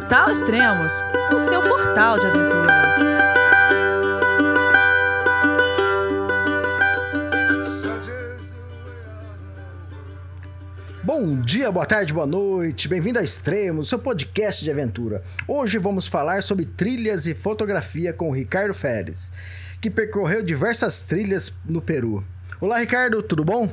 [0.00, 2.72] Portal Extremos, o seu portal de aventura.
[11.02, 15.22] Bom dia, boa tarde, boa noite, bem-vindo a Extremos, seu podcast de aventura.
[15.46, 19.30] Hoje vamos falar sobre trilhas e fotografia com o Ricardo Feres,
[19.82, 22.24] que percorreu diversas trilhas no Peru.
[22.58, 23.70] Olá, Ricardo, tudo bom?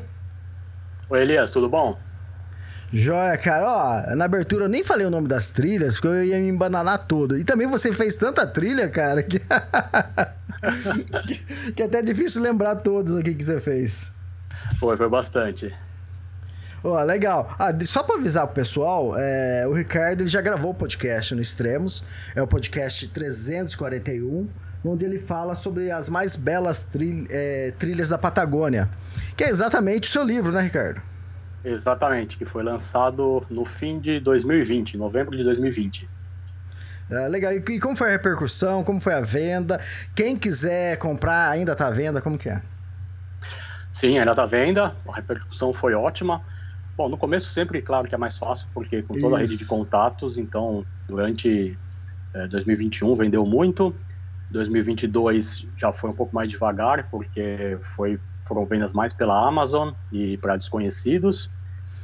[1.10, 1.98] Oi, Elias, tudo bom?
[2.92, 6.38] Joia, cara, ó, na abertura eu nem falei o nome das trilhas, porque eu ia
[6.38, 7.38] me embananar todo.
[7.38, 9.40] E também você fez tanta trilha, cara, que,
[11.28, 14.12] que, que é até difícil lembrar todos aqui que você fez.
[14.80, 15.76] Foi, foi bastante.
[16.82, 17.54] Ó, legal.
[17.60, 21.42] Ah, só para avisar o pessoal, é, o Ricardo ele já gravou o podcast no
[21.42, 24.48] Extremos, é o podcast 341,
[24.86, 28.90] onde ele fala sobre as mais belas trilha, é, trilhas da Patagônia,
[29.36, 31.02] que é exatamente o seu livro, né, Ricardo?
[31.64, 36.08] Exatamente, que foi lançado no fim de 2020, novembro de 2020.
[37.10, 37.54] É, legal.
[37.54, 38.84] E, e como foi a repercussão?
[38.84, 39.80] Como foi a venda?
[40.16, 42.22] Quem quiser comprar, ainda está à venda?
[42.22, 42.62] Como que é?
[43.92, 44.96] Sim, ainda está à venda.
[45.08, 46.42] A repercussão foi ótima.
[46.96, 49.36] Bom, no começo sempre, claro que é mais fácil, porque com toda Isso.
[49.36, 51.78] a rede de contatos, então durante
[52.34, 53.96] é, 2021 vendeu muito.
[54.50, 60.38] 2022 já foi um pouco mais devagar, porque foi, foram vendas mais pela Amazon e
[60.38, 61.50] para desconhecidos.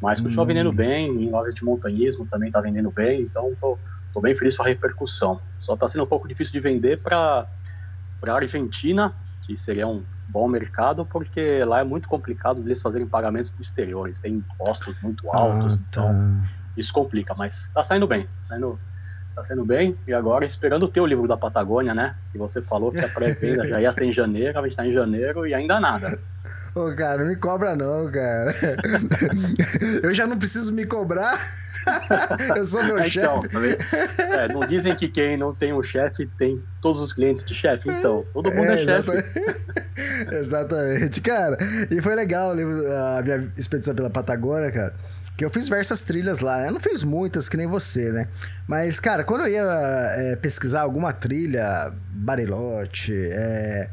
[0.02, 0.48] Mas continua hum.
[0.48, 3.78] vendendo bem, em lojas de montanhismo também está vendendo bem, então tô,
[4.14, 5.40] tô bem feliz com a repercussão.
[5.60, 7.48] Só está sendo um pouco difícil de vender para
[8.22, 9.14] a Argentina,
[9.46, 13.62] que seria um bom mercado, porque lá é muito complicado eles fazerem pagamentos para o
[13.62, 15.84] exterior, eles têm impostos muito altos, ah, tá.
[15.90, 16.42] então
[16.76, 18.80] isso complica, mas está saindo bem, tá saindo,
[19.36, 22.92] tá saindo bem, e agora esperando o teu livro da Patagônia, né, que você falou
[22.92, 25.80] que a pré-venda já ia ser em janeiro, a gente está em janeiro e ainda
[25.80, 26.20] nada.
[26.76, 28.54] Ô, cara, não me cobra não, cara.
[30.02, 31.40] Eu já não preciso me cobrar.
[32.56, 33.78] Eu sou meu então, chefe.
[34.20, 37.90] É, não dizem que quem não tem um chefe tem todos os clientes de chefe,
[37.90, 38.26] então.
[38.34, 39.12] Todo mundo é, é chefe.
[40.32, 41.58] Exatamente, cara.
[41.92, 44.96] E foi legal a minha expedição pela Patagônia, cara.
[45.44, 46.66] Que eu fiz diversas trilhas lá.
[46.66, 48.30] Eu não fiz muitas, que nem você, né?
[48.66, 49.62] Mas, cara, quando eu ia
[50.16, 53.90] é, pesquisar alguma trilha, Barilote, é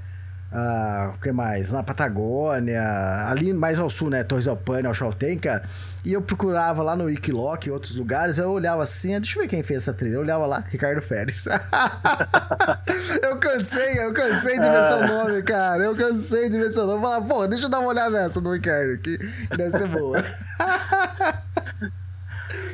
[0.53, 1.71] ah, o que mais?
[1.71, 2.83] Na Patagônia,
[3.29, 4.25] ali mais ao sul, né?
[4.25, 5.63] Torres del Paine, Alchaltén, cara.
[6.05, 9.49] E eu procurava lá no Wikiloc e outros lugares, eu olhava assim, deixa eu ver
[9.49, 10.15] quem fez essa trilha.
[10.15, 11.47] Eu olhava lá, Ricardo Férez.
[13.23, 15.85] eu cansei, eu cansei de ver seu nome, cara.
[15.85, 17.01] Eu cansei de ver seu nome.
[17.01, 19.19] Falar, pô, deixa eu dar uma olhada nessa do Ricardo, que
[19.57, 20.19] deve ser boa.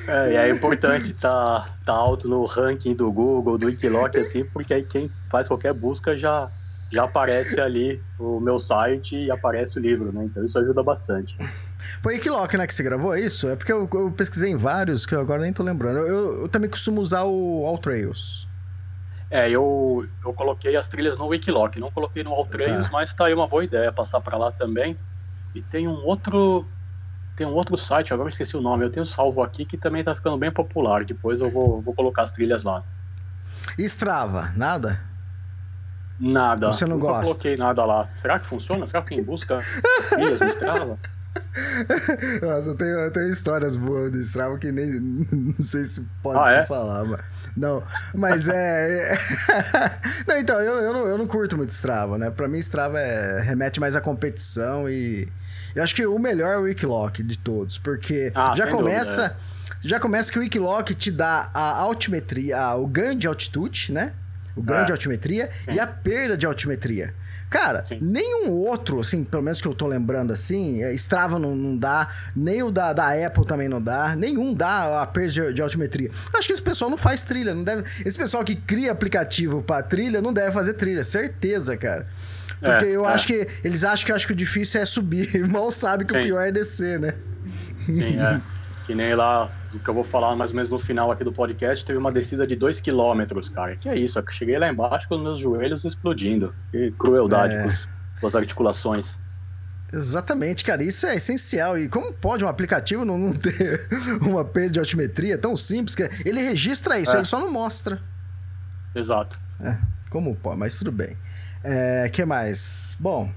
[0.08, 4.44] É, e é importante estar tá, tá alto no ranking do Google, do Wikiloc, assim,
[4.44, 6.48] porque aí quem faz qualquer busca já
[6.90, 10.24] já aparece ali o meu site e aparece o livro, né?
[10.24, 11.36] Então isso ajuda bastante.
[12.02, 13.48] Foi Equiloc, né, que você gravou, é isso?
[13.48, 15.98] É porque eu, eu, pesquisei em vários que eu agora nem tô lembrando.
[15.98, 18.46] Eu, eu também costumo usar o All Trails.
[19.30, 22.92] É, eu, eu coloquei as trilhas no Wikiloc, não coloquei no All Trails, tá.
[22.92, 24.96] mas tá aí uma boa ideia passar para lá também.
[25.54, 26.66] E tem um outro
[27.36, 30.02] tem um outro site, agora eu esqueci o nome, eu tenho salvo aqui que também
[30.02, 31.04] tá ficando bem popular.
[31.04, 32.82] Depois eu vou, vou colocar as trilhas lá.
[33.76, 35.00] E Strava, nada?
[36.18, 36.68] Nada.
[36.68, 37.24] Você não Nunca gosta?
[37.24, 38.08] coloquei nada lá.
[38.16, 38.86] Será que funciona?
[38.86, 39.58] Será que quem busca
[40.16, 40.98] no Strava?
[42.42, 46.38] Nossa, eu tenho, eu tenho histórias boas do Strava que nem não sei se pode
[46.38, 46.66] ah, se é?
[46.66, 47.20] falar, mas.
[47.56, 47.82] Não,
[48.14, 49.12] mas é.
[49.12, 49.18] é
[50.28, 52.30] não, então, eu, eu, não, eu não curto muito Strava, né?
[52.30, 55.28] Pra mim, Strava é, remete mais à competição e.
[55.74, 59.28] Eu acho que o melhor é o Wikiloc de todos, porque ah, já começa.
[59.28, 59.56] Dúvida, é.
[59.82, 64.12] Já começa que o Wikiloc te dá a altimetria, o ganho de altitude, né?
[64.56, 64.84] O ganho é.
[64.86, 65.72] de altimetria Sim.
[65.74, 67.14] e a perda de altimetria.
[67.48, 67.98] Cara, Sim.
[68.00, 72.08] nenhum outro, assim, pelo menos que eu tô lembrando assim, é, Strava não, não dá,
[72.34, 76.10] nem o da, da Apple também não dá, nenhum dá a perda de, de altimetria.
[76.34, 77.84] Acho que esse pessoal não faz trilha, não deve.
[78.04, 82.06] Esse pessoal que cria aplicativo para trilha não deve fazer trilha, certeza, cara.
[82.60, 83.12] Porque é, eu é.
[83.12, 83.46] acho que.
[83.62, 85.28] Eles acham que acho que o difícil é subir.
[85.46, 86.20] Mal sabe que Sim.
[86.20, 87.14] o pior é descer, né?
[87.84, 88.40] Sim, é.
[88.86, 91.32] Que nem lá do que eu vou falar mais ou menos no final aqui do
[91.32, 93.76] podcast, teve uma descida de 2 km, cara.
[93.76, 96.54] Que é isso, eu cheguei lá embaixo com meus joelhos explodindo.
[96.70, 97.68] Que crueldade é.
[98.20, 99.18] com, as articulações.
[99.92, 101.76] Exatamente, cara, isso é essencial.
[101.76, 103.88] E como pode um aplicativo não, não ter
[104.22, 105.96] uma perda de altimetria tão simples?
[105.96, 107.16] que Ele registra isso, é.
[107.16, 108.00] ele só não mostra.
[108.94, 109.38] Exato.
[109.60, 109.76] É,
[110.10, 111.16] como pode, mas tudo bem.
[111.64, 112.96] É, que mais?
[113.00, 113.32] Bom,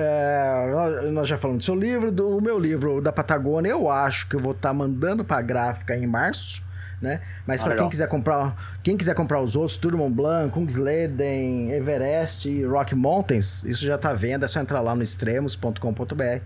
[0.00, 4.36] é, nós já falamos do seu livro, do meu livro da Patagônia, eu acho que
[4.36, 6.62] eu vou estar tá mandando para a gráfica em março,
[7.00, 7.20] né?
[7.46, 11.72] Mas ah, para quem quiser comprar, quem quiser comprar os outros, Tour Mont Blanc, Kungsleden,
[11.72, 16.42] Everest e Rock Mountains, isso já está vendo, é só entrar lá no extremos.com.br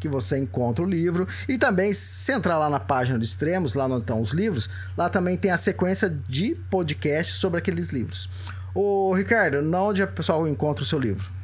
[0.00, 1.26] que você encontra o livro.
[1.48, 5.08] E também, se entrar lá na página do Extremos, lá onde estão os livros, lá
[5.08, 8.30] também tem a sequência de podcasts sobre aqueles livros.
[8.72, 11.37] Ô, Ricardo, onde o pessoal encontra o seu livro?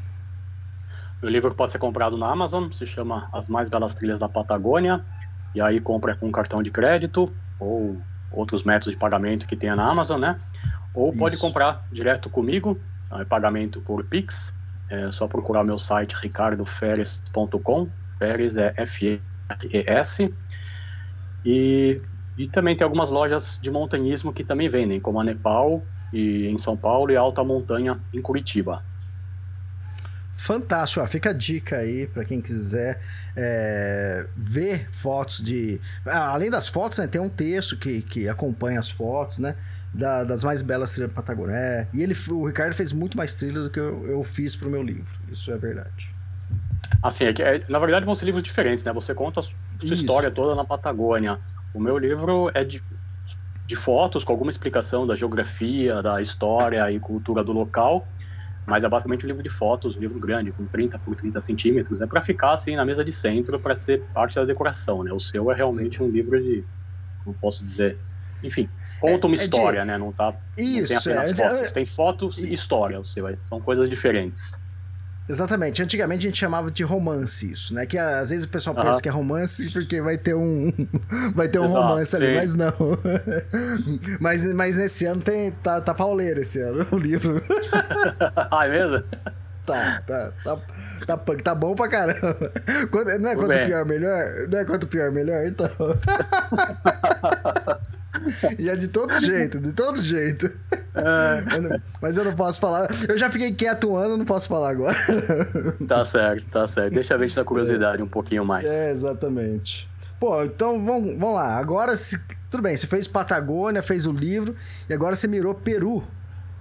[1.25, 5.03] O livro pode ser comprado na Amazon, se chama As Mais Belas Trilhas da Patagônia,
[5.55, 7.97] e aí compra com cartão de crédito ou
[8.31, 10.39] outros métodos de pagamento que tenha na Amazon, né?
[10.93, 11.19] Ou Isso.
[11.19, 12.79] pode comprar direto comigo,
[13.11, 14.53] é pagamento por Pix,
[14.91, 17.89] é só procurar meu site ricardoferes.com,
[18.19, 20.35] Feres é F-E-R-E-S,
[21.43, 22.03] e,
[22.37, 25.83] e também tem algumas lojas de montanhismo que também vendem, como a Nepal
[26.13, 28.83] e em São Paulo e Alta Montanha em Curitiba.
[30.37, 33.01] Fantástico, ó, fica a dica aí para quem quiser
[33.37, 35.81] é, ver fotos de.
[36.05, 39.55] Ah, além das fotos, né, tem um texto que, que acompanha as fotos, né?
[39.93, 41.89] Da, das mais belas trilhas do Patagônia.
[41.95, 44.83] E ele, o Ricardo fez muito mais trilha do que eu, eu fiz pro meu
[44.83, 45.07] livro.
[45.31, 46.13] Isso é verdade.
[47.01, 48.93] Assim, é que, é, na verdade vão ser livros diferentes, né?
[48.93, 49.95] Você conta a sua Isso.
[49.95, 51.39] história toda na Patagônia.
[51.73, 52.83] O meu livro é de,
[53.67, 58.05] de fotos com alguma explicação da geografia, da história e cultura do local
[58.67, 61.99] mas é basicamente um livro de fotos, um livro grande, com 30 por 30 centímetros,
[61.99, 65.13] é né, para ficar assim na mesa de centro, para ser parte da decoração, né?
[65.13, 66.65] O seu é realmente um livro de,
[67.23, 67.99] como posso dizer,
[68.43, 68.69] enfim,
[69.01, 69.87] conta uma é, é história, de...
[69.87, 69.99] né?
[69.99, 73.61] Não tá, Isso, não tem apenas é, fotos, tem fotos e história, o seu, são
[73.61, 74.59] coisas diferentes.
[75.29, 75.83] Exatamente.
[75.83, 77.87] Antigamente a gente chamava de romance isso, né?
[77.87, 80.73] Que às vezes o pessoal pensa que é romance porque vai ter um
[81.35, 82.35] vai ter um Exato, romance ali, sim.
[82.35, 82.75] mas não.
[84.21, 87.43] mas, mas nesse ano tem tá, tá pauleiro esse ano o livro.
[88.51, 89.03] ah, é mesmo?
[89.65, 90.57] Tá, tá, tá,
[91.07, 92.53] tá, tá bom pra caramba.
[92.91, 94.49] Quanto, não é quanto pior melhor?
[94.51, 95.71] Não é quanto pior melhor, então.
[98.59, 100.51] E é de todo jeito, de todo jeito.
[100.95, 101.57] É.
[101.57, 102.89] Eu não, mas eu não posso falar.
[103.09, 104.97] Eu já fiquei quieto um ano, não posso falar agora.
[105.87, 106.95] Tá certo, tá certo.
[106.95, 108.69] Deixa a gente na curiosidade um pouquinho mais.
[108.69, 109.89] É, exatamente.
[110.19, 111.57] Pô, então vamos, vamos lá.
[111.59, 112.19] Agora, se,
[112.51, 114.55] tudo bem, você fez Patagônia, fez o livro,
[114.89, 116.05] e agora você mirou Peru.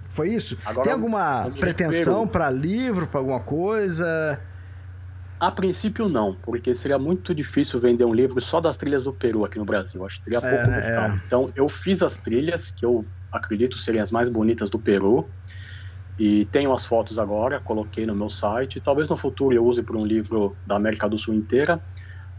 [0.08, 0.58] Foi isso?
[0.64, 4.38] Agora Tem alguma pretensão para livro, para alguma coisa?
[5.44, 9.44] A princípio não, porque seria muito difícil vender um livro só das trilhas do Peru
[9.44, 10.02] aqui no Brasil.
[10.06, 10.80] Acho que teria pouco é.
[10.80, 11.20] É.
[11.26, 15.28] Então eu fiz as trilhas que eu acredito serem as mais bonitas do Peru
[16.18, 18.80] e tenho as fotos agora, coloquei no meu site.
[18.80, 21.78] Talvez no futuro eu use para um livro da América do Sul inteira,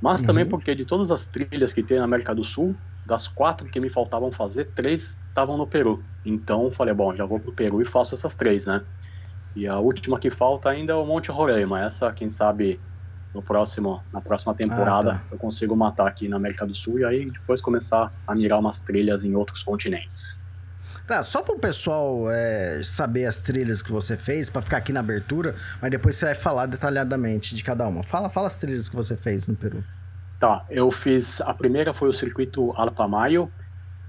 [0.01, 0.25] mas uhum.
[0.25, 2.75] também porque de todas as trilhas que tem na América do Sul,
[3.05, 6.03] das quatro que me faltavam fazer, três estavam no Peru.
[6.25, 8.81] Então falei, bom, já vou para o Peru e faço essas três, né?
[9.55, 11.79] E a última que falta ainda é o Monte Roraima.
[11.79, 12.79] Essa, quem sabe,
[13.35, 15.23] no próximo, na próxima temporada ah, tá.
[15.29, 18.79] eu consigo matar aqui na América do Sul e aí depois começar a mirar umas
[18.79, 20.37] trilhas em outros continentes.
[21.05, 24.93] Tá, só para o pessoal é, saber as trilhas que você fez, para ficar aqui
[24.93, 28.01] na abertura, mas depois você vai falar detalhadamente de cada uma.
[28.01, 29.83] Fala, fala as trilhas que você fez no Peru.
[30.39, 31.41] Tá, eu fiz.
[31.41, 33.51] A primeira foi o circuito Alpamayo,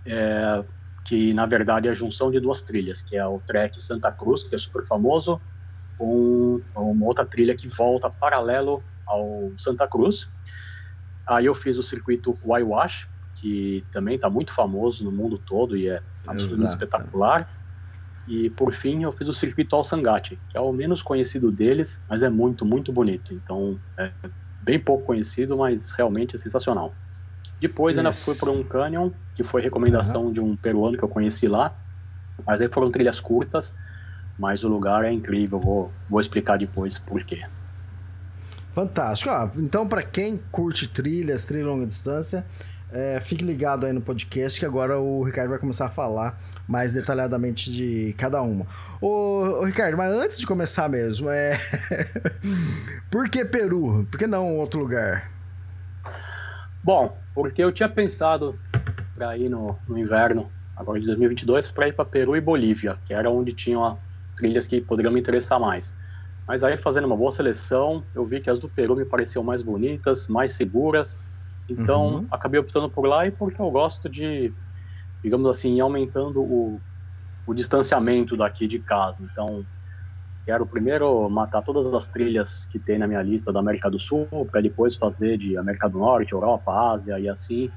[0.06, 0.64] é,
[1.04, 4.44] que na verdade é a junção de duas trilhas, que é o Trek Santa Cruz,
[4.44, 5.38] que é super famoso,
[5.98, 10.28] com uma outra trilha que volta paralelo ao Santa Cruz.
[11.26, 15.88] Aí eu fiz o circuito Waiwash, que também está muito famoso no mundo todo e
[15.88, 16.84] é absolutamente Exato.
[16.84, 17.50] espetacular.
[18.26, 22.22] E por fim eu fiz o circuito Alsangate, que é o menos conhecido deles, mas
[22.22, 23.32] é muito, muito bonito.
[23.32, 24.10] Então é
[24.62, 26.92] bem pouco conhecido, mas realmente é sensacional.
[27.60, 30.32] Depois ainda fui para um canyon, que foi recomendação uhum.
[30.32, 31.74] de um peruano que eu conheci lá.
[32.46, 33.74] Mas aí foram trilhas curtas,
[34.38, 35.58] mas o lugar é incrível.
[35.58, 37.44] Vou, vou explicar depois por quê.
[38.76, 39.30] Fantástico.
[39.30, 42.44] Ah, então, para quem curte trilhas, trilha longa distância,
[42.92, 46.92] é, fique ligado aí no podcast que agora o Ricardo vai começar a falar mais
[46.92, 48.66] detalhadamente de cada uma.
[49.00, 51.56] Ô, ô Ricardo, mas antes de começar mesmo, é.
[53.10, 54.06] Por que Peru?
[54.10, 55.32] Por que não outro lugar?
[56.84, 58.60] Bom, porque eu tinha pensado
[59.14, 63.14] para ir no, no, inverno, agora de 2022, para ir para Peru e Bolívia, que
[63.14, 63.98] era onde tinham
[64.36, 65.96] trilhas que poderiam me interessar mais.
[66.46, 69.62] Mas aí, fazendo uma boa seleção, eu vi que as do Peru me pareciam mais
[69.62, 71.18] bonitas, mais seguras.
[71.68, 72.26] Então, uhum.
[72.30, 74.52] acabei optando por lá e porque eu gosto de,
[75.22, 76.80] digamos assim, ir aumentando o,
[77.44, 79.24] o distanciamento daqui de casa.
[79.24, 79.66] Então,
[80.44, 84.28] quero primeiro matar todas as trilhas que tem na minha lista da América do Sul,
[84.48, 87.68] para depois fazer de América do Norte, Europa, Ásia e assim.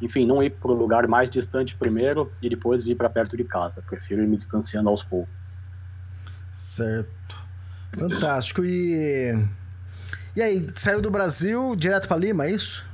[0.00, 3.42] Enfim, não ir para o lugar mais distante primeiro e depois vir para perto de
[3.42, 3.82] casa.
[3.82, 5.34] Prefiro ir me distanciando aos poucos.
[6.52, 7.45] Certo.
[7.98, 8.64] Fantástico.
[8.64, 9.32] E.
[10.34, 12.84] E aí, saiu do Brasil direto para Lima, é isso?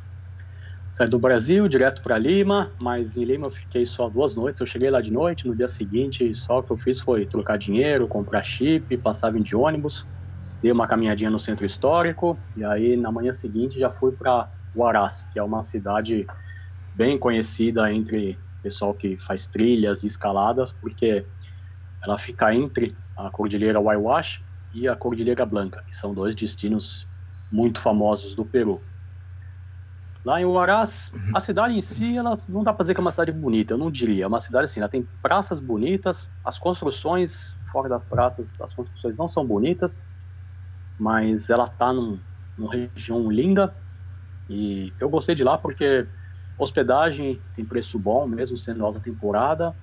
[0.92, 4.61] Saí do Brasil direto para Lima, mas em Lima eu fiquei só duas noites.
[4.61, 7.56] Eu cheguei lá de noite, no dia seguinte só o que eu fiz foi trocar
[7.56, 10.06] dinheiro, comprar chip, passar de ônibus.
[10.61, 15.26] dei uma caminhadinha no centro histórico e aí na manhã seguinte já fui para Huaraz,
[15.32, 16.26] que é uma cidade
[16.94, 21.25] bem conhecida entre pessoal que faz trilhas e escaladas, porque
[22.04, 24.42] ela fica entre a Cordilheira Huayhuash
[24.73, 27.07] e a Cordilheira Blanca, que são dois destinos
[27.50, 28.83] muito famosos do Peru.
[30.25, 33.11] Lá em Huaraz, a cidade em si, ela não dá para dizer que é uma
[33.11, 34.25] cidade bonita, eu não diria.
[34.25, 39.19] É uma cidade assim, ela tem praças bonitas, as construções fora das praças, as construções
[39.19, 40.05] não são bonitas,
[40.97, 42.21] mas ela tá num,
[42.57, 43.76] numa região linda
[44.49, 46.09] e eu gostei de lá porque
[46.57, 49.75] hospedagem tem preço bom, mesmo sendo alta temporada,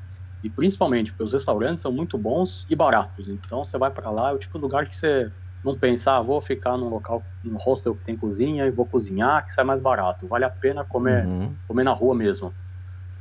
[0.43, 3.27] e principalmente porque os restaurantes são muito bons e baratos.
[3.27, 5.31] Então você vai para lá, é o tipo de lugar que você
[5.63, 9.45] não pensa, ah, vou ficar num local, num hostel que tem cozinha e vou cozinhar,
[9.45, 10.27] que sai mais barato.
[10.27, 11.53] Vale a pena comer, uhum.
[11.67, 12.53] comer na rua mesmo.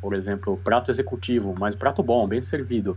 [0.00, 2.96] Por exemplo, prato executivo, mas prato bom, bem servido,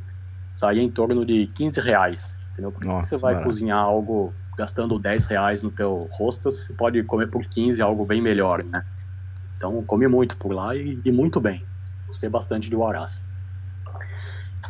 [0.53, 2.37] sai em torno de 15 reais.
[2.53, 2.71] Entendeu?
[2.71, 3.49] Por que você vai barato.
[3.49, 8.21] cozinhar algo gastando 10 reais no teu hostel, você pode comer por 15 algo bem
[8.21, 8.85] melhor, né?
[9.57, 11.65] Então, comi muito por lá e, e muito bem.
[12.07, 13.23] Gostei bastante de Huaraz.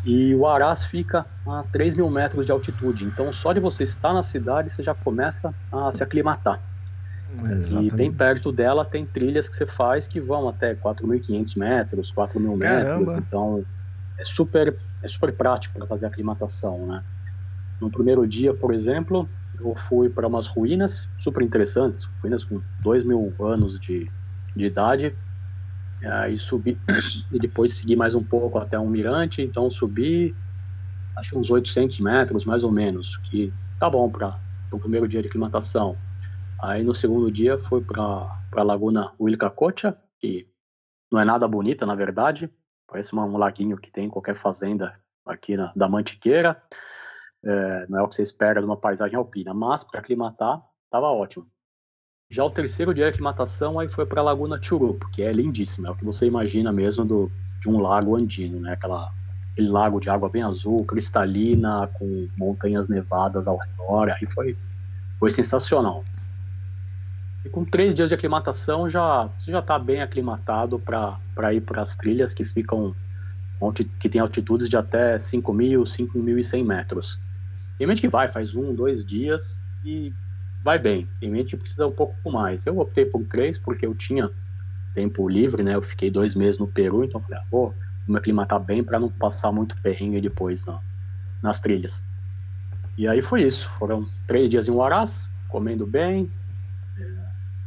[0.06, 3.06] E o Arás fica a 3 mil metros de altitude.
[3.06, 6.60] Então, só de você estar na cidade, você já começa a se aclimatar.
[7.34, 7.94] Exatamente.
[7.94, 12.58] E bem perto dela tem trilhas que você faz que vão até 4.500 metros, 4.000
[12.58, 13.18] metros.
[13.20, 13.64] Então,
[14.18, 17.02] é super, é super prático para fazer a aclimatação, né?
[17.80, 19.28] No primeiro dia, por exemplo,
[19.60, 24.10] eu fui para umas ruínas super interessantes, ruínas com 2 mil anos de,
[24.56, 25.16] de idade,
[26.04, 26.78] Aí subi
[27.32, 30.36] e depois segui mais um pouco até um mirante, então subi
[31.18, 34.40] acho uns 800 metros mais ou menos, que tá bom para
[34.72, 35.98] o primeiro dia de aclimatação.
[36.62, 38.04] Aí no segundo dia foi para
[38.56, 40.48] a Laguna Wilcacocha, que
[41.12, 42.50] não é nada bonita na verdade,
[42.88, 46.62] parece um laguinho que tem em qualquer fazenda aqui na, da Mantiqueira.
[47.44, 51.08] É, não é o que você espera de uma paisagem alpina, mas para aclimatar estava
[51.08, 51.48] ótimo.
[52.32, 55.90] Já o terceiro dia de aclimatação aí foi para a Laguna Churup, que é lindíssima,
[55.90, 58.72] é o que você imagina mesmo do, de um lago andino, né?
[58.72, 59.12] Aquela,
[59.52, 64.58] aquele lago de água bem azul, cristalina, com montanhas nevadas ao redor, aí foi,
[65.20, 66.06] foi sensacional.
[67.44, 71.82] E com três dias de aclimatação já você já está bem aclimatado para ir para
[71.82, 72.96] as trilhas que ficam
[74.00, 77.20] que tem altitudes de até 5.000, 5.100 metros.
[77.78, 80.12] Tem gente que vai, faz um, dois dias e
[80.64, 81.08] vai bem.
[81.20, 82.66] Tem gente que precisa um pouco mais.
[82.66, 84.30] Eu optei por três porque eu tinha
[84.94, 85.76] tempo livre, né?
[85.76, 87.74] Eu fiquei dois meses no Peru, então falei, ah, vou
[88.08, 90.80] me aclimatar bem para não passar muito perrengue depois na,
[91.42, 92.04] nas trilhas.
[92.98, 93.70] E aí foi isso.
[93.70, 96.30] Foram três dias em Huaraz, comendo bem,
[96.98, 97.08] é,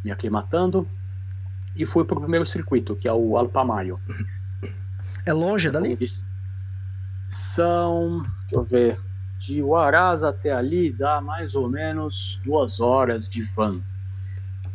[0.05, 0.89] me aclimatando,
[1.75, 3.99] e fui para o primeiro circuito, que é o Alpamayo.
[5.27, 5.99] É longe dali?
[7.29, 9.01] São, deixa eu ver,
[9.47, 13.81] de Huaraz até ali dá mais ou menos duas horas de van.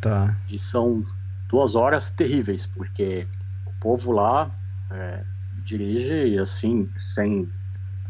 [0.00, 0.36] Tá.
[0.48, 1.04] E são
[1.48, 3.26] duas horas terríveis, porque
[3.66, 4.50] o povo lá
[4.90, 5.24] é,
[5.64, 7.50] dirige assim, sem,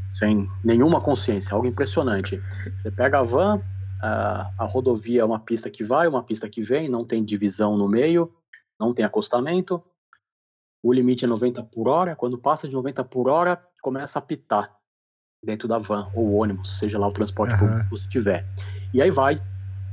[0.09, 2.41] sem nenhuma consciência, algo impressionante.
[2.79, 3.61] Você pega a van,
[4.03, 7.77] a, a rodovia é uma pista que vai, uma pista que vem, não tem divisão
[7.77, 8.31] no meio,
[8.79, 9.83] não tem acostamento.
[10.83, 12.15] O limite é 90 por hora.
[12.15, 14.80] Quando passa de 90 por hora, começa a pitar
[15.43, 17.61] dentro da van ou ônibus, seja lá o transporte uhum.
[17.61, 18.47] público que você tiver.
[18.93, 19.41] E aí vai.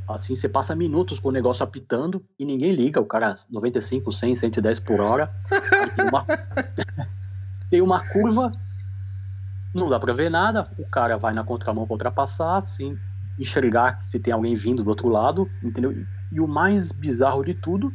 [0.07, 2.99] Assim, você passa minutos com o negócio apitando e ninguém liga.
[2.99, 5.29] O cara 95, 100, 110 por hora.
[5.95, 6.25] tem, uma...
[7.69, 8.51] tem uma curva,
[9.73, 10.69] não dá para ver nada.
[10.77, 12.97] O cara vai na contramão para ultrapassar, assim,
[13.37, 15.93] enxergar se tem alguém vindo do outro lado, entendeu?
[16.31, 17.91] E o mais bizarro de tudo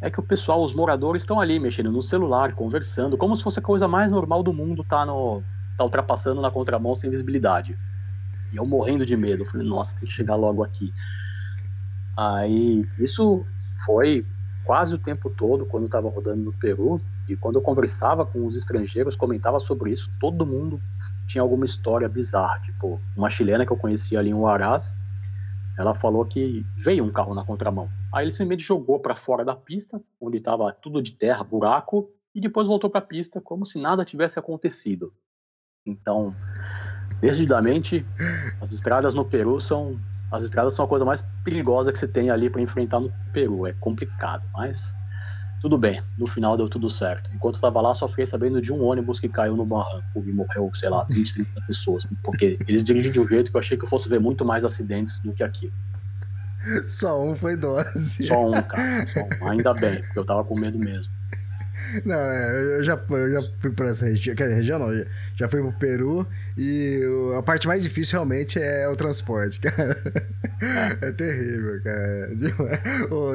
[0.00, 3.58] é que o pessoal, os moradores, estão ali mexendo no celular, conversando, como se fosse
[3.58, 5.42] a coisa mais normal do mundo tá no,
[5.78, 7.78] tá ultrapassando na contramão sem visibilidade.
[8.52, 10.92] E eu morrendo de medo, eu falei, nossa, tem que chegar logo aqui.
[12.16, 13.46] Aí, isso
[13.86, 14.26] foi
[14.64, 18.46] quase o tempo todo quando eu estava rodando no Peru, e quando eu conversava com
[18.46, 20.80] os estrangeiros, comentava sobre isso, todo mundo
[21.26, 22.58] tinha alguma história bizarra.
[22.60, 24.94] Tipo, uma chilena que eu conhecia ali em Huaraz,
[25.78, 27.88] ela falou que veio um carro na contramão.
[28.12, 32.40] Aí ele simplesmente jogou para fora da pista, onde estava tudo de terra, buraco, e
[32.40, 35.12] depois voltou para a pista como se nada tivesse acontecido.
[35.88, 36.34] Então,
[37.20, 38.04] decididamente,
[38.60, 39.98] as estradas no Peru são
[40.30, 43.66] as estradas são a coisa mais perigosa que você tem ali para enfrentar no Peru.
[43.66, 44.94] É complicado, mas
[45.60, 46.02] tudo bem.
[46.18, 47.30] No final deu tudo certo.
[47.34, 50.32] Enquanto eu estava lá, só fiquei sabendo de um ônibus que caiu no barranco e
[50.32, 52.06] morreu, sei lá, 20, 30 pessoas.
[52.22, 54.64] Porque eles dirigem de um jeito que eu achei que eu fosse ver muito mais
[54.64, 55.72] acidentes do que aquilo.
[56.84, 58.26] Só um foi dose.
[58.26, 59.06] Só um, cara.
[59.06, 59.48] Só um.
[59.48, 61.12] Ainda bem, porque eu tava com medo mesmo.
[62.04, 65.04] Não, é, eu já, eu já fui para essa região, quer dizer, região não,
[65.36, 67.00] já fui pro Peru e
[67.36, 69.96] a parte mais difícil realmente é o transporte, cara.
[71.00, 72.30] É, terrível, cara.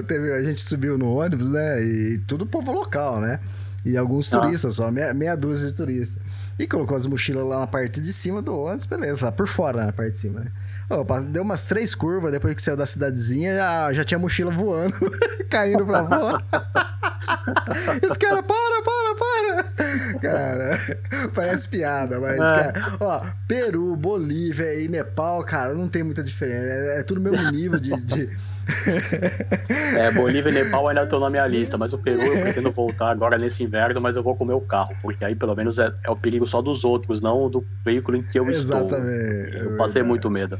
[0.07, 3.39] Teve, a gente subiu no ônibus, né, e tudo povo local, né?
[3.85, 4.39] E alguns ah.
[4.39, 6.21] turistas só, meia, meia dúzia de turistas.
[6.57, 9.85] E colocou as mochilas lá na parte de cima do ônibus, beleza, lá por fora
[9.85, 10.51] na parte de cima, né?
[10.89, 14.95] Oh, deu umas três curvas depois que saiu da cidadezinha, já, já tinha mochila voando,
[15.49, 16.43] caindo pra fora.
[18.03, 20.19] Esse cara, para, para, para!
[20.19, 20.79] Cara,
[21.33, 22.37] parece piada, mas, é.
[22.37, 26.65] cara, ó, Peru, Bolívia e Nepal, cara, não tem muita diferença.
[26.65, 27.95] É, é tudo mesmo nível de...
[28.01, 28.52] de
[29.97, 33.09] é, Bolívia e Nepal ainda estão na minha lista, mas o Peru eu pretendo voltar
[33.09, 35.93] agora nesse inverno, mas eu vou com o meu carro, porque aí pelo menos é,
[36.03, 39.71] é o perigo só dos outros, não do veículo em que eu Exatamente, estou.
[39.71, 40.59] Eu passei muito medo.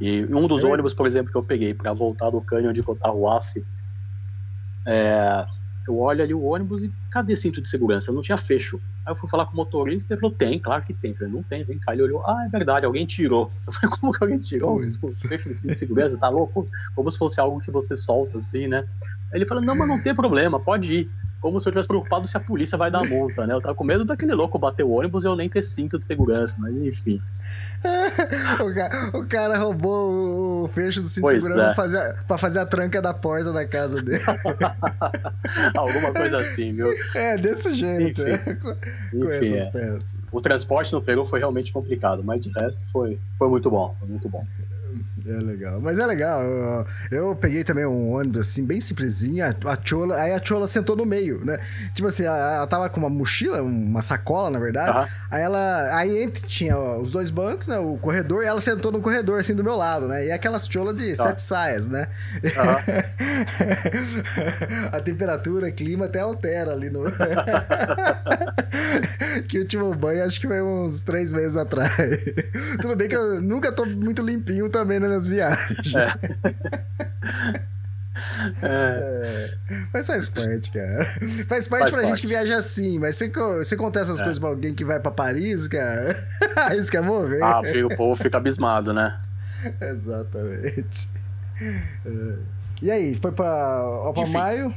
[0.00, 2.82] E um dos é ônibus, por exemplo, que eu peguei para voltar do cânion de
[2.82, 3.64] Cotahuasi,
[4.86, 5.46] é,
[5.86, 8.10] eu olho ali o ônibus e cadê cinto de segurança?
[8.10, 8.80] Não tinha fecho.
[9.06, 11.12] Aí eu fui falar com o motorista e ele falou: tem, claro que tem.
[11.12, 11.92] Eu falei: não tem, vem cá.
[11.92, 13.52] Ele olhou: ah, é verdade, alguém tirou.
[13.64, 14.80] Eu falei: como que alguém tirou?
[15.00, 16.68] O fecho de cinto de segurança, tá louco?
[16.96, 18.84] Como se fosse algo que você solta assim, né?
[19.32, 21.10] Aí ele falou: não, mas não tem problema, pode ir
[21.44, 23.52] como se eu tivesse preocupado se a polícia vai dar multa, né?
[23.52, 26.06] Eu tava com medo daquele louco bater o ônibus e eu nem ter cinto de
[26.06, 27.20] segurança, mas enfim.
[28.64, 31.64] o, cara, o, cara, roubou o fecho do cinto de segurança é.
[31.66, 34.24] pra, fazer, pra fazer a tranca da porta da casa dele.
[35.76, 36.94] Alguma coisa assim, viu?
[37.14, 39.70] É, desse jeito, enfim, é, com, com essas é.
[39.70, 40.16] peças.
[40.32, 44.08] O transporte no Peru foi realmente complicado, mas de resto foi, foi muito bom, foi
[44.08, 44.44] muito bom.
[45.26, 45.80] É legal.
[45.80, 46.42] Mas é legal.
[46.42, 49.42] Eu, eu, peguei também um ônibus assim, bem simplesinho.
[49.44, 51.58] A, Chola, aí a Chola sentou no meio, né?
[51.94, 54.98] Tipo assim, ela, ela tava com uma mochila, uma sacola, na verdade.
[54.98, 55.06] Uhum.
[55.30, 55.96] Aí ela.
[55.96, 57.78] Aí entre, tinha ó, os dois bancos, né?
[57.78, 60.26] O corredor, e ela sentou no corredor, assim, do meu lado, né?
[60.26, 61.16] E aquelas Chola de uhum.
[61.16, 62.06] sete saias, né?
[62.42, 62.74] Uhum.
[64.92, 67.04] a temperatura, clima até altera ali no.
[69.48, 71.94] que o último banho acho que foi uns três meses atrás.
[72.80, 75.92] Tudo bem que eu nunca tô muito limpinho também na minhas viagens.
[78.62, 78.68] É.
[78.68, 79.54] É.
[79.92, 81.04] Mas faz parte, cara.
[81.48, 82.06] Faz parte faz pra parte.
[82.06, 82.96] gente que viaja assim.
[82.96, 84.22] Mas você, você contar essas é.
[84.22, 86.16] coisas pra alguém que vai pra Paris, cara,
[86.56, 87.42] aí você quer morrer.
[87.42, 89.20] Ah, o povo fica abismado, né?
[89.80, 91.08] Exatamente.
[91.60, 92.34] É.
[92.82, 94.72] E aí, foi pra Maio?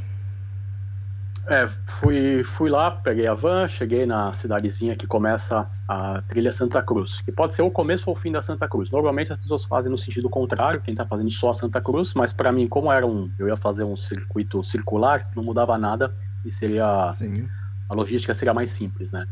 [1.50, 6.82] É, fui, fui lá, peguei a van, cheguei na cidadezinha que começa a trilha Santa
[6.82, 8.90] Cruz, que pode ser o começo ou o fim da Santa Cruz.
[8.92, 12.34] Normalmente as pessoas fazem no sentido contrário, quem está fazendo só a Santa Cruz, mas
[12.34, 16.52] para mim, como era um, eu ia fazer um circuito circular, não mudava nada e
[16.52, 17.48] seria Sim.
[17.90, 19.26] a logística seria mais simples, né?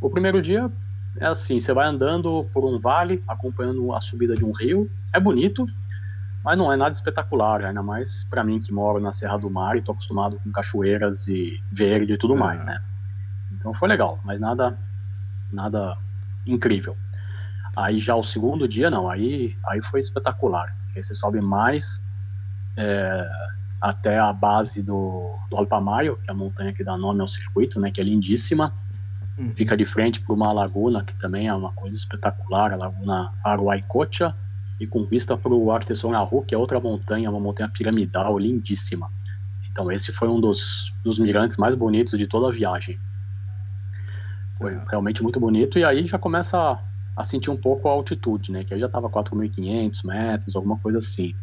[0.00, 0.68] O primeiro dia
[1.20, 5.20] é assim, você vai andando por um vale, acompanhando a subida de um rio, é
[5.20, 5.66] bonito,
[6.42, 9.76] mas não é nada espetacular, ainda mais para mim que moro na Serra do Mar
[9.76, 12.80] e tô acostumado com cachoeiras e verde e tudo mais, né?
[13.52, 14.78] Então foi legal, mas nada
[15.52, 15.96] nada
[16.46, 16.96] incrível.
[17.76, 20.66] Aí já o segundo dia não, aí aí foi espetacular.
[20.94, 22.02] Aí você sobe mais
[22.76, 23.28] é,
[23.80, 27.78] até a base do, do Alpamayo, que é a montanha que dá nome ao circuito,
[27.78, 27.90] né?
[27.90, 28.72] Que é lindíssima.
[29.36, 29.52] Uhum.
[29.54, 34.34] Fica de frente para uma laguna que também é uma coisa espetacular, a laguna Aruaicocha
[34.80, 39.10] e com vista para o Artesonaru, que é outra montanha, uma montanha piramidal lindíssima.
[39.70, 42.98] Então esse foi um dos, dos mirantes mais bonitos de toda a viagem.
[44.56, 44.82] Foi é.
[44.88, 46.78] realmente muito bonito e aí já começa a,
[47.14, 48.64] a sentir um pouco a altitude, né?
[48.64, 51.36] Que aí já estava 4.500 metros, alguma coisa assim.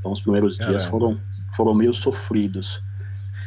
[0.00, 0.76] Então os primeiros Caramba.
[0.76, 1.20] dias foram,
[1.54, 2.82] foram meio sofridos.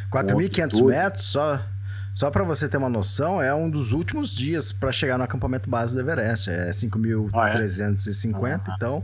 [0.10, 1.62] 4.500 metros só?
[2.14, 5.70] Só para você ter uma noção, é um dos últimos dias para chegar no acampamento
[5.70, 6.50] base do Everest.
[6.50, 8.76] É 5.350, ah, é?
[8.76, 9.04] então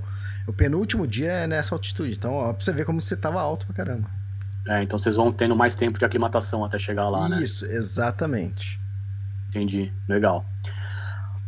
[0.50, 2.14] o penúltimo dia é nessa altitude.
[2.14, 4.10] Então, ó, pra você ver como você tava alto pra caramba.
[4.68, 7.44] É, então vocês vão tendo mais tempo de aclimatação até chegar lá, Isso, né?
[7.44, 8.80] Isso, exatamente.
[9.50, 10.46] Entendi, legal.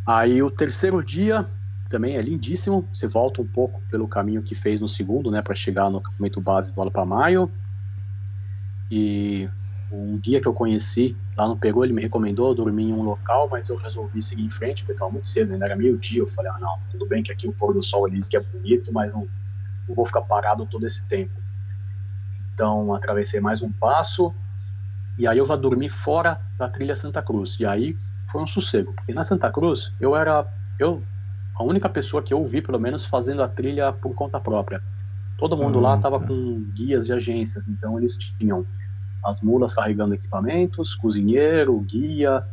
[0.06, 1.46] Aí o terceiro dia
[1.88, 2.88] também é lindíssimo.
[2.92, 6.40] Você volta um pouco pelo caminho que fez no segundo, né, para chegar no acampamento
[6.40, 7.50] base do Alpamayo.
[8.90, 9.48] E
[9.92, 13.48] um guia que eu conheci lá no Peru, ele me recomendou dormir em um local,
[13.50, 16.20] mas eu resolvi seguir em frente, porque estava muito cedo, ainda era meio-dia.
[16.20, 18.36] Eu falei, ah, não, tudo bem que aqui o pôr do sol ele diz que
[18.36, 19.28] é bonito, mas não,
[19.88, 21.32] não vou ficar parado todo esse tempo.
[22.54, 24.34] Então, atravessei mais um passo,
[25.18, 27.58] e aí eu já dormi fora da trilha Santa Cruz.
[27.60, 27.96] E aí
[28.30, 30.46] foi um sossego, porque na Santa Cruz eu era
[30.78, 31.02] eu
[31.54, 34.82] a única pessoa que eu vi, pelo menos, fazendo a trilha por conta própria.
[35.36, 36.26] Todo mundo lá estava tá.
[36.26, 38.64] com guias de agências, então eles tinham
[39.24, 42.44] as mulas carregando equipamentos, cozinheiro, guia,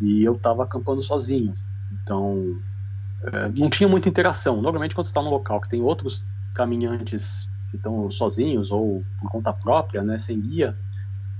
[0.00, 1.54] e eu estava acampando sozinho.
[2.02, 2.56] Então,
[3.22, 4.62] é, não tinha muita interação.
[4.62, 9.30] Normalmente, quando você está num local que tem outros caminhantes que estão sozinhos ou por
[9.30, 10.76] conta própria, né, sem guia,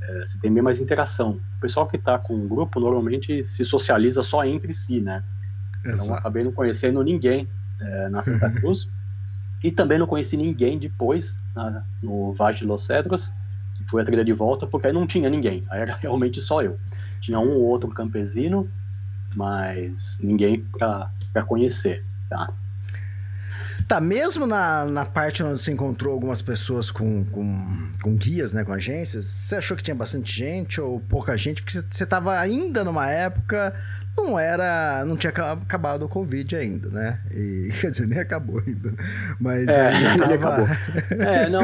[0.02, 1.40] é, você tem bem mais interação.
[1.56, 5.22] O pessoal que está com um grupo normalmente se socializa só entre si, né?
[5.80, 6.04] Então, Exato.
[6.06, 7.48] Então acabei não conhecendo ninguém
[7.80, 8.90] é, na Santa Cruz
[9.62, 13.32] e também não conheci ninguém depois na, no Vale de Los Cedros,
[13.88, 16.78] foi a trilha de volta, porque aí não tinha ninguém, aí era realmente só eu.
[17.20, 18.68] Tinha um ou outro campesino,
[19.34, 22.52] mas ninguém para conhecer, tá?
[23.86, 28.64] Tá, mesmo na, na parte onde você encontrou algumas pessoas com, com, com guias, né,
[28.64, 31.62] com agências, você achou que tinha bastante gente ou pouca gente?
[31.62, 33.74] Porque você estava ainda numa época,
[34.16, 37.20] não era, não tinha acabado o Covid ainda, né?
[37.30, 38.92] E, quer dizer, nem acabou ainda.
[39.40, 40.62] Mas é, ainda tava...
[40.62, 40.68] acabou.
[41.28, 41.62] É, não,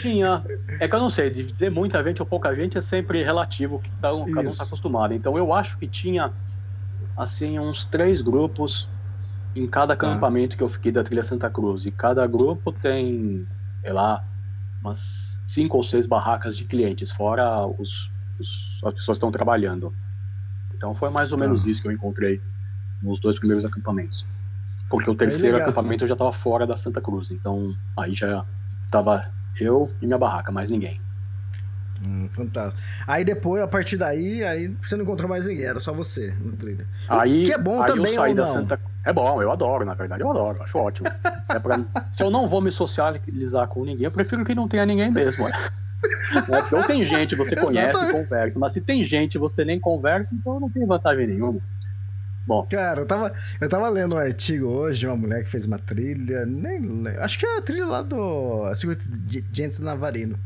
[0.00, 0.44] tinha.
[0.80, 3.90] É que eu não sei, dizer muita gente ou pouca gente é sempre relativo, que
[3.90, 5.14] tá, cada um está acostumado.
[5.14, 6.32] Então eu acho que tinha,
[7.16, 8.88] assim, uns três grupos
[9.56, 10.06] em cada tá.
[10.06, 10.56] acampamento ah.
[10.58, 11.86] que eu fiquei da Trilha Santa Cruz.
[11.86, 13.46] E cada grupo tem,
[13.80, 14.24] sei lá,
[14.80, 19.94] umas cinco ou seis barracas de clientes, fora os, os as pessoas que estão trabalhando.
[20.74, 21.44] Então foi mais ou tá.
[21.44, 22.40] menos isso que eu encontrei
[23.02, 24.26] nos dois primeiros acampamentos.
[24.88, 28.44] Porque o terceiro é acampamento eu já estava fora da Santa Cruz, então aí já
[28.84, 31.00] estava eu e minha barraca, mais ninguém.
[32.04, 32.80] Hum, fantástico.
[33.06, 36.52] Aí depois, a partir daí, aí você não encontrou mais ninguém, era só você no
[36.52, 36.86] trilha.
[37.08, 39.94] Aí, que é bom aí também, eu saí da Santa É bom, eu adoro, na
[39.94, 41.08] verdade, eu adoro, acho ótimo.
[41.44, 41.80] Se, é pra...
[42.10, 45.48] Se eu não vou me socializar com ninguém, eu prefiro que não tenha ninguém mesmo.
[45.48, 45.54] Né?
[46.72, 50.60] Ou tem gente você conhece e conversa, mas se tem gente você nem conversa, então
[50.60, 51.60] não tem vantagem nenhuma.
[52.46, 52.64] Bom.
[52.70, 55.80] Cara, eu tava, eu tava lendo um artigo hoje de uma mulher que fez uma
[55.80, 60.38] trilha, nem acho que é a trilha lá do Circuito de Gentes Navarino.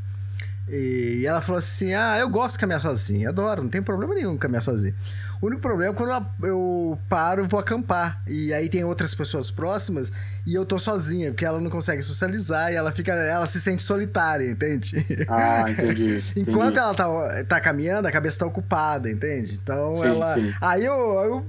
[0.71, 4.37] E ela falou assim: Ah, eu gosto de caminhar sozinha, adoro, não tem problema nenhum
[4.37, 4.95] caminhar sozinha.
[5.43, 8.23] O único problema é quando eu paro e vou acampar.
[8.27, 10.13] E aí tem outras pessoas próximas
[10.47, 13.13] e eu tô sozinha, porque ela não consegue socializar e ela fica.
[13.13, 15.05] Ela se sente solitária, entende?
[15.29, 16.23] Ah, entendi.
[16.37, 19.59] Enquanto ela tá, tá caminhando, a cabeça tá ocupada, entende?
[19.61, 20.35] Então sim, ela.
[20.35, 20.53] Sim.
[20.61, 21.47] Aí eu, eu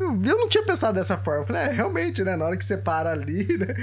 [0.00, 1.42] eu não tinha pensado dessa forma.
[1.42, 2.36] Eu falei, é, realmente, né?
[2.36, 3.74] Na hora que você para ali, né?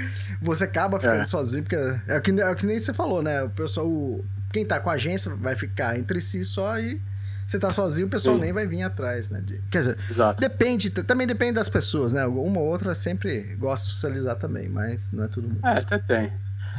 [0.42, 1.24] Você acaba ficando é.
[1.24, 3.42] sozinho, porque é o, que, é o que nem você falou, né?
[3.44, 3.86] O pessoal,
[4.52, 7.00] quem tá com a agência vai ficar entre si só e
[7.48, 8.42] você tá sozinho, o pessoal Sim.
[8.42, 9.40] nem vai vir atrás, né?
[9.40, 10.38] De, quer dizer, Exato.
[10.38, 12.26] depende, também depende das pessoas, né?
[12.26, 15.64] Uma ou outra sempre gosta de socializar também, mas não é tudo mundo.
[15.64, 16.30] É, até tem.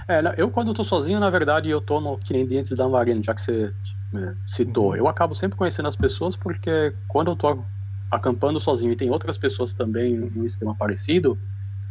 [0.08, 3.22] É, eu quando tô sozinho, na verdade, eu tô no que nem Dentes da Marina,
[3.24, 3.74] já que você
[4.14, 4.90] é, citou.
[4.90, 4.96] Uhum.
[4.96, 7.64] Eu acabo sempre conhecendo as pessoas porque quando eu tô
[8.12, 11.36] acampando sozinho e tem outras pessoas também em um esquema parecido,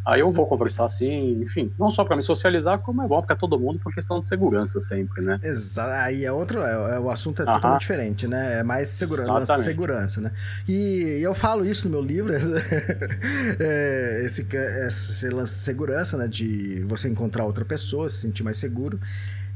[0.09, 3.37] Aí eu vou conversar assim, enfim, não só para me socializar, como é bom para
[3.37, 5.38] todo mundo por questão de segurança sempre, né?
[5.42, 5.90] Exato.
[5.90, 7.53] Aí é outro, é, é o assunto é Aham.
[7.53, 8.61] totalmente diferente, né?
[8.61, 10.33] É mais segurança, segurança, né?
[10.66, 12.33] E eu falo isso no meu livro,
[13.61, 14.47] é, esse,
[14.87, 16.27] esse lance de segurança, né?
[16.27, 18.99] De você encontrar outra pessoa, se sentir mais seguro.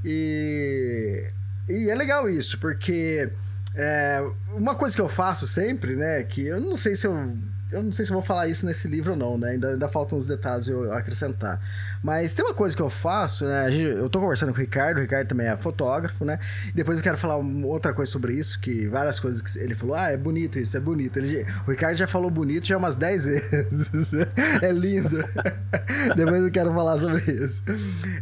[0.05, 1.31] E,
[1.67, 3.31] e é legal isso, porque
[3.75, 6.23] é, uma coisa que eu faço sempre, né?
[6.25, 7.39] Que eu não sei se eu
[7.73, 9.51] eu não sei se vou falar isso nesse livro ou não, né?
[9.51, 11.61] Ainda, ainda faltam uns detalhes eu acrescentar.
[12.03, 13.73] Mas tem uma coisa que eu faço, né?
[13.75, 16.39] Eu tô conversando com o Ricardo, o Ricardo também é fotógrafo, né?
[16.75, 20.11] Depois eu quero falar outra coisa sobre isso, que várias coisas que ele falou, ah,
[20.11, 21.19] é bonito isso, é bonito.
[21.19, 24.13] Ele, o Ricardo já falou bonito já umas 10 vezes.
[24.61, 25.23] é lindo.
[26.15, 27.65] Depois eu quero falar sobre isso.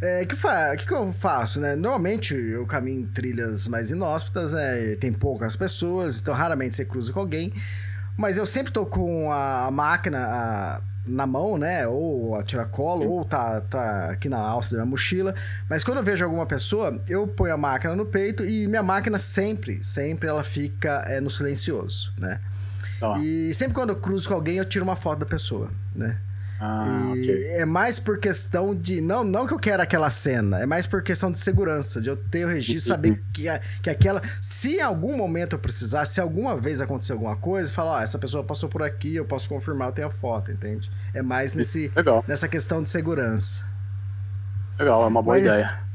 [0.01, 0.37] É, que,
[0.79, 1.75] que, que eu faço, né?
[1.75, 4.95] Normalmente eu caminho em trilhas mais inóspitas, né?
[4.97, 7.53] Tem poucas pessoas, então raramente você cruza com alguém.
[8.21, 11.89] Mas eu sempre tô com a máquina a, na mão, né?
[11.89, 15.35] Ou a tiracolo, ou tá, tá aqui na alça da minha mochila.
[15.71, 19.19] Mas quando eu vejo alguma pessoa, eu ponho a máquina no peito e minha máquina
[19.19, 22.39] sempre, sempre ela fica é, no silencioso, né?
[23.01, 23.19] Ah.
[23.19, 26.19] E sempre quando eu cruzo com alguém, eu tiro uma foto da pessoa, né?
[26.63, 27.47] Ah, okay.
[27.53, 29.01] É mais por questão de.
[29.01, 32.17] Não, não que eu quero aquela cena, é mais por questão de segurança, de eu
[32.17, 33.45] ter o registro, saber que,
[33.83, 34.21] que aquela.
[34.43, 38.19] Se em algum momento eu precisar, se alguma vez acontecer alguma coisa, falar, ó, essa
[38.19, 40.91] pessoa passou por aqui, eu posso confirmar, eu tenho a foto, entende?
[41.15, 41.91] É mais nesse,
[42.29, 43.65] nessa questão de segurança.
[44.79, 45.90] Legal, é uma boa Mas, ideia.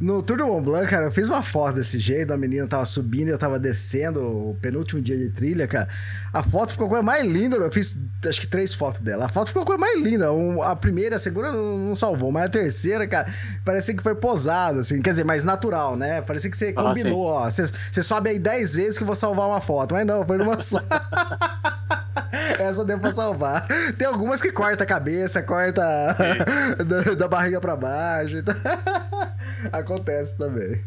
[0.00, 2.86] No Tour do Mont Blanc, cara, eu fiz uma foto desse jeito, a menina tava
[2.86, 5.88] subindo e eu tava descendo o penúltimo dia de trilha, cara.
[6.32, 9.26] A foto ficou a coisa mais linda, eu fiz acho que três fotos dela.
[9.26, 10.28] A foto ficou a coisa mais linda.
[10.64, 13.30] a primeira, a segunda não, salvou, mas a terceira, cara,
[13.62, 16.22] parecia que foi posado, assim, quer dizer, mais natural, né?
[16.22, 17.50] Parecia que você ah, combinou, ah, ó.
[17.50, 20.58] Você sobe aí dez vezes que eu vou salvar uma foto, mas não, foi numa
[20.58, 20.80] só.
[22.58, 23.66] Essa deu pra salvar.
[23.96, 25.82] Tem algumas que corta a cabeça, corta
[26.84, 28.36] da, da, barriga pra baixo.
[28.36, 28.54] Então...
[29.72, 30.82] Acontece também.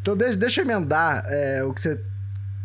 [0.00, 2.00] Então deixa, deixa eu emendar é, o que você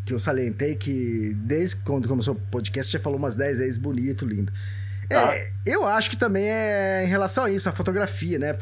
[0.06, 4.26] que eu salientei, que desde quando começou o podcast já falou umas 10 vezes bonito,
[4.26, 4.52] lindo.
[5.10, 5.34] É, ah.
[5.66, 8.58] eu acho que também é em relação a isso, a fotografia, né?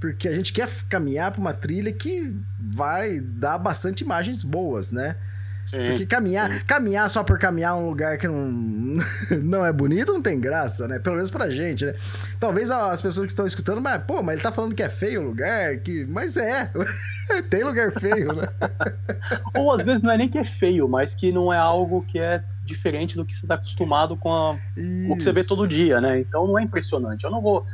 [0.00, 5.14] porque a gente quer caminhar para uma trilha que vai dar bastante imagens boas, né?
[5.70, 6.64] Sim, Porque caminhar, sim.
[6.66, 8.50] caminhar só por caminhar um lugar que não,
[9.40, 10.98] não é bonito não tem graça, né?
[10.98, 11.94] Pelo menos pra gente, né?
[12.40, 15.20] Talvez as pessoas que estão escutando, mas, pô, mas ele tá falando que é feio
[15.20, 16.04] o lugar, que...
[16.06, 16.72] mas é.
[17.48, 18.48] tem lugar feio, né?
[19.54, 22.18] Ou às vezes não é nem que é feio, mas que não é algo que
[22.18, 25.68] é diferente do que você tá acostumado com, a, com o que você vê todo
[25.68, 26.18] dia, né?
[26.18, 27.24] Então não é impressionante.
[27.24, 27.64] Eu não vou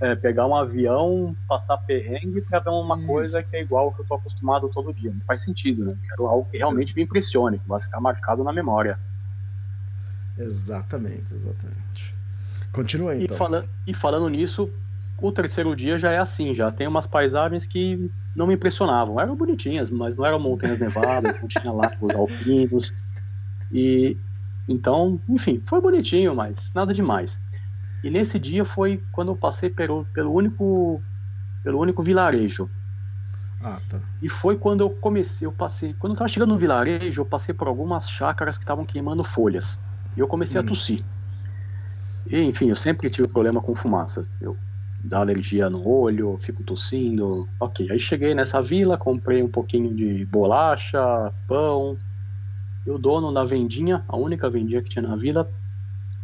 [0.00, 3.06] é, pegar um avião, passar perrengue para ver uma Isso.
[3.06, 5.12] coisa que é igual ao que eu tô acostumado todo dia.
[5.12, 5.96] Não faz sentido, né?
[6.08, 8.98] Quero algo que realmente me impressione, que vai ficar marcado na memória.
[10.38, 12.14] Exatamente, exatamente.
[12.72, 13.34] Continua aí, então.
[13.34, 14.70] E, fala, e falando nisso,
[15.20, 19.20] o terceiro dia já é assim, já tem umas paisagens que não me impressionavam.
[19.20, 22.94] Eram bonitinhas, mas não eram montanhas nevadas, não tinha lagos alpinos.
[23.72, 24.16] E
[24.68, 27.40] então, enfim, foi bonitinho, mas nada demais.
[28.02, 31.02] E nesse dia foi quando eu passei pelo, pelo único
[31.62, 32.70] pelo único vilarejo.
[33.62, 33.98] Ah, tá.
[34.22, 37.54] E foi quando eu comecei, eu passei, quando eu tava chegando no vilarejo, eu passei
[37.54, 39.78] por algumas chácaras que estavam queimando folhas.
[40.16, 40.64] E eu comecei hum.
[40.64, 41.04] a tossir.
[42.30, 44.22] E, enfim, eu sempre tive problema com fumaça.
[44.40, 44.56] Eu
[45.02, 47.48] dá alergia no olho, fico tossindo.
[47.58, 51.96] Ok, aí cheguei nessa vila, comprei um pouquinho de bolacha, pão.
[52.86, 55.50] E o dono da vendinha, a única vendinha que tinha na vila,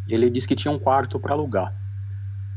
[0.08, 1.70] ele disse que tinha um quarto para alugar.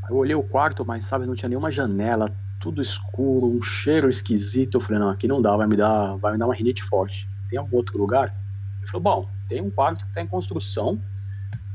[0.08, 4.76] Eu olhei o quarto, mas sabe, não tinha nenhuma janela, tudo escuro, um cheiro esquisito.
[4.76, 7.28] Eu falei, não, aqui não dá, vai me dar, vai me dar uma rinite forte.
[7.50, 8.34] Tem algum outro lugar?
[8.78, 11.00] Ele falou, bom, tem um quarto que está em construção,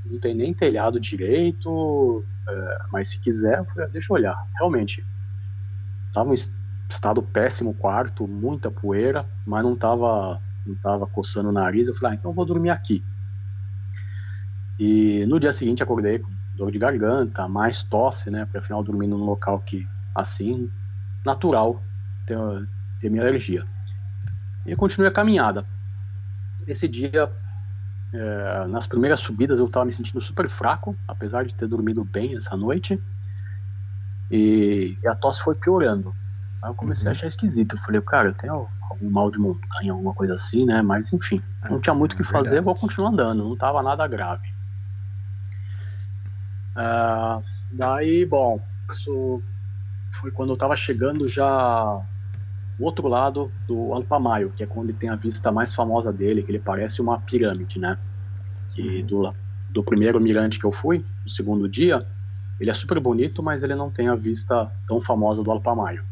[0.05, 4.47] não tem nem telhado direito, é, mas se quiser, eu falei, ah, deixa eu olhar.
[4.57, 5.05] Realmente,
[6.07, 11.51] estava um estado péssimo o quarto, muita poeira, mas não estava não tava coçando o
[11.51, 11.87] nariz.
[11.87, 13.03] Eu falei, ah, então eu vou dormir aqui.
[14.85, 18.43] E no dia seguinte acordei com dor de garganta, mais tosse, né?
[18.43, 20.69] Porque afinal dormindo num local que, assim,
[21.25, 21.81] natural,
[22.27, 22.37] ter,
[22.99, 23.65] ter minha alergia.
[24.65, 25.65] E continuei a caminhada.
[26.67, 27.31] Esse dia,
[28.13, 32.35] é, nas primeiras subidas, eu estava me sentindo super fraco, apesar de ter dormido bem
[32.35, 33.01] essa noite.
[34.29, 36.13] E, e a tosse foi piorando.
[36.61, 37.11] Aí eu comecei uhum.
[37.11, 37.77] a achar esquisito.
[37.77, 40.81] Eu falei, cara, eu tenho algum mal de montanha, alguma coisa assim, né?
[40.81, 44.05] Mas enfim, não tinha muito o que é fazer, vou continuar andando, não estava nada
[44.05, 44.52] grave.
[46.75, 48.59] Uh, daí, bom,
[48.91, 49.41] isso
[50.11, 52.01] foi quando eu estava chegando já
[52.79, 56.51] o outro lado do Alpamayo, que é quando tem a vista mais famosa dele, que
[56.51, 57.97] ele parece uma pirâmide, né?
[58.73, 59.05] Que uhum.
[59.05, 59.35] do,
[59.69, 62.05] do primeiro mirante que eu fui, no segundo dia,
[62.59, 66.03] ele é super bonito, mas ele não tem a vista tão famosa do Alpamayo.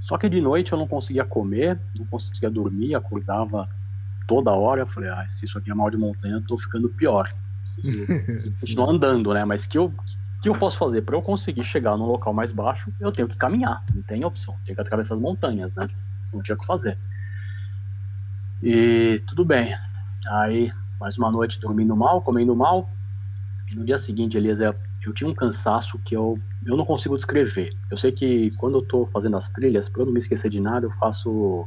[0.00, 3.68] Só que de noite eu não conseguia comer, não conseguia dormir, acordava
[4.28, 4.82] toda hora.
[4.82, 7.28] Eu falei, ah, se isso aqui é mal de montanha, eu tô ficando pior
[8.60, 9.44] continuar andando, né?
[9.44, 9.92] Mas que eu
[10.42, 12.92] que eu posso fazer para eu conseguir chegar num local mais baixo?
[13.00, 15.86] Eu tenho que caminhar, não tem opção, tenho que atravessar as montanhas, né?
[16.32, 16.98] Não tinha o que fazer.
[18.62, 19.74] E tudo bem.
[20.28, 22.88] Aí, mais uma noite dormindo mal, comendo mal.
[23.72, 24.74] E no dia seguinte, Eliezer,
[25.04, 27.72] eu tinha um cansaço que eu, eu não consigo descrever.
[27.90, 30.60] Eu sei que quando eu tô fazendo as trilhas, para eu não me esquecer de
[30.60, 31.66] nada, eu faço.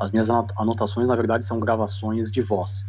[0.00, 2.86] As minhas anotações, na verdade, são gravações de voz.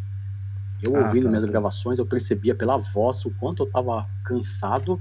[0.82, 1.52] Eu ah, ouvindo tá, minhas tá.
[1.52, 5.00] gravações, eu percebia pela voz o quanto eu estava cansado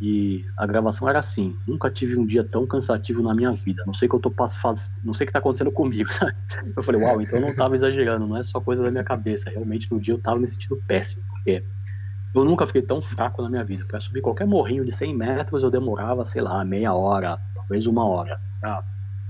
[0.00, 1.56] e a gravação era assim.
[1.66, 3.82] Nunca tive um dia tão cansativo na minha vida.
[3.84, 4.94] Não sei o que eu tô faz...
[5.04, 6.08] não sei o que tá acontecendo comigo.
[6.76, 9.50] Eu falei, uau, então eu não tava exagerando, não é só coisa da minha cabeça.
[9.50, 11.64] Realmente no dia eu tava me sentindo péssimo, porque
[12.34, 13.84] eu nunca fiquei tão fraco na minha vida.
[13.84, 18.06] Para subir qualquer morrinho de 100 metros eu demorava, sei lá, meia hora, talvez uma
[18.06, 18.40] hora.
[18.62, 18.82] Ah,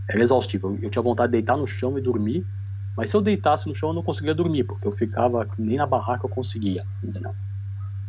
[0.08, 0.78] era exaustivo.
[0.82, 2.46] Eu tinha vontade de deitar no chão e dormir
[2.98, 5.86] mas se eu deitasse no chão, eu não conseguia dormir, porque eu ficava nem na
[5.86, 7.30] barraca eu conseguia, entendeu?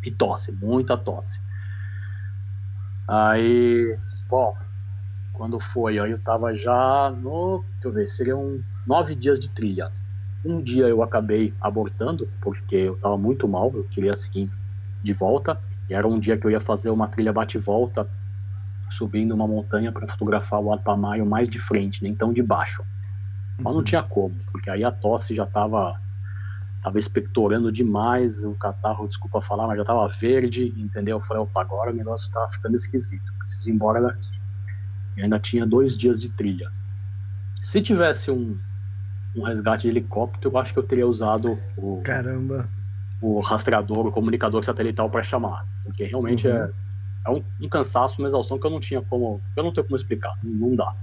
[0.03, 1.37] E tosse, muita tosse.
[3.07, 3.95] Aí,
[4.27, 4.51] bom,
[5.31, 9.91] quando foi, aí eu tava já no, deixa eu ver, seriam nove dias de trilha.
[10.43, 14.49] Um dia eu acabei abortando, porque eu tava muito mal, eu queria seguir
[15.03, 15.55] de volta,
[15.87, 18.09] e era um dia que eu ia fazer uma trilha bate-volta,
[18.89, 22.83] subindo uma montanha para fotografar o Alpamayo mais de frente, nem tão de baixo.
[23.59, 25.99] Mas não tinha como, porque aí a tosse já estava
[26.81, 31.17] tava expectorando demais, o catarro, desculpa falar, mas já estava verde, entendeu?
[31.17, 34.39] Eu falei, opa, agora o negócio está ficando esquisito, preciso ir embora daqui.
[35.17, 36.71] E ainda tinha dois dias de trilha.
[37.61, 38.57] Se tivesse um,
[39.35, 42.69] um resgate de helicóptero, eu acho que eu teria usado o, Caramba.
[43.21, 46.53] o rastreador, o comunicador satelital para chamar, porque realmente uhum.
[46.53, 46.71] é,
[47.25, 49.97] é um, um, cansaço, uma exaustão que eu não tinha como, eu não tenho como
[49.97, 50.95] explicar, não dá.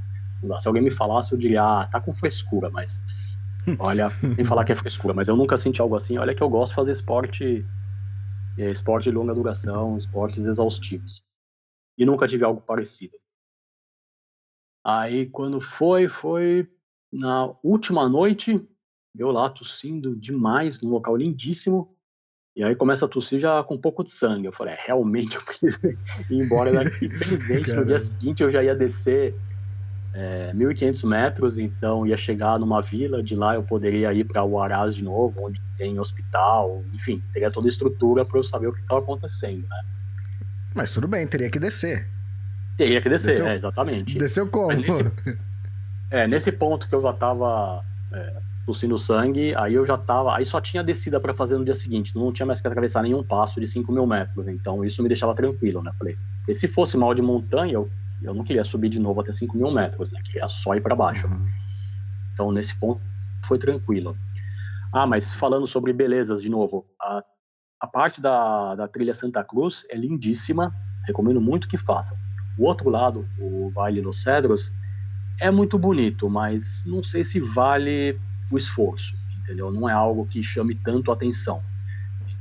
[0.61, 3.01] Se alguém me falasse, eu diria, ah, tá com frescura, mas
[3.79, 6.19] olha, nem falar que é frescura, mas eu nunca senti algo assim.
[6.19, 7.65] Olha que eu gosto de fazer esporte,
[8.59, 11.25] é, esporte de longa duração, esportes exaustivos.
[11.99, 13.17] E nunca tive algo parecido.
[14.85, 16.69] Aí quando foi, foi
[17.13, 18.65] na última noite,
[19.19, 21.93] eu lá tossindo demais, num local lindíssimo.
[22.55, 24.47] E aí começa a tossir já com um pouco de sangue.
[24.47, 25.97] Eu falei, é, realmente eu preciso ir
[26.31, 27.09] embora daqui.
[27.19, 29.35] Felizmente, no dia seguinte eu já ia descer
[30.17, 33.23] é, 1.500 metros, então ia chegar numa vila.
[33.23, 37.51] De lá eu poderia ir para o Arás de novo, onde tem hospital, enfim, teria
[37.51, 39.83] toda a estrutura para eu saber o que estava acontecendo, né?
[40.75, 42.09] Mas tudo bem, teria que descer.
[42.79, 44.17] Teria que descer, desceu, é, exatamente.
[44.17, 44.73] Desceu como?
[44.73, 45.13] Nesse,
[46.11, 50.35] é, nesse ponto que eu já estava é, tossindo sangue, aí eu já tava.
[50.35, 53.23] Aí só tinha descida para fazer no dia seguinte, não tinha mais que atravessar nenhum
[53.23, 55.93] passo de 5 mil metros, então isso me deixava tranquilo, né?
[55.99, 56.17] Falei,
[56.49, 57.91] e se fosse mal de montanha, eu,
[58.23, 60.21] eu não queria subir de novo até 5 mil metros, né?
[60.25, 61.27] Queria só ir para baixo.
[61.27, 61.43] Uhum.
[62.33, 63.01] Então nesse ponto
[63.45, 64.17] foi tranquilo.
[64.93, 67.23] Ah, mas falando sobre belezas de novo, a,
[67.81, 70.75] a parte da, da trilha Santa Cruz é lindíssima,
[71.07, 72.17] recomendo muito que façam.
[72.59, 74.71] O outro lado, o Vale dos Cedros,
[75.41, 78.19] é muito bonito, mas não sei se vale
[78.51, 79.71] o esforço, entendeu?
[79.71, 81.63] Não é algo que chame tanto atenção.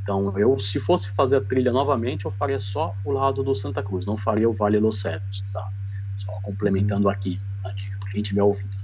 [0.05, 3.81] Então, eu, se fosse fazer a trilha novamente, eu faria só o lado do Santa
[3.81, 5.67] Cruz, não faria o Vale dos Cedros, tá?
[6.19, 8.77] Só complementando aqui a dica, para quem estiver ouvindo.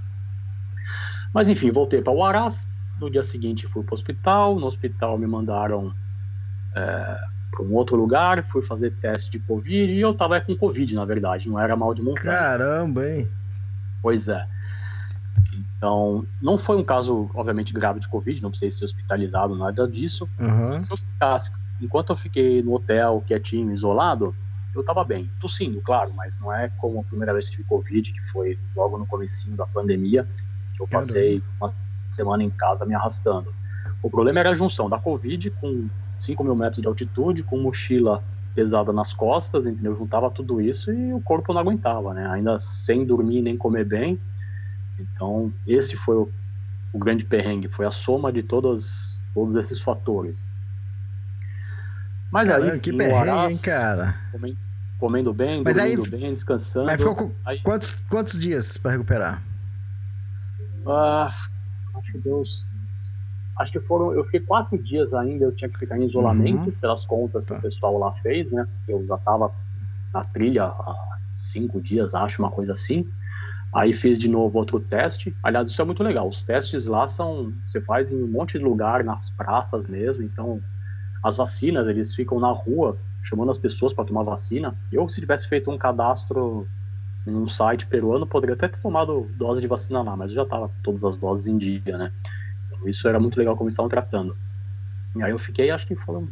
[1.32, 2.68] Mas, enfim, voltei para o Arás.
[3.00, 4.60] No dia seguinte, fui para o hospital.
[4.60, 5.94] No hospital, me mandaram
[6.76, 7.20] é,
[7.52, 11.06] para um outro lugar, fui fazer teste de Covid e eu tava com Covid, na
[11.06, 12.36] verdade, não era mal de montanha.
[12.36, 13.30] Caramba, hein?
[14.02, 14.48] Pois é.
[15.78, 20.30] Então, não foi um caso, obviamente, grave de Covid, não precisei ser hospitalizado, nada disso.
[20.40, 20.80] Uhum.
[20.80, 24.36] Se eu ficasse, enquanto eu fiquei no hotel, quietinho, isolado,
[24.74, 25.30] eu tava bem.
[25.40, 28.98] Tossindo, claro, mas não é como a primeira vez que tive Covid, que foi logo
[28.98, 30.28] no comecinho da pandemia,
[30.76, 31.74] que eu passei uma
[32.10, 33.54] semana em casa me arrastando.
[34.02, 35.88] O problema era a junção da Covid com
[36.20, 39.94] 5 mil metros de altitude, com mochila pesada nas costas, entendeu?
[39.94, 42.28] Juntava tudo isso e o corpo não aguentava, né?
[42.30, 44.20] Ainda sem dormir nem comer bem.
[45.14, 46.30] Então, esse foi o,
[46.94, 50.50] o grande perrengue, foi a soma de todos, todos esses fatores.
[52.32, 54.16] Mas Caramba, aí, que perrengue, Arás, hein, cara?
[54.98, 56.86] Comendo, bem, mas aí, bem, descansando.
[56.86, 59.42] Mas ficou com aí, quantos, quantos dias para recuperar?
[60.86, 61.28] Ah,
[61.96, 62.44] acho que deu
[63.58, 66.72] acho que foram, eu fiquei quatro dias ainda, eu tinha que ficar em isolamento, uhum.
[66.72, 67.60] pelas contas que tá.
[67.60, 68.68] o pessoal lá fez, né?
[68.88, 69.52] Eu já tava
[70.14, 73.08] na trilha há cinco dias, acho, uma coisa assim.
[73.74, 75.34] Aí fiz de novo outro teste.
[75.42, 76.28] Aliás, isso é muito legal.
[76.28, 77.54] Os testes lá são.
[77.66, 80.24] Você faz em um monte de lugar, nas praças mesmo.
[80.24, 80.62] Então,
[81.24, 84.76] as vacinas, eles ficam na rua chamando as pessoas para tomar vacina.
[84.92, 86.68] Eu, se tivesse feito um cadastro
[87.26, 90.46] em um site peruano, poderia até ter tomado dose de vacina lá, mas eu já
[90.46, 92.12] tava com todas as doses em dia, né?
[92.86, 94.36] Isso era muito legal como estavam tratando.
[95.16, 96.28] E aí eu fiquei, acho que foram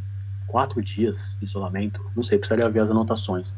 [0.47, 3.55] quatro dias de isolamento, não sei, precisaria ver as anotações.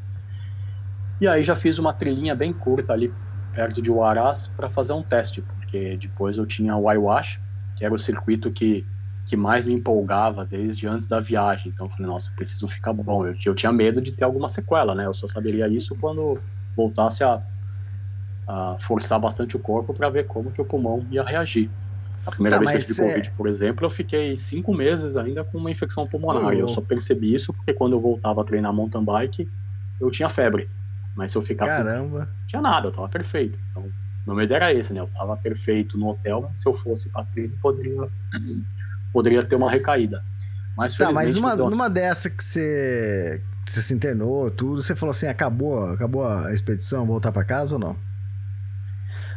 [1.21, 3.13] E aí já fiz uma trilhinha bem curta ali
[3.53, 7.39] perto de Huaraz para fazer um teste, porque depois eu tinha o iWash,
[7.75, 8.85] que era o circuito que,
[9.25, 11.71] que mais me empolgava desde antes da viagem.
[11.73, 13.25] Então eu falei, nossa, preciso ficar bom.
[13.25, 15.05] Eu, eu tinha medo de ter alguma sequela, né?
[15.05, 16.39] Eu só saberia isso quando
[16.75, 17.41] voltasse a,
[18.47, 21.69] a forçar bastante o corpo para ver como que o pulmão ia reagir.
[22.25, 23.31] A primeira tá, vez que eu tive Covid, é...
[23.31, 26.45] por exemplo, eu fiquei cinco meses ainda com uma infecção pulmonar.
[26.45, 26.51] Oh.
[26.53, 29.49] Eu só percebi isso porque quando eu voltava a treinar mountain bike,
[29.99, 30.69] eu tinha febre.
[31.15, 31.77] Mas se eu ficasse.
[31.77, 32.19] Caramba!
[32.19, 33.57] Não tinha nada, eu tava perfeito.
[33.69, 33.89] Então,
[34.25, 35.01] meu medo era esse, né?
[35.01, 38.07] Eu tava perfeito no hotel, mas se eu fosse pra trilha, poderia,
[39.11, 40.23] poderia ter uma recaída.
[40.77, 41.69] Mas, tá, mas numa, deu...
[41.69, 46.53] numa dessa que você, que você se internou, tudo, você falou assim: acabou, acabou a
[46.53, 47.95] expedição, voltar para casa ou não?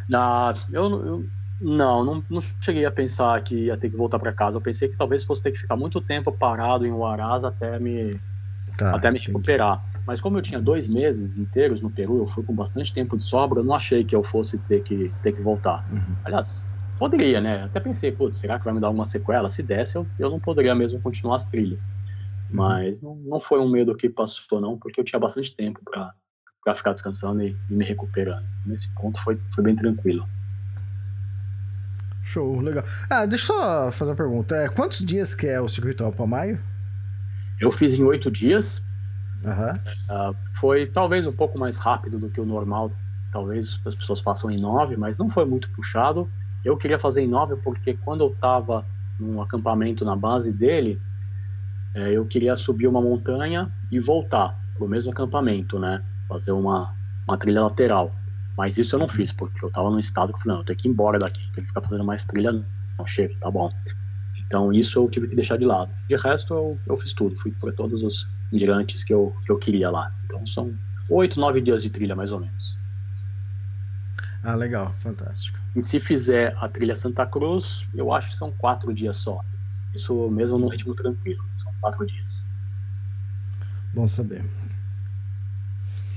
[0.08, 1.26] Na, eu, eu
[1.60, 4.56] não, não, não, cheguei a pensar que ia ter que voltar para casa.
[4.56, 8.20] Eu pensei que talvez fosse ter que ficar muito tempo parado em Huaraz até me,
[8.76, 9.82] tá, até me recuperar.
[10.06, 13.24] Mas como eu tinha dois meses inteiros no Peru, eu fui com bastante tempo de
[13.24, 15.86] sobra, eu não achei que eu fosse ter que, ter que voltar.
[15.90, 16.16] Uhum.
[16.24, 16.62] Aliás,
[16.98, 17.64] poderia, né?
[17.64, 19.48] Até pensei, putz, será que vai me dar alguma sequela?
[19.48, 21.84] Se desse, eu, eu não poderia mesmo continuar as trilhas.
[21.84, 22.56] Uhum.
[22.56, 26.74] Mas não, não foi um medo que passou, não, porque eu tinha bastante tempo para
[26.74, 28.44] ficar descansando e, e me recuperando.
[28.66, 30.28] Nesse ponto foi, foi bem tranquilo.
[32.22, 32.84] Show, legal.
[33.08, 34.56] Ah, deixa eu só fazer uma pergunta.
[34.56, 36.58] É, quantos dias que é o circuito Alpa Maio?
[37.60, 38.82] Eu fiz em oito dias.
[39.44, 40.30] Uhum.
[40.32, 42.90] Uh, foi talvez um pouco mais rápido do que o normal.
[43.30, 46.28] Talvez as pessoas façam em nove, mas não foi muito puxado.
[46.64, 48.84] Eu queria fazer em nove porque quando eu estava
[49.20, 51.00] num acampamento na base dele,
[51.94, 56.02] é, eu queria subir uma montanha e voltar para o mesmo acampamento, né?
[56.28, 56.94] Fazer uma,
[57.26, 58.12] uma trilha lateral.
[58.56, 60.66] Mas isso eu não fiz, porque eu tava num estado que eu falei, não, eu
[60.66, 63.70] tenho que ir embora daqui, tenho que ficar fazendo mais trilha, não, chega, tá bom.
[64.54, 65.90] Então isso eu tive que deixar de lado.
[66.06, 69.58] De resto eu, eu fiz tudo, fui por todos os mirantes que eu, que eu
[69.58, 70.14] queria lá.
[70.24, 70.72] Então são
[71.10, 72.78] oito, nove dias de trilha mais ou menos.
[74.44, 75.58] Ah, legal, fantástico.
[75.74, 79.40] E se fizer a trilha Santa Cruz, eu acho que são quatro dias só.
[79.92, 82.46] Isso mesmo num ritmo tranquilo, são quatro dias.
[83.92, 84.44] Bom saber.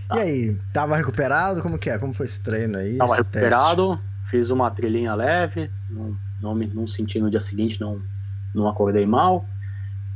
[0.08, 0.18] Tá.
[0.18, 1.64] E aí, tava recuperado?
[1.64, 1.98] Como que é?
[1.98, 2.98] Como foi esse treino aí?
[2.98, 4.30] Tava recuperado, teste?
[4.30, 8.00] fiz uma trilhinha leve, não, não, me, não senti no dia seguinte, não,
[8.54, 9.46] não acordei mal.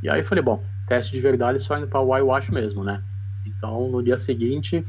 [0.02, 3.02] E aí falei, bom, teste de verdade só indo para o Wash mesmo, né?
[3.46, 4.86] Então no dia seguinte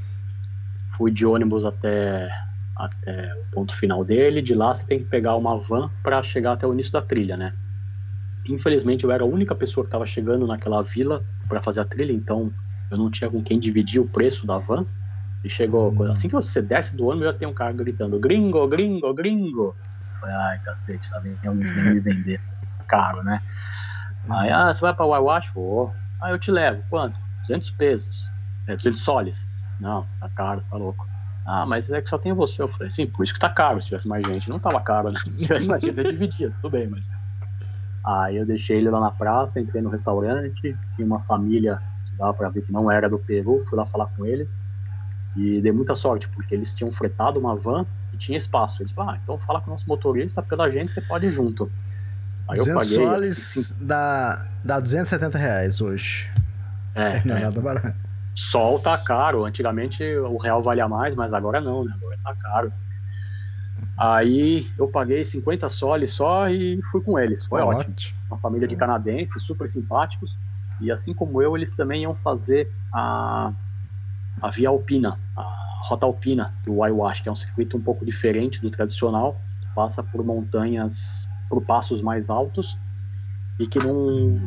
[0.97, 2.28] fui de ônibus até
[2.76, 4.43] até o ponto final dele.
[4.43, 7.36] De lá você tem que pegar uma van para chegar até o início da trilha,
[7.36, 7.55] né?
[8.49, 12.12] Infelizmente eu era a única pessoa que estava chegando naquela vila para fazer a trilha,
[12.12, 12.53] então
[12.90, 14.84] eu não tinha com quem dividir o preço da van.
[15.45, 16.11] E chegou, hum.
[16.11, 19.76] assim que você desce do ônibus, já tem um cara gritando: gringo, gringo, gringo.
[20.14, 21.55] Eu falei, ai, cacete, tá vendo?
[21.55, 22.40] me vender
[22.83, 23.41] caro, né?
[24.28, 25.51] Aí, ah, você vai pra Wawash?
[25.55, 25.93] Vou.
[26.20, 26.83] Ah, eu te levo.
[26.89, 27.18] Quanto?
[27.43, 28.30] 200 pesos.
[28.66, 29.49] É, 200 soles.
[29.80, 31.07] Não, tá caro, tá louco.
[31.45, 32.62] Ah, mas é que só tem você.
[32.62, 33.83] Eu falei, sim, por isso que tá caro.
[33.83, 35.18] Se tivesse mais gente, não tava caro, né?
[35.26, 37.11] Se tivesse mais gente, eu dividia, tudo bem, mas.
[38.05, 42.35] Aí eu deixei ele lá na praça, entrei no restaurante, tinha uma família que dava
[42.35, 44.59] pra ver que não era do Peru, fui lá falar com eles.
[45.37, 48.83] E dei muita sorte, porque eles tinham fretado uma van e tinha espaço.
[48.83, 51.70] Eles falaram, ah, então fala com o nosso motorista, pela gente você pode ir junto.
[52.49, 56.30] Aí 200 eu paguei, soles assim, dá, dá 270 reais hoje.
[56.95, 57.95] É, não é, é nada barato.
[58.34, 59.45] Sol tá caro.
[59.45, 61.93] Antigamente o real valia mais, mas agora não, né?
[61.97, 62.72] Agora tá caro.
[63.97, 67.45] Aí eu paguei 50 soles só e fui com eles.
[67.45, 67.93] Foi ótimo.
[67.93, 68.18] ótimo.
[68.28, 70.38] Uma família de canadenses, super simpáticos.
[70.80, 73.53] E assim como eu, eles também iam fazer a,
[74.40, 78.61] a Via Alpina, a Rota Alpina do Waiwash, que é um circuito um pouco diferente
[78.61, 79.40] do tradicional.
[79.74, 82.78] Passa por montanhas por passos mais altos
[83.61, 84.40] e que não,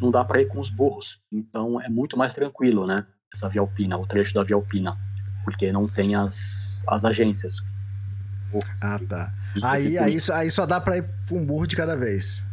[0.00, 1.20] não dá para ir com os burros.
[1.32, 3.04] Então é muito mais tranquilo, né?
[3.34, 4.96] Essa via alpina, o trecho da via alpina,
[5.42, 7.56] porque não tem as, as agências.
[8.80, 9.34] Ah, tá.
[9.60, 12.44] Aí, aí, aí só dá para ir com um burro de cada vez.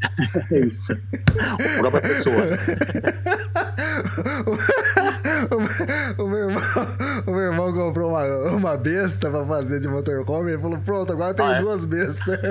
[0.52, 0.92] É isso.
[0.92, 2.36] A própria pessoa.
[6.18, 6.62] o, o, meu irmão,
[7.26, 10.52] o meu irmão comprou uma, uma besta pra fazer de motorhome.
[10.52, 11.62] Ele falou: Pronto, agora tem ah, é?
[11.62, 12.38] duas bestas.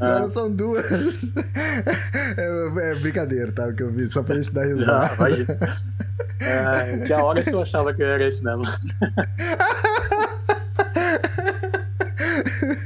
[0.00, 0.30] agora ah.
[0.30, 0.84] são duas.
[2.36, 3.66] É, é, brincadeira, tá?
[3.66, 5.06] O que eu vi, só pra gente dar risada.
[5.06, 5.32] Ah, vai.
[6.40, 8.64] É, tinha horas que eu achava que era isso mesmo.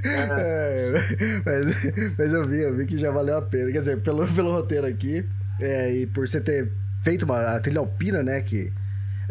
[0.05, 0.93] É,
[1.45, 3.71] mas, mas eu vi, eu vi que já valeu a pena.
[3.73, 5.25] Quer dizer, pelo, pelo roteiro aqui,
[5.61, 6.71] é, e por você ter
[7.03, 8.41] feito uma a trilha alpina, né?
[8.41, 8.73] Que.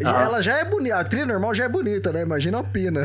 [0.04, 0.24] Ah.
[0.24, 2.22] Ela já é bonita, a trilha normal já é bonita, né?
[2.22, 3.02] Imagina a alpina.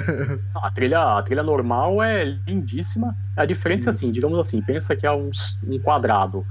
[0.54, 3.16] A trilha, a trilha normal é lindíssima.
[3.34, 5.30] A diferença, é assim, digamos assim, pensa que é um,
[5.66, 6.46] um quadrado,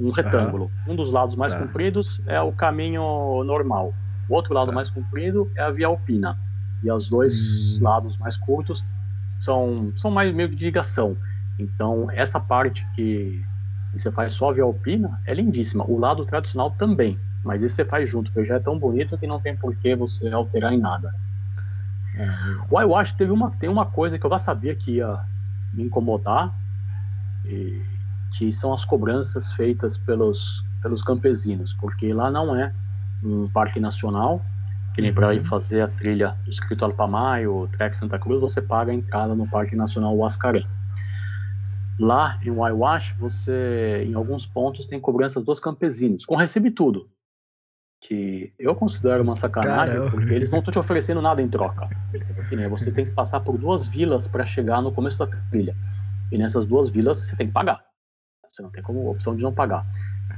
[0.00, 0.70] um retângulo.
[0.88, 1.58] Um dos lados mais tá.
[1.58, 3.92] compridos é o caminho normal.
[4.30, 4.72] O outro lado tá.
[4.72, 6.38] mais comprido é a via alpina.
[6.82, 7.84] E os dois hum.
[7.84, 8.82] lados mais curtos
[9.42, 11.16] são, são mais meio de ligação.
[11.58, 13.44] Então, essa parte que,
[13.92, 15.84] você faz só via alpina é lindíssima.
[15.86, 19.26] O lado tradicional também, mas esse você faz junto, porque já é tão bonito que
[19.26, 21.12] não tem por que você alterar em nada.
[22.16, 22.26] É.
[22.70, 25.18] O eu acho que teve uma, tem uma coisa que eu já sabia que ia
[25.74, 26.54] me incomodar,
[27.44, 27.82] e,
[28.38, 32.72] que são as cobranças feitas pelos, pelos campesinos, porque lá não é
[33.22, 34.42] um parque nacional,
[34.94, 38.60] que nem para ir fazer a trilha do Escrito Alpamayo, o Trek Santa Cruz, você
[38.60, 40.64] paga a entrada no Parque Nacional Huascaré.
[41.98, 47.08] Lá em Waiwash, você, em alguns pontos, tem cobranças dos campesinos, com recibo e tudo.
[48.00, 50.10] Que eu considero uma sacanagem, Caramba.
[50.10, 51.88] porque eles não estão te oferecendo nada em troca.
[52.70, 55.76] Você tem que passar por duas vilas para chegar no começo da trilha.
[56.30, 57.80] E nessas duas vilas você tem que pagar.
[58.50, 59.86] Você não tem como opção de não pagar.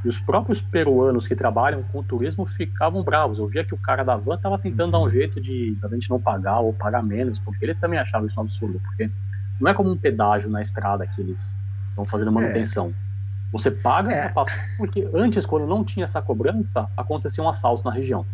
[0.04, 3.38] E os próprios peruanos que trabalham com turismo ficavam bravos.
[3.38, 6.10] Eu via que o cara da van estava tentando dar um jeito de a gente
[6.10, 8.80] não pagar ou pagar menos, porque ele também achava isso um absurdo.
[8.80, 9.10] Porque
[9.58, 11.56] não é como um pedágio na estrada que eles
[11.88, 12.88] estão fazendo manutenção.
[12.88, 13.04] É.
[13.52, 14.32] Você paga é.
[14.76, 18.26] porque antes, quando não tinha essa cobrança, aconteciam assaltos na região.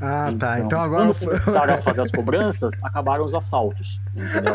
[0.00, 0.60] Ah, então, tá.
[0.60, 1.06] Então agora.
[1.06, 4.00] Quando começaram a fazer as cobranças, acabaram os assaltos.
[4.14, 4.54] Entendeu?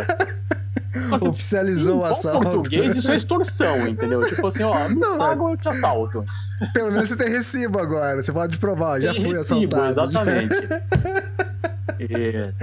[1.22, 2.48] Oficializou o assalto.
[2.48, 4.28] Em português, isso é extorsão, entendeu?
[4.28, 6.24] Tipo assim, ó, não pago, eu te assalto.
[6.74, 9.92] Pelo menos você tem recibo agora, você pode provar, já fui recibo, assaltado.
[9.92, 10.54] Exatamente.
[12.00, 12.54] E,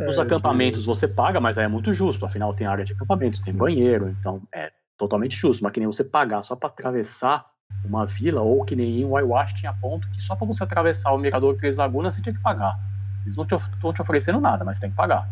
[0.00, 0.98] nos é, acampamentos Deus.
[0.98, 3.44] você paga, mas aí é muito justo, afinal tem área de acampamento, Sim.
[3.44, 5.62] tem banheiro, então é totalmente justo.
[5.62, 7.44] Mas que nem você pagar só para atravessar
[7.84, 11.18] uma vila, ou que nem em Waiwash tinha ponto que só para você atravessar o
[11.18, 12.78] Mirador Três Lagunas você tinha que pagar.
[13.24, 15.28] Eles não estão te oferecendo nada, mas tem que pagar.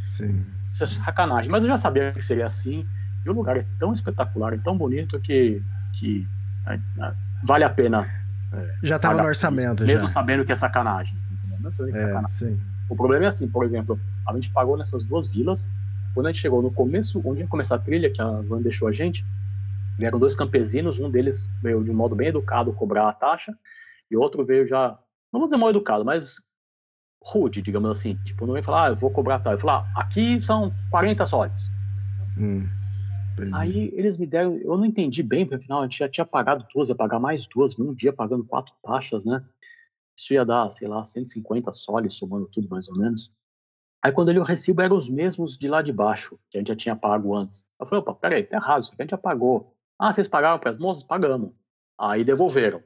[0.00, 0.46] Sim.
[0.70, 1.50] Isso é sacanagem.
[1.50, 2.86] Mas eu já sabia que seria assim.
[3.24, 5.60] E o lugar é tão espetacular, é tão bonito que,
[5.98, 6.26] que
[6.66, 7.12] é, é,
[7.42, 8.08] vale a pena.
[8.52, 10.08] É, já estava no orçamento, mesmo já.
[10.08, 11.16] sabendo que é sacanagem.
[11.50, 12.30] Mesmo sabendo que é, sacanagem.
[12.30, 12.60] Sim.
[12.88, 15.68] O problema é assim, por exemplo, a gente pagou nessas duas vilas.
[16.14, 18.88] Quando a gente chegou no começo, onde ia começar a trilha, que a van deixou
[18.88, 19.24] a gente,
[19.98, 23.54] vieram dois campesinos, um deles veio de um modo bem educado cobrar a taxa,
[24.10, 24.98] e outro veio já,
[25.32, 26.36] não vou dizer mal educado, mas
[27.22, 28.16] rude, digamos assim.
[28.24, 29.52] Tipo, não vem falar, ah, eu vou cobrar tal.
[29.52, 31.72] Eu falar, ah, aqui são 40 soles.
[32.38, 32.66] Hum,
[33.54, 36.66] Aí eles me deram, eu não entendi bem, porque afinal a gente já tinha pagado
[36.74, 39.42] duas, ia pagar mais duas, num dia pagando quatro taxas, né?
[40.16, 43.32] Isso ia dar, sei lá, 150 soles, somando tudo mais ou menos.
[44.02, 46.68] Aí quando ele o recibo eram os mesmos de lá de baixo, que a gente
[46.68, 47.68] já tinha pago antes.
[47.78, 49.74] Eu falei, opa, peraí, tá errado, isso aqui a gente já pagou.
[49.98, 51.04] Ah, vocês pagaram para as moças?
[51.04, 51.52] Pagamos.
[51.98, 52.82] Aí devolveram.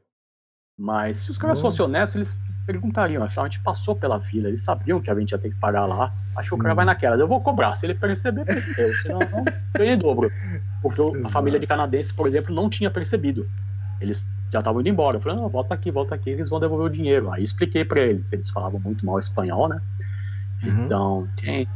[0.76, 3.22] Mas se os caras fossem honestos, eles perguntariam.
[3.22, 5.86] Afinal, a gente passou pela vila, eles sabiam que a gente ia ter que pagar
[5.86, 6.10] lá.
[6.10, 6.40] Sim.
[6.40, 7.16] Acho que o cara vai naquela.
[7.16, 7.74] Eu vou cobrar.
[7.74, 8.92] Se ele perceber, percebeu.
[8.94, 9.44] Senão, não
[9.76, 10.30] ganhei dobro.
[10.82, 13.48] Porque a família de canadense, por exemplo, não tinha percebido.
[14.00, 15.16] Eles já estavam indo embora.
[15.16, 17.30] Eu falei, não, volta aqui, volta aqui, eles vão devolver o dinheiro.
[17.30, 18.32] Aí expliquei para eles.
[18.32, 19.80] Eles falavam muito mal espanhol, né?
[20.62, 20.84] Uhum.
[20.84, 21.68] Então, tem,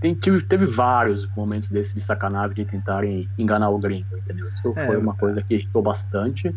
[0.00, 4.46] tem, teve, teve, vários momentos desses de sacanagem de tentarem enganar o gringo, entendeu?
[4.48, 6.54] Isso é, foi uma coisa que irritou bastante.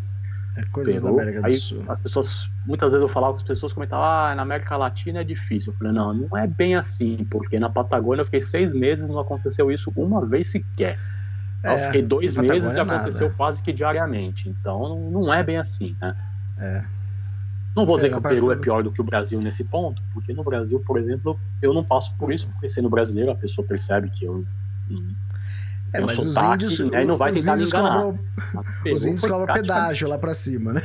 [0.56, 1.84] É coisas da América do Aí, Sul.
[1.88, 5.24] As pessoas, muitas vezes eu falava que as pessoas comentavam, ah, na América Latina é
[5.24, 5.74] difícil.
[5.74, 9.20] Eu falei, não, não é bem assim, porque na Patagônia eu fiquei seis meses não
[9.20, 10.98] aconteceu isso uma vez sequer.
[11.64, 13.38] É, eu fiquei dois meses e aconteceu nada.
[13.38, 14.50] quase que diariamente.
[14.50, 16.16] Então não é bem assim, né?
[16.60, 16.84] É.
[17.76, 20.02] Não vou dizer é, que o Peru é pior do que o Brasil nesse ponto,
[20.14, 23.66] porque no Brasil, por exemplo, eu não passo por isso, porque sendo brasileiro a pessoa
[23.66, 24.46] percebe que eu.
[25.94, 28.20] É, mas os índios, né, não vai os índios cobram,
[28.92, 30.82] os índios cobram pedágio lá pra cima, né?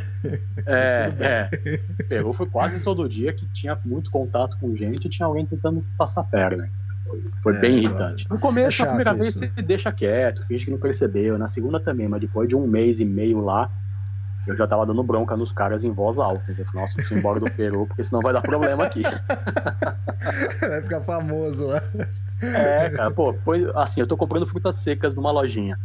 [0.66, 1.80] É, é.
[2.08, 5.82] Peru foi quase todo dia que tinha muito contato com gente e tinha alguém tentando
[5.96, 6.68] passar perna.
[7.02, 8.26] Foi, foi é, bem irritante.
[8.28, 11.38] No começo, é a primeira vez, você deixa quieto, finge que não percebeu.
[11.38, 13.70] Na segunda também, mas depois de um mês e meio lá,
[14.46, 16.44] eu já tava dando bronca nos caras em voz alta.
[16.50, 19.02] Eu falei, nossa, preciso ir embora do Peru, porque senão vai dar problema aqui.
[20.60, 21.82] vai ficar famoso lá.
[22.42, 25.78] É, cara, pô, foi assim, eu tô comprando frutas secas numa lojinha.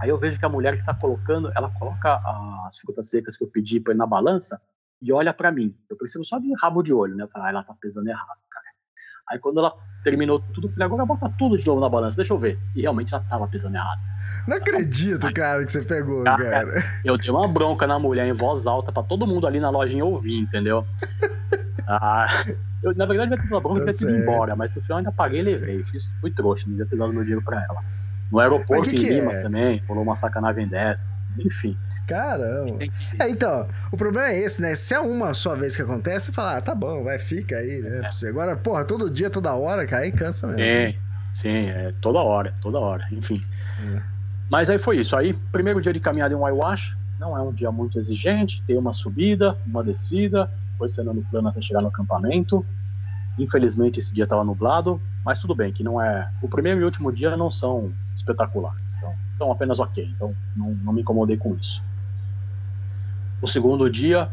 [0.00, 2.20] Aí eu vejo que a mulher que tá colocando, ela coloca
[2.66, 4.60] as frutas secas que eu pedi pra ir na balança
[5.02, 5.74] e olha para mim.
[5.88, 7.24] Eu preciso só de rabo de olho, né?
[7.24, 8.66] Eu falo, ah, ela tá pesando errado, cara.
[9.28, 9.72] Aí quando ela
[10.02, 12.58] terminou tudo, eu falei, agora bota tudo de novo na balança, deixa eu ver.
[12.74, 14.00] E realmente já tava pesando errado.
[14.48, 16.82] Não acredito, Aí, cara, que você pegou, cara, cara.
[17.04, 20.04] Eu dei uma bronca na mulher em voz alta pra todo mundo ali na lojinha
[20.04, 20.86] ouvir, entendeu?
[21.86, 22.26] ah,
[22.82, 24.98] eu, na verdade, eu ia ter uma bronca e ia ir embora, mas no final
[24.98, 25.84] ainda paguei e levei.
[25.84, 27.82] Fiz, fui trouxa, não ia ter dado meu dinheiro pra ela.
[28.30, 29.42] No aeroporto que em Lima é?
[29.42, 31.08] também, rolou uma sacanagem dessa.
[31.38, 31.76] Enfim.
[32.06, 32.84] Caramba.
[33.18, 34.74] É, então, o problema é esse, né?
[34.74, 37.80] Se é uma só vez que acontece, você fala, ah, tá bom, vai, fica aí,
[37.80, 38.02] né?
[38.04, 38.28] É.
[38.28, 40.60] Agora, porra, todo dia, toda hora, cara, aí cansa mesmo.
[40.62, 40.98] Sim,
[41.32, 43.40] sim, é toda hora, toda hora, enfim.
[43.94, 44.02] É.
[44.50, 45.16] Mas aí foi isso.
[45.16, 48.92] Aí, primeiro dia de caminhada em Waiwash, não é um dia muito exigente, tem uma
[48.92, 50.50] subida, uma descida,
[50.88, 52.64] foi no plano até chegar no acampamento.
[53.38, 56.30] Infelizmente esse dia estava nublado, mas tudo bem, que não é.
[56.42, 60.92] O primeiro e último dia não são espetaculares, são, são apenas ok, então não, não,
[60.92, 61.82] me incomodei com isso.
[63.40, 64.28] O segundo dia,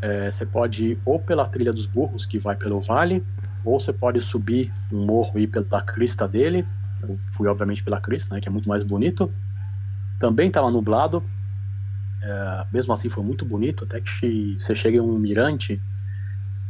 [0.00, 3.24] é, você pode ir ou pela trilha dos burros, que vai pelo vale,
[3.64, 6.66] ou você pode subir um morro e ir pela crista dele.
[7.00, 9.32] Eu fui, obviamente, pela crista, né, que é muito mais bonito.
[10.18, 11.22] Também estava nublado,
[12.22, 15.80] é, mesmo assim foi muito bonito, até que você chega em um mirante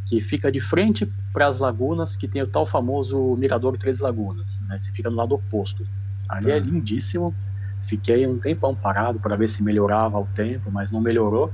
[0.06, 4.62] que fica de frente para as lagunas, que tem o tal famoso Mirador Três Lagunas,
[4.68, 4.76] né?
[4.78, 5.86] Você fica no lado oposto.
[6.28, 6.66] Ali é tá.
[6.66, 7.34] lindíssimo.
[7.82, 11.52] Fiquei um tempão parado para ver se melhorava o tempo, mas não melhorou.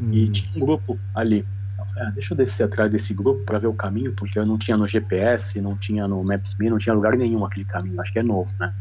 [0.00, 0.12] Hum.
[0.12, 1.46] E tinha um grupo ali.
[1.78, 4.46] Eu falei, ah, deixa eu descer atrás desse grupo para ver o caminho, porque eu
[4.46, 8.00] não tinha no GPS, não tinha no Maps.me, não tinha lugar nenhum aquele caminho.
[8.00, 8.72] Acho que é novo, né?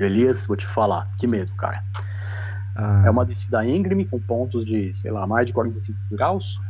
[0.00, 1.82] Elias, vou te falar, que medo, cara.
[2.78, 3.02] Ah.
[3.04, 6.60] É uma descida íngreme com pontos de, sei lá, mais de 45 graus.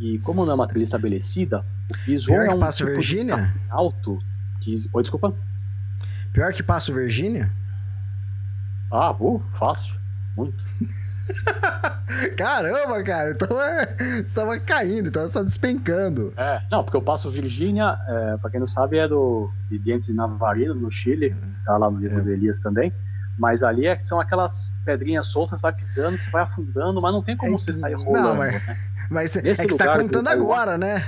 [0.00, 3.52] E como não é uma trilha estabelecida, o piso Pior é um Passo tipo Virgínia?
[3.68, 4.20] alto.
[4.60, 4.88] Que...
[4.92, 5.34] Oi, desculpa.
[6.32, 7.50] Pior que Passo Virgínia?
[8.88, 9.96] Ah, uh, fácil.
[10.36, 10.64] Muito.
[12.36, 16.32] Caramba, cara, então é, você estava caindo, então você tá despencando.
[16.36, 20.06] É, não, porque o Passo Virgínia, é, para quem não sabe, é do de Dientes
[20.06, 22.22] de Navarino, no Chile, que tá lá no livro é.
[22.22, 22.92] do Elias também.
[23.38, 27.22] Mas ali é, são aquelas pedrinhas soltas, você vai pisando, você vai afundando, mas não
[27.22, 28.28] tem como é, você sair rolando.
[28.28, 28.52] Não, mas...
[28.52, 28.78] né?
[29.10, 31.04] Mas é que você tá contando agora, né?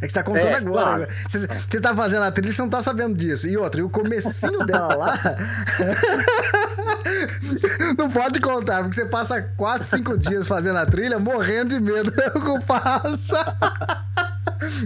[0.00, 1.06] É que você tá contando é, agora.
[1.06, 1.12] Claro.
[1.28, 3.48] Você, você tá fazendo a trilha e você não tá sabendo disso.
[3.48, 5.14] E outra, e o comecinho dela lá.
[7.98, 12.12] não pode contar, porque você passa 4, 5 dias fazendo a trilha morrendo de medo
[12.12, 13.34] com o passo.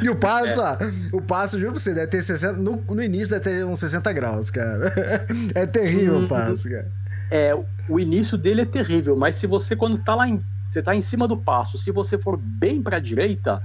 [0.03, 0.79] E o passo, é.
[1.13, 2.55] ó, o passo, juro pra você, deve ter 60.
[2.59, 4.93] No, no início deve ter uns 60 graus, cara.
[5.55, 6.91] É terrível hum, o passo, cara.
[7.31, 7.55] É,
[7.89, 10.43] o início dele é terrível, mas se você, quando tá lá em
[10.73, 11.77] você está em cima do passo.
[11.77, 13.63] Se você for bem para a direita,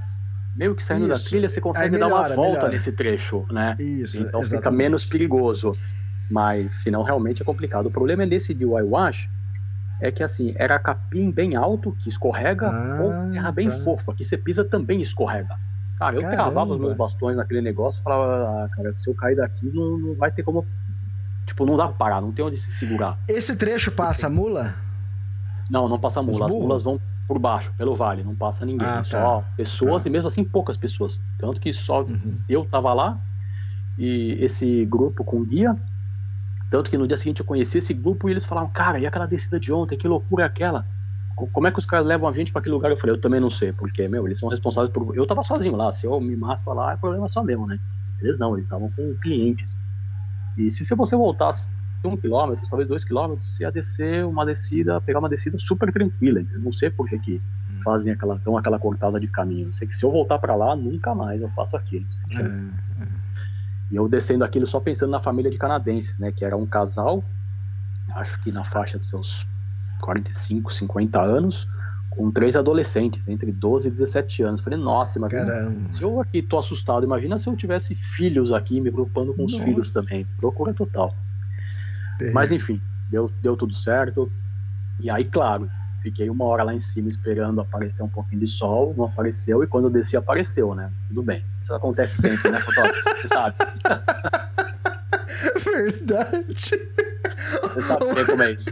[0.53, 1.23] meio que saindo Isso.
[1.23, 2.69] da trilha, você consegue melhora, dar uma volta melhora.
[2.73, 3.77] nesse trecho, né?
[3.79, 4.49] Isso, então exatamente.
[4.49, 5.71] fica menos perigoso.
[6.29, 7.85] Mas senão realmente é complicado.
[7.85, 9.29] O problema é nesse de Wash
[10.01, 13.77] é que assim, era capim bem alto, que escorrega, ah, ou terra bem tá.
[13.77, 15.55] fofa, que você pisa também escorrega.
[15.97, 16.43] Cara, eu Caramba.
[16.43, 19.97] travava os meus bastões naquele negócio e falava, ah, cara, se eu cair daqui não,
[19.97, 20.65] não vai ter como.
[21.45, 23.17] Tipo, não dá pra parar, não tem onde se segurar.
[23.27, 24.75] Esse trecho passa mula?
[25.69, 26.45] Não, não passa mula.
[26.45, 28.87] As mulas vão por baixo, pelo vale, não passa ninguém.
[28.87, 29.05] Ah, tá.
[29.05, 30.09] Só pessoas tá.
[30.09, 31.21] e mesmo assim poucas pessoas.
[31.39, 32.37] Tanto que só uhum.
[32.47, 33.19] eu tava lá
[33.97, 35.75] e esse grupo com guia.
[36.69, 39.25] Tanto que no dia seguinte eu conheci esse grupo e eles falaram, cara, e aquela
[39.25, 40.85] descida de ontem, que loucura é aquela?
[41.37, 42.89] Como é que os caras levam a gente para aquele lugar?
[42.89, 45.15] Eu falei, eu também não sei, porque, meu, eles são responsáveis por.
[45.15, 47.79] Eu tava sozinho lá, se eu me mato lá, é problema só meu, né?
[48.19, 49.79] Eles não, eles estavam com clientes.
[50.57, 51.69] E se você voltasse
[52.03, 56.43] um quilômetro, talvez dois quilômetros, ia descer uma descida, pegar uma descida super tranquila.
[56.51, 57.81] Eu não sei por que, que hum.
[57.83, 59.67] fazem aquela, então, aquela cortada de caminho.
[59.67, 62.05] Eu sei que se eu voltar para lá, nunca mais eu faço aquilo.
[62.31, 63.07] É, é.
[63.91, 66.31] E eu descendo aquilo só pensando na família de canadenses, né?
[66.31, 67.23] Que era um casal,
[68.15, 69.45] acho que na faixa de seus
[70.01, 71.67] 45, 50 anos,
[72.09, 74.61] com três adolescentes, entre 12 e 17 anos.
[74.61, 75.45] Falei, nossa, imagina.
[75.45, 75.89] Caramba.
[75.89, 79.53] Se eu aqui tô assustado, imagina se eu tivesse filhos aqui, me preocupando com os
[79.53, 79.65] nossa.
[79.65, 80.25] filhos também.
[80.39, 81.15] Procura total.
[82.33, 84.31] Mas enfim, deu, deu tudo certo.
[84.99, 85.69] E aí, claro,
[86.01, 89.67] fiquei uma hora lá em cima esperando aparecer um pouquinho de sol, não apareceu, e
[89.67, 90.91] quando eu desci apareceu, né?
[91.07, 91.43] Tudo bem.
[91.61, 93.03] Isso acontece sempre, né, fotógrafo?
[93.15, 93.55] Você sabe.
[95.63, 96.55] Verdade.
[96.55, 98.71] Você sabe como é isso.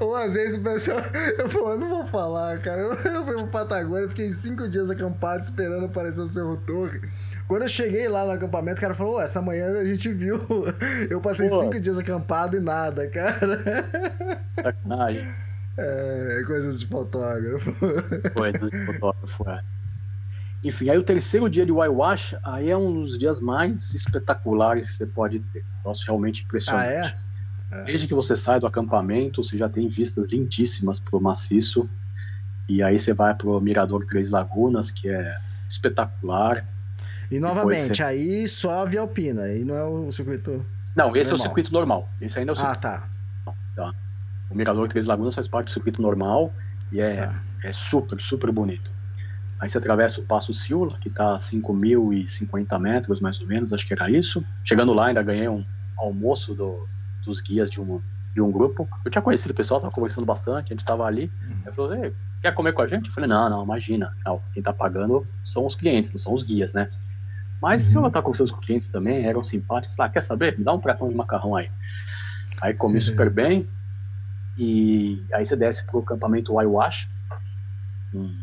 [0.00, 0.98] Ou às vezes o pessoal.
[1.38, 2.80] Eu, eu não vou falar, cara.
[2.80, 7.00] Eu, eu fui pro Patagônia, fiquei cinco dias acampado esperando aparecer o seu Torre.
[7.46, 10.40] Quando eu cheguei lá no acampamento, o cara falou: essa manhã a gente viu.
[11.08, 11.60] Eu passei pô.
[11.60, 13.58] cinco dias acampado e nada, cara.
[14.62, 15.26] Sacanagem.
[15.76, 17.74] É, coisas de fotógrafo.
[18.34, 19.62] Coisas de fotógrafo, é.
[20.62, 24.96] Enfim, aí o terceiro dia de Waiwash, aí é um dos dias mais espetaculares que
[24.98, 25.64] você pode ter.
[25.84, 26.86] Nossa, realmente impressionante.
[26.86, 27.29] Ah, é?
[27.70, 27.84] É.
[27.84, 31.88] Desde que você sai do acampamento, você já tem vistas lindíssimas pro maciço.
[32.68, 35.36] E aí você vai pro Mirador Três Lagunas, que é
[35.68, 36.66] espetacular.
[37.30, 38.02] E novamente, você...
[38.02, 40.64] aí só a Via Alpina, aí não é o circuito.
[40.96, 41.32] Não, esse normal.
[41.32, 42.08] é o circuito normal.
[42.20, 42.86] Esse ainda é o circuito.
[42.86, 43.06] Ah,
[43.46, 43.52] tá.
[43.76, 43.94] tá.
[44.50, 46.52] O Mirador Três Lagunas faz parte do circuito normal
[46.90, 47.42] e é, tá.
[47.62, 48.90] é super, super bonito.
[49.60, 53.86] Aí você atravessa o Passo Siula, que está a 5.050 metros, mais ou menos, acho
[53.86, 54.44] que era isso.
[54.64, 55.64] Chegando lá, ainda ganhei um
[55.98, 56.88] almoço do,
[57.24, 58.00] dos guias de um,
[58.34, 58.88] de um grupo.
[59.04, 61.30] Eu tinha conhecido o pessoal, tava conversando bastante, a gente estava ali.
[61.42, 61.60] Uhum.
[61.64, 63.08] Ele falou, quer comer com a gente?
[63.08, 64.16] Eu falei, não, não, imagina.
[64.24, 66.90] Não, quem está pagando são os clientes, não são os guias, né?
[67.60, 67.90] Mas uhum.
[67.90, 69.96] se eu estar conversando com os clientes também, eram simpáticos.
[69.96, 70.58] Falei, ah, quer saber?
[70.58, 71.70] Me dá um pratão de macarrão aí.
[72.60, 73.00] Aí comi uhum.
[73.00, 73.68] super bem.
[74.58, 77.08] E aí você desce pro acampamento Waiwash,
[78.12, 78.36] um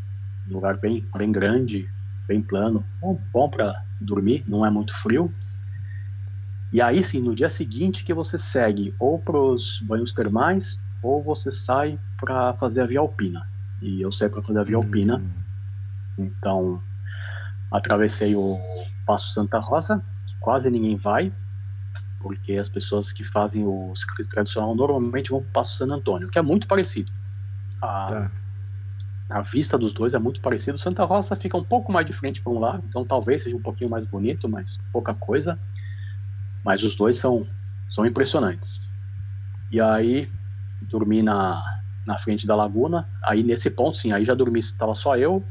[0.49, 1.88] lugar bem, bem grande,
[2.28, 5.32] bem plano, bom, bom para dormir, não é muito frio.
[6.72, 11.24] E aí sim, no dia seguinte que você segue ou para os banhos termais ou
[11.24, 13.47] você sai para fazer a via alpina.
[13.82, 15.18] E eu saí para fazer a via alpina.
[15.18, 15.30] Hum.
[16.18, 16.82] Então,
[17.72, 18.57] atravessei o
[19.05, 20.03] Passo Santa Rosa,
[20.39, 21.32] quase ninguém vai,
[22.20, 26.30] porque as pessoas que fazem o circuito tradicional normalmente vão para o Passo San Antônio,
[26.30, 27.11] que é muito parecido.
[27.82, 28.32] A, tá.
[29.30, 30.78] a vista dos dois é muito parecido.
[30.78, 33.61] Santa Rosa fica um pouco mais de frente para um lado, então talvez seja um
[33.61, 35.59] pouquinho mais bonito, mas pouca coisa.
[36.68, 37.47] Mas os dois são,
[37.89, 38.82] são impressionantes.
[39.72, 40.30] E aí,
[40.82, 41.63] dormi na,
[42.05, 43.07] na frente da laguna.
[43.24, 44.59] Aí, nesse ponto, sim, aí já dormi.
[44.59, 45.41] Estava só eu,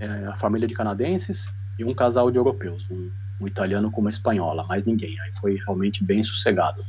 [0.00, 2.84] é, a família de canadenses e um casal de europeus.
[2.90, 3.08] Um,
[3.40, 5.14] um italiano com uma espanhola, mais ninguém.
[5.20, 6.84] Aí foi realmente bem sossegado.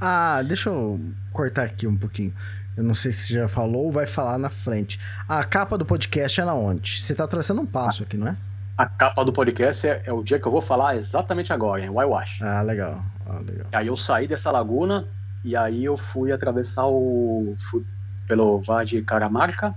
[0.00, 0.98] Ah, deixa eu
[1.34, 2.32] cortar aqui um pouquinho.
[2.78, 4.98] Eu não sei se já falou ou vai falar na frente.
[5.28, 7.02] A capa do podcast é na onde?
[7.02, 8.36] Você tá atravessando um passo aqui, não é?
[8.80, 11.90] A capa do podcast é, é, o dia que eu vou falar exatamente agora, em
[11.90, 12.40] Waiwash.
[12.40, 13.04] Ah, legal.
[13.26, 13.66] Ah, legal.
[13.70, 15.06] Aí eu saí dessa laguna
[15.44, 17.54] e aí eu fui atravessar o.
[17.58, 17.84] Fui
[18.26, 19.74] pelo Vade Caramarca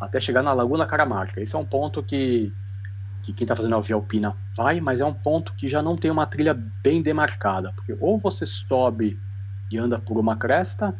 [0.00, 1.40] até chegar na Laguna Caramarca.
[1.40, 2.52] Esse é um ponto que,
[3.22, 5.96] que quem está fazendo a via alpina vai, mas é um ponto que já não
[5.96, 7.72] tem uma trilha bem demarcada.
[7.76, 9.16] Porque ou você sobe
[9.70, 10.92] e anda por uma cresta,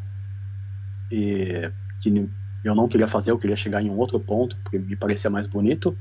[1.11, 1.69] e,
[1.99, 2.31] que
[2.63, 5.49] eu não queria fazer, eu queria chegar em um outro ponto, porque me parecia mais
[5.49, 5.99] bonito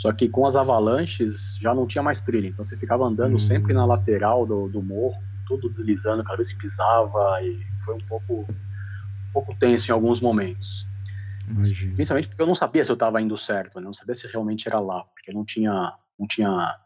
[0.00, 3.38] só que com as avalanches já não tinha mais trilha, então você ficava andando uhum.
[3.38, 8.06] sempre na lateral do, do morro, tudo deslizando, cada vez que pisava, e foi um
[8.06, 10.86] pouco, um pouco tenso em alguns momentos.
[11.46, 11.94] Imagina.
[11.94, 13.84] Principalmente porque eu não sabia se eu estava indo certo, né?
[13.84, 16.78] não sabia se realmente era lá, porque não tinha, não tinha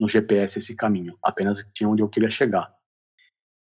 [0.00, 2.72] no GPS esse caminho, apenas tinha onde eu queria chegar.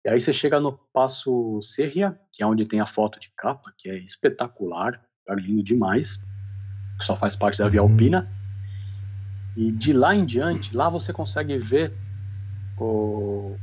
[0.05, 3.73] E aí você chega no Passo Serria, que é onde tem a foto de capa,
[3.79, 6.23] que é espetacular, lindo demais,
[6.99, 7.91] que só faz parte da Via uhum.
[7.91, 8.38] Alpina.
[9.59, 11.93] E de lá em diante, lá você consegue ver
[12.79, 13.57] o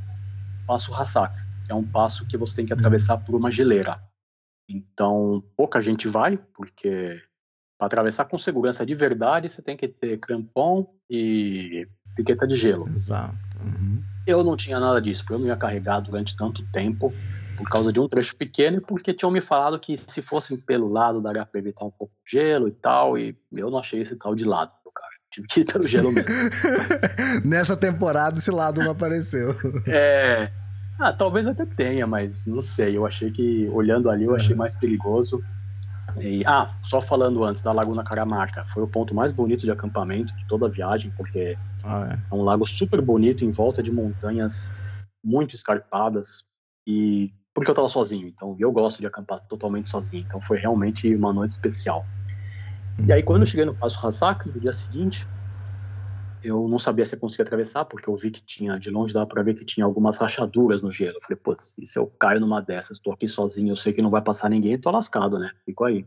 [0.67, 1.33] passo Hassak,
[1.65, 4.03] que é um passo que você tem que atravessar por uma geleira.
[4.67, 7.21] Então, pouca gente vai, porque
[7.77, 12.89] para atravessar com segurança de verdade, você tem que ter crampon e etiqueta de gelo.
[12.89, 13.33] Exato.
[13.63, 14.03] Uhum.
[14.27, 17.13] Eu não tinha nada disso, porque eu não ia carregar durante tanto tempo
[17.55, 20.89] por causa de um trecho pequeno e porque tinham me falado que se fossem pelo
[20.89, 24.17] lado daria para evitar um pouco de gelo e tal, e eu não achei esse
[24.17, 24.73] tal de lado.
[25.35, 26.29] Tive que ir pelo gelo mesmo.
[27.43, 29.55] Nessa temporada esse lado não apareceu.
[29.87, 30.49] é.
[30.97, 32.95] Ah, talvez até tenha, mas não sei.
[32.95, 34.57] Eu achei que, olhando ali, eu achei é.
[34.57, 35.43] mais perigoso.
[36.17, 40.33] E, ah, só falando antes da Laguna Caramarca, foi o ponto mais bonito de acampamento
[40.33, 42.13] de toda a viagem, porque ah, é.
[42.13, 44.71] é um lago super bonito em volta de montanhas
[45.21, 46.45] muito escarpadas
[46.87, 51.13] e porque eu estava sozinho, então eu gosto de acampar totalmente sozinho, então foi realmente
[51.13, 52.05] uma noite especial.
[53.03, 55.27] E aí quando eu cheguei no Passo Hassak, no dia seguinte,
[56.45, 59.25] eu não sabia se eu conseguia atravessar, porque eu vi que tinha, de longe dava
[59.25, 61.17] para ver que tinha algumas rachaduras no gelo.
[61.17, 64.11] Eu falei, putz, se eu caio numa dessas, estou aqui sozinho, eu sei que não
[64.11, 65.51] vai passar ninguém, tô lascado, né?
[65.65, 66.05] Fico aí.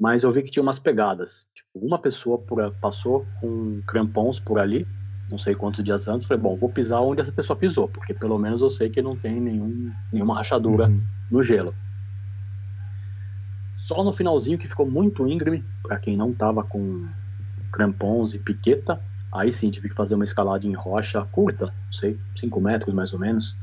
[0.00, 1.46] Mas eu vi que tinha umas pegadas.
[1.54, 4.86] Tipo, uma pessoa por, passou com crampons por ali,
[5.30, 8.38] não sei quantos dias antes, falei, bom, vou pisar onde essa pessoa pisou, porque pelo
[8.38, 11.02] menos eu sei que não tem nenhum, nenhuma rachadura uhum.
[11.30, 11.74] no gelo.
[13.84, 17.06] Só no finalzinho que ficou muito íngreme, para quem não tava com
[17.70, 18.98] crampons e piqueta,
[19.34, 23.12] Aí sim, tive que fazer uma escalada em rocha curta, não sei, 5 metros mais
[23.12, 23.58] ou menos,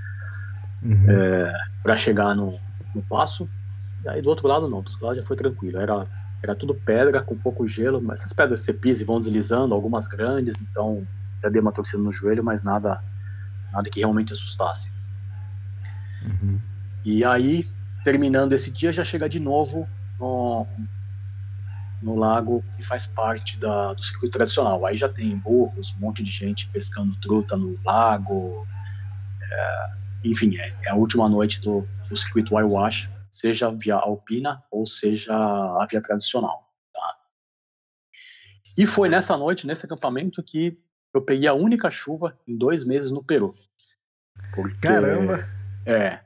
[0.84, 1.09] uhum.
[1.09, 2.59] é, para chegar no,
[2.93, 3.47] no passo.
[4.03, 5.80] E aí do outro lado não, do outro lado já foi tranquilo.
[5.80, 6.05] Era,
[6.43, 10.07] era tudo pedra com pouco gelo, mas essas pedras você pisa e vão deslizando, algumas
[10.07, 11.07] grandes, então
[11.41, 13.01] já dei uma torcida no joelho, mas nada,
[13.72, 14.91] nada que realmente assustasse.
[16.22, 16.59] Uhum.
[17.05, 17.65] E aí,
[18.03, 19.88] terminando esse dia, já chega de novo
[20.22, 20.67] no,
[22.01, 24.86] no lago que faz parte da, do circuito tradicional.
[24.86, 28.65] Aí já tem burros, um monte de gente pescando truta no lago.
[29.51, 29.89] É,
[30.26, 35.34] enfim, é, é, a última noite do, do circuito Whitewash, seja via alpina ou seja
[35.34, 36.69] a via tradicional.
[36.93, 37.15] Tá?
[38.78, 40.78] E foi nessa noite, nesse acampamento, que
[41.13, 43.51] eu peguei a única chuva em dois meses no Peru.
[44.55, 45.45] Porque, Caramba!
[45.86, 46.19] É,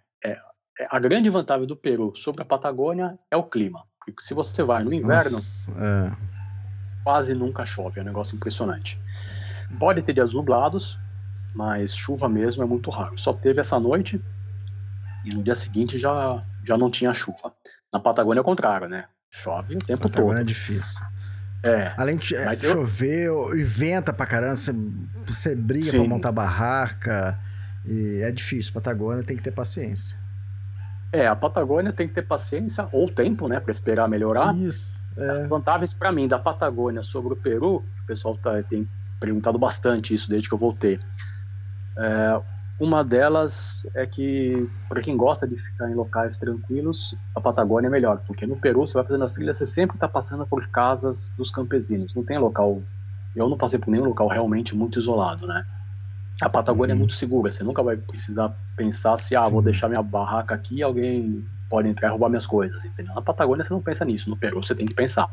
[0.90, 3.84] a grande vantagem do Peru sobre a Patagônia é o clima.
[4.00, 6.12] Porque se você vai no inverno, Nossa, é.
[7.04, 9.00] quase nunca chove, é um negócio impressionante.
[9.80, 11.00] Pode ter dias nublados,
[11.56, 13.18] mas chuva mesmo é muito raro.
[13.18, 14.22] Só teve essa noite
[15.24, 17.54] e no dia seguinte já, já não tinha chuva.
[17.92, 19.06] Na Patagônia é o contrário, né?
[19.32, 20.42] Chove o tempo Patagônia todo.
[20.42, 21.02] é difícil.
[21.64, 21.94] É.
[21.98, 23.58] Além de é, chover eu...
[23.58, 24.72] e venta pra caramba, você,
[25.26, 26.00] você briga Sim.
[26.00, 27.40] pra montar barraca.
[27.88, 28.72] E é difícil.
[28.72, 30.18] Patagônia tem que ter paciência.
[31.16, 34.54] É, a Patagônia tem que ter paciência ou tempo, né, para esperar melhorar.
[34.56, 35.02] Isso.
[35.18, 35.48] É.
[35.48, 38.86] Vantagens para mim da Patagônia sobre o Peru, o pessoal tá, tem
[39.18, 41.00] perguntado bastante isso desde que eu voltei.
[41.98, 42.42] É,
[42.78, 47.90] uma delas é que, para quem gosta de ficar em locais tranquilos, a Patagônia é
[47.90, 51.34] melhor, porque no Peru você vai fazendo as trilhas, você sempre está passando por casas
[51.38, 52.14] dos campesinos.
[52.14, 52.82] Não tem local.
[53.34, 55.66] Eu não passei por nenhum local realmente muito isolado, né?
[56.42, 56.98] A Patagônia uhum.
[56.98, 59.52] é muito segura, você nunca vai precisar pensar se, ah, Sim.
[59.52, 63.16] vou deixar minha barraca aqui e alguém pode entrar e roubar minhas coisas, entendeu?
[63.16, 65.30] Na Patagônia você não pensa nisso, no Peru você tem que pensar.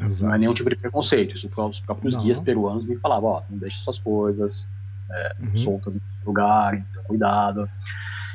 [0.00, 0.28] Exato.
[0.28, 2.22] Não é nenhum tipo de preconceito, isso os próprios não.
[2.22, 4.72] guias peruanos me falavam, ó, não deixe suas coisas
[5.10, 5.56] é, uhum.
[5.56, 7.68] soltas em lugar, cuidado.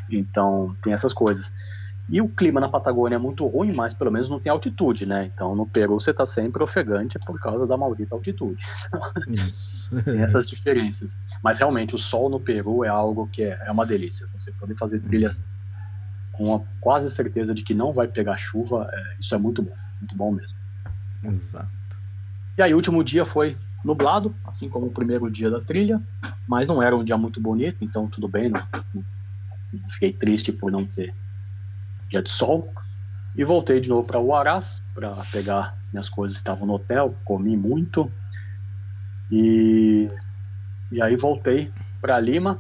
[0.10, 1.52] Então, tem essas coisas.
[2.08, 5.26] E o clima na Patagônia é muito ruim, mas pelo menos não tem altitude, né?
[5.26, 8.64] Então no Peru você está sempre ofegante por causa da maldita altitude.
[10.04, 11.18] tem essas diferenças.
[11.44, 14.28] Mas realmente o sol no Peru é algo que é, é uma delícia.
[14.36, 15.44] Você poder fazer trilhas
[16.32, 19.76] com a quase certeza de que não vai pegar chuva, é, isso é muito bom,
[20.00, 20.56] muito bom mesmo.
[21.24, 21.70] Exato.
[22.58, 26.02] E aí o último dia foi nublado, assim como o primeiro dia da trilha,
[26.48, 30.72] mas não era um dia muito bonito, então tudo bem, não, não fiquei triste por
[30.72, 31.14] não ter
[32.10, 32.74] dia de sol.
[33.36, 37.16] E voltei de novo para o Arás para pegar minhas coisas que estavam no hotel,
[37.26, 38.10] comi muito.
[39.30, 40.10] E,
[40.92, 42.60] e aí voltei para Lima,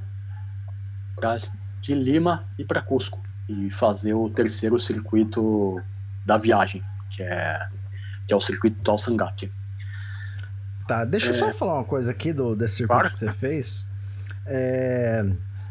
[1.15, 1.37] pra,
[1.81, 5.81] de Lima e para Cusco e fazer o terceiro circuito
[6.25, 7.67] da viagem, que é,
[8.27, 9.51] que é o circuito do Alsangate.
[10.87, 11.29] Tá, deixa é...
[11.29, 13.11] eu só falar uma coisa aqui do, desse circuito claro.
[13.11, 13.87] que você fez.
[14.45, 15.25] É,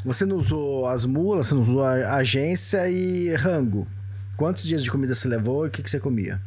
[0.04, 3.86] você não usou as mulas, você não usou a agência e rango.
[4.36, 6.40] Quantos dias de comida você levou e o que, que você comia?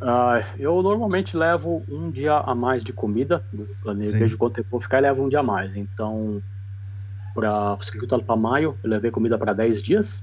[0.00, 3.44] Uh, eu normalmente levo um dia a mais de comida.
[3.82, 5.76] Planejo, vejo quanto tempo vou ficar e levo um dia a mais.
[5.76, 6.42] Então,
[7.34, 10.22] para o circuito para maio, eu levei comida para 10 dias,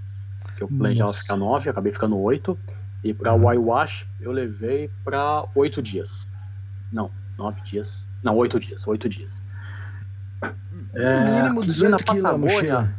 [0.57, 2.57] que eu planejava ficar 9, acabei ficando 8.
[3.03, 3.43] E para o uhum.
[3.43, 6.27] Waiwash, eu levei para 8 dias.
[6.91, 8.05] Não, 9 dias.
[8.23, 9.43] Não, oito dias, oito dias.
[10.95, 12.31] É, mínimo 18 quilos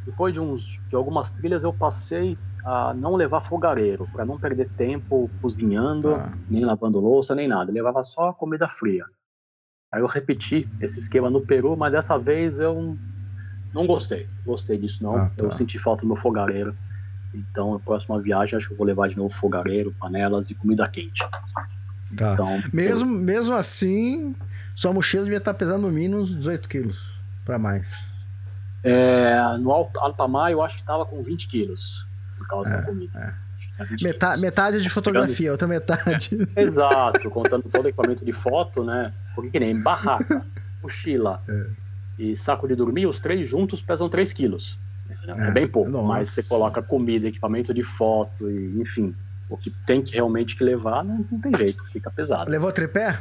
[0.05, 4.69] Depois de, uns, de algumas trilhas, eu passei a não levar fogareiro, para não perder
[4.71, 6.33] tempo cozinhando, ah.
[6.49, 7.71] nem lavando louça, nem nada.
[7.71, 9.05] Eu levava só comida fria.
[9.93, 12.97] Aí eu repeti esse esquema no Peru, mas dessa vez eu
[13.73, 14.27] não gostei.
[14.45, 15.17] Gostei disso, não.
[15.17, 15.45] Ah, tá.
[15.45, 16.75] Eu senti falta do meu fogareiro.
[17.33, 20.89] Então, na próxima viagem, acho que eu vou levar de novo fogareiro, panelas e comida
[20.89, 21.23] quente.
[22.17, 22.33] Tá.
[22.33, 24.35] Então, mesmo, mesmo assim,
[24.75, 27.14] sua mochila devia estar pesando no mínimo uns 18 quilos
[27.45, 28.15] para mais.
[28.83, 32.83] É, no alta mar eu acho que estava com 20 quilos por causa é, da
[32.83, 33.19] comida.
[33.41, 33.45] É.
[34.03, 36.31] Metade, metade de fotografia, outra metade.
[36.55, 39.13] É, exato, contando todo o equipamento de foto, né?
[39.35, 40.45] Porque que nem barraca,
[40.83, 41.67] mochila é.
[42.19, 44.79] e saco de dormir, os três juntos pesam 3 quilos.
[45.27, 46.07] É, é bem pouco, Nossa.
[46.07, 49.15] mas você coloca comida, equipamento de foto, e, enfim,
[49.49, 52.49] o que tem que realmente que levar, não, não tem jeito, fica pesado.
[52.49, 53.19] Levou tripé?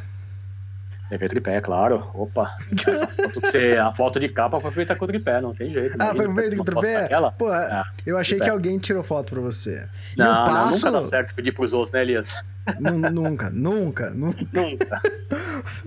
[1.11, 2.09] Levei tripé, claro.
[2.13, 2.55] Opa.
[3.15, 5.95] Foto você, a foto de capa foi feita com tripé, não tem jeito.
[5.99, 7.09] Ah, foi feita com tripé?
[7.37, 8.45] Pô, é, eu achei tripé.
[8.45, 9.87] que alguém tirou foto pra você.
[10.17, 10.55] Não, passo...
[10.55, 12.33] não, nunca dá certo pedir pros outros, né, Elias?
[12.79, 14.47] nunca, nunca, nunca.
[14.53, 15.01] Nunca.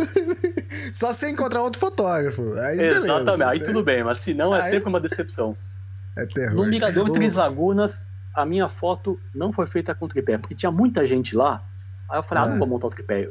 [0.93, 2.55] Só se encontrar outro fotógrafo.
[2.59, 3.49] Aí Exatamente, beleza.
[3.49, 5.57] aí tudo bem, mas se não, é sempre uma decepção.
[6.15, 6.55] É terror.
[6.55, 11.07] No Mirador Três Lagunas, a minha foto não foi feita com tripé, porque tinha muita
[11.07, 11.63] gente lá.
[12.09, 12.59] Aí eu falei, ah, não é.
[12.59, 13.29] vou montar o tripé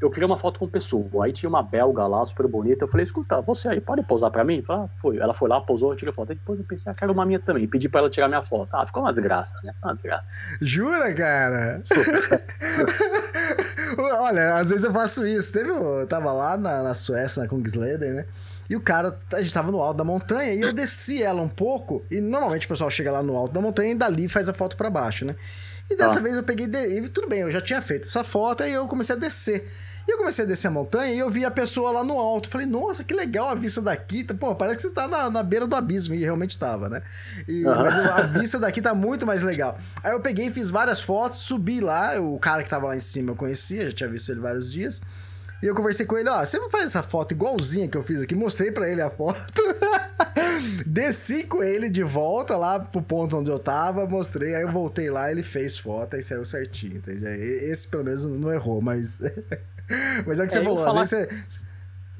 [0.00, 1.24] eu queria uma foto com pessoa.
[1.24, 2.84] Aí tinha uma belga lá, super bonita.
[2.84, 4.62] Eu falei, escuta, você aí pode posar pra mim?
[4.62, 5.18] Falei, ah, foi.
[5.18, 6.30] Ela foi lá, posou, eu tirei foto.
[6.30, 7.66] Aí depois eu pensei, ah, quero uma minha também.
[7.66, 8.74] Pedi pra ela tirar minha foto.
[8.74, 9.72] Ah, ficou uma desgraça, né?
[9.82, 10.32] Uma desgraça.
[10.60, 11.82] Jura, cara?
[13.98, 15.52] Olha, às vezes eu faço isso.
[15.52, 18.26] Teve, eu tava lá na, na Suécia, na Kungsleden, né?
[18.68, 21.48] E o cara, a gente tava no alto da montanha e eu desci ela um
[21.48, 22.04] pouco.
[22.10, 24.76] E normalmente o pessoal chega lá no alto da montanha e dali faz a foto
[24.76, 25.36] para baixo, né?
[25.88, 26.22] E dessa ah.
[26.22, 26.66] vez eu peguei.
[26.66, 29.70] E tudo bem, eu já tinha feito essa foto e eu comecei a descer.
[30.06, 32.48] E eu comecei a descer a montanha e eu vi a pessoa lá no alto.
[32.48, 34.22] Falei, nossa, que legal a vista daqui.
[34.24, 36.14] Pô, parece que você tá na, na beira do abismo.
[36.14, 37.02] E realmente estava, né?
[37.48, 37.74] E, uhum.
[37.74, 39.78] Mas a vista daqui tá muito mais legal.
[40.04, 42.20] Aí eu peguei, fiz várias fotos, subi lá.
[42.20, 45.02] O cara que tava lá em cima eu conhecia, já tinha visto ele vários dias.
[45.62, 48.20] E eu conversei com ele, ó, você não faz essa foto igualzinha que eu fiz
[48.20, 48.34] aqui?
[48.34, 49.40] Mostrei para ele a foto.
[50.86, 55.10] Desci com ele de volta lá pro ponto onde eu tava, mostrei, aí eu voltei
[55.10, 57.24] lá, ele fez foto e saiu certinho, entende?
[57.24, 59.22] Esse pelo menos não errou, mas
[60.26, 61.02] Mas é o que você é, falou, falar...
[61.02, 61.66] às vezes você.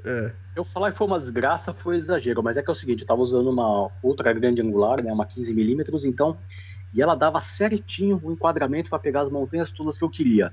[0.05, 0.33] É.
[0.55, 3.07] Eu falar que foi uma desgraça foi exagero, mas é que é o seguinte, eu
[3.07, 6.39] tava usando uma ultra grande angular, né, uma 15mm, então,
[6.95, 10.53] e ela dava certinho o enquadramento para pegar as montanhas todas que eu queria.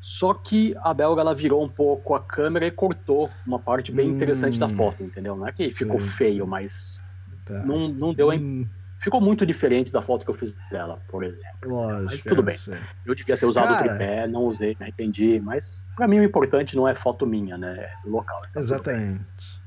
[0.00, 4.08] Só que a belga ela virou um pouco a câmera e cortou uma parte bem
[4.10, 5.36] hum, interessante da foto, entendeu?
[5.36, 7.06] Não é que sim, ficou feio, mas
[7.44, 7.62] tá.
[7.64, 8.66] não, não deu hum.
[9.02, 11.68] Ficou muito diferente da foto que eu fiz dela, por exemplo.
[11.68, 12.04] Lógico.
[12.04, 12.56] Mas tudo bem.
[13.04, 15.40] Eu devia ter usado Cara, o tripé, não usei, me arrependi.
[15.40, 17.80] Mas para mim o importante não é foto minha, né?
[17.80, 18.40] É do local.
[18.52, 19.60] Tá exatamente.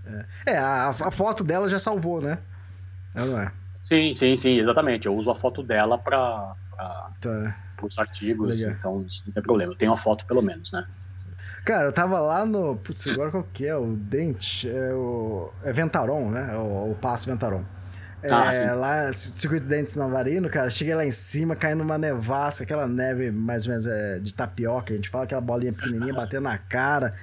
[0.45, 2.39] É, é a, a, foto dela já salvou, né?
[3.13, 3.51] Ela não é?
[3.81, 5.05] Sim, sim, sim, exatamente.
[5.05, 6.55] Eu uso a foto dela para
[7.19, 7.57] tá.
[7.83, 8.71] os artigos, Legal.
[8.71, 9.73] então isso não tem problema.
[9.73, 10.87] Eu tenho a foto pelo menos, né?
[11.65, 12.77] Cara, eu tava lá no.
[12.77, 13.75] Putz, agora qual que é?
[13.75, 14.69] O Dente.
[14.69, 15.51] É o.
[15.61, 16.51] É Ventaron, né?
[16.53, 17.65] É o, o Passo Ventaron.
[18.23, 22.87] Ah, é, lá, circuito Dentes Navarino, cara, cheguei lá em cima, caindo numa nevasca, aquela
[22.87, 26.57] neve mais ou menos é, de tapioca, a gente fala, aquela bolinha pequenininha batendo na
[26.57, 27.13] cara,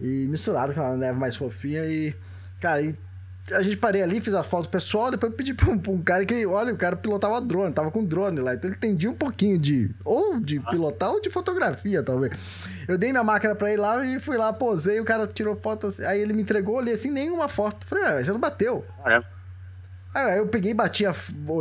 [0.00, 2.14] e misturado com uma neve mais fofinha, e,
[2.60, 2.96] cara, e
[3.52, 6.24] a gente parei ali, fiz a foto pessoal, depois pedi pra um, pra um, cara
[6.24, 9.58] que, olha, o cara pilotava drone, tava com drone lá, então ele entendia um pouquinho
[9.58, 12.32] de, ou de pilotar ou de fotografia, talvez.
[12.86, 15.88] Eu dei minha máquina pra ele lá e fui lá, posei, o cara tirou foto,
[16.06, 17.86] aí ele me entregou, ali assim, nenhuma foto.
[17.86, 18.84] Falei, ah, você não bateu.
[19.04, 19.39] Ah, é?
[20.12, 21.12] Aí eu peguei, bati a.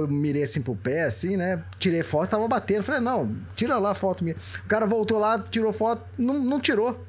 [0.08, 1.64] mirei assim pro pé, assim, né?
[1.78, 2.84] Tirei foto, tava batendo.
[2.84, 4.36] Falei, não, tira lá a foto minha.
[4.66, 7.06] O cara voltou lá, tirou foto, não, não tirou.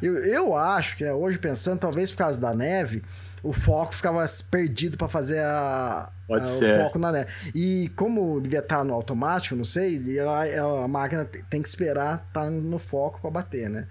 [0.00, 3.02] Eu, eu acho que, né, hoje pensando, talvez por causa da neve,
[3.42, 7.30] o foco ficava perdido para fazer a, a o foco na neve.
[7.54, 11.68] E como devia estar tá no automático, não sei, ela, ela, a máquina tem que
[11.68, 13.86] esperar estar tá no foco para bater, né?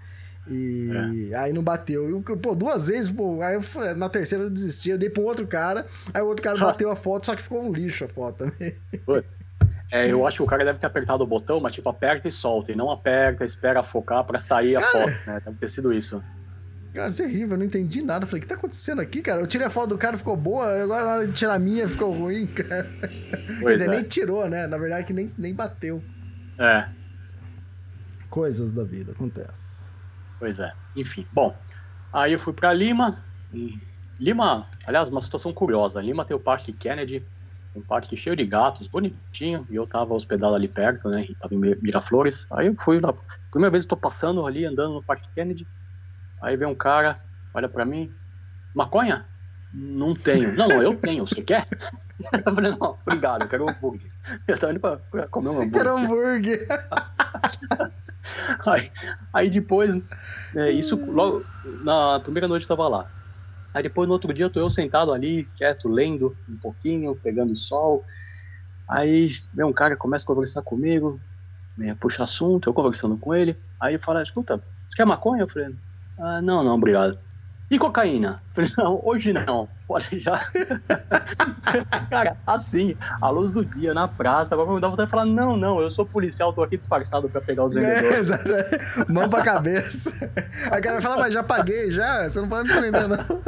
[0.48, 1.36] E é.
[1.36, 2.18] aí não bateu.
[2.18, 5.26] E, pô, duas vezes, pô, aí eu, na terceira eu desisti, eu dei pra um
[5.26, 8.08] outro cara, aí o outro cara bateu a foto, só que ficou um lixo a
[8.08, 8.74] foto também.
[9.04, 9.28] Putz.
[9.90, 12.32] É, eu acho que o cara deve ter apertado o botão, mas tipo, aperta e
[12.32, 15.42] solta, e não aperta, espera focar para sair cara, a foto, né?
[15.44, 16.22] Deve ter sido isso.
[16.94, 18.26] Cara, terrível, eu não entendi nada.
[18.26, 19.40] Falei, o que tá acontecendo aqui, cara?
[19.40, 21.86] Eu tirei a foto do cara, ficou boa, agora na hora de tirar a minha
[21.86, 22.86] ficou ruim, cara.
[23.60, 23.88] Pois Quer dizer, é.
[23.88, 24.66] nem tirou, né?
[24.66, 26.02] Na verdade, que nem, nem bateu.
[26.58, 26.88] É.
[28.30, 29.91] Coisas da vida, acontece.
[30.42, 30.72] Pois é.
[30.96, 31.56] Enfim, bom.
[32.12, 33.22] Aí eu fui para Lima.
[34.18, 36.02] Lima, aliás, uma situação curiosa.
[36.02, 37.24] Lima tem o Parque Kennedy,
[37.76, 41.24] um parque cheio de gatos, bonitinho, e eu tava hospedado ali perto, né?
[41.28, 42.48] E tava em Miraflores.
[42.50, 43.14] Aí eu fui lá.
[43.52, 45.64] Primeira vez eu tô passando ali, andando no Parque Kennedy.
[46.42, 47.20] Aí vem um cara
[47.54, 48.12] olha para mim,
[48.74, 49.24] maconha?
[49.72, 50.54] Não tenho.
[50.56, 51.26] Não, não, eu tenho.
[51.26, 51.66] Você quer?
[52.32, 54.08] Eu falei, não, obrigado, eu quero um hambúrguer.
[54.46, 55.72] Eu tava indo pra, pra comer um hambúrguer.
[55.72, 56.68] Quero hambúrguer.
[58.64, 58.92] aí,
[59.32, 60.04] aí depois,
[60.54, 61.44] é, isso logo
[61.82, 63.10] na primeira noite eu tava lá.
[63.74, 67.56] Aí depois no outro dia eu tô eu sentado ali, quieto, lendo um pouquinho, pegando
[67.56, 68.04] sol.
[68.88, 71.20] Aí vem um cara, começa a conversar comigo,
[71.76, 73.56] né, puxa assunto, eu conversando com ele.
[73.80, 75.42] Aí ele fala, escuta, você quer maconha?
[75.42, 75.74] Eu falei,
[76.18, 77.18] ah, não, não, obrigado.
[77.72, 78.42] E cocaína?
[78.52, 79.66] Falei, não, hoje não.
[79.88, 80.38] Olha, já.
[82.10, 85.56] Cara, assim, à luz do dia, na praça, agora me dá vontade de falar: não,
[85.56, 88.30] não, eu sou policial, tô aqui disfarçado pra pegar os vendedores.
[88.30, 90.12] É, Mão pra cabeça.
[90.70, 93.42] Aí o cara fala, mas já paguei, já, você não pode me prender, não.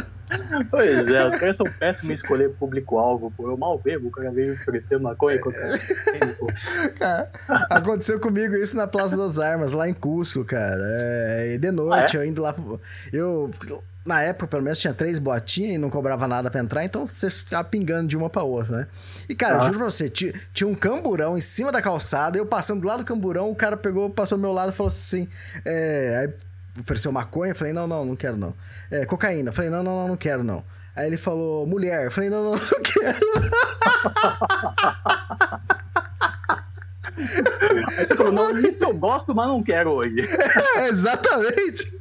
[0.70, 3.50] Pois é, os caras são péssimos em escolher público-alvo, pô.
[3.50, 5.78] Eu mal bebo, o cara veio oferecer maconha contra
[6.98, 7.30] cara,
[7.68, 10.82] Aconteceu comigo isso na Plaza das Armas, lá em Cusco, cara.
[10.82, 12.22] É, de noite, ah, é?
[12.22, 12.54] eu indo lá.
[13.12, 13.50] Eu
[14.04, 17.30] na época, pelo menos, tinha três botinhas e não cobrava nada pra entrar, então você
[17.30, 18.86] ficava pingando de uma pra outra, né?
[19.28, 19.60] E, cara, ah.
[19.64, 22.98] juro pra você, tinha, tinha, um camburão em cima da calçada, eu passando do lado
[22.98, 25.26] do camburão, o cara pegou, passou do meu lado e falou assim:
[25.64, 26.34] é, aí
[26.78, 28.54] ofereceu maconha, falei, não, não, não quero não.
[28.90, 30.62] É, cocaína, falei, não, não, não, não quero não.
[30.94, 33.26] Aí ele falou, mulher, eu falei, não, não, não quero.
[37.98, 40.16] Aí você falou, não, isso eu gosto, mas não quero hoje.
[40.76, 42.00] É, exatamente.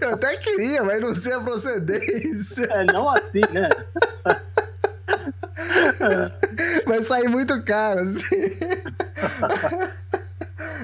[0.00, 2.64] Eu até queria, mas não sei a procedência.
[2.64, 3.68] É, não assim, né?
[6.86, 8.58] Vai sair muito caro, assim.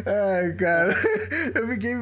[0.05, 0.95] Ai, cara,
[1.55, 1.95] eu fiquei.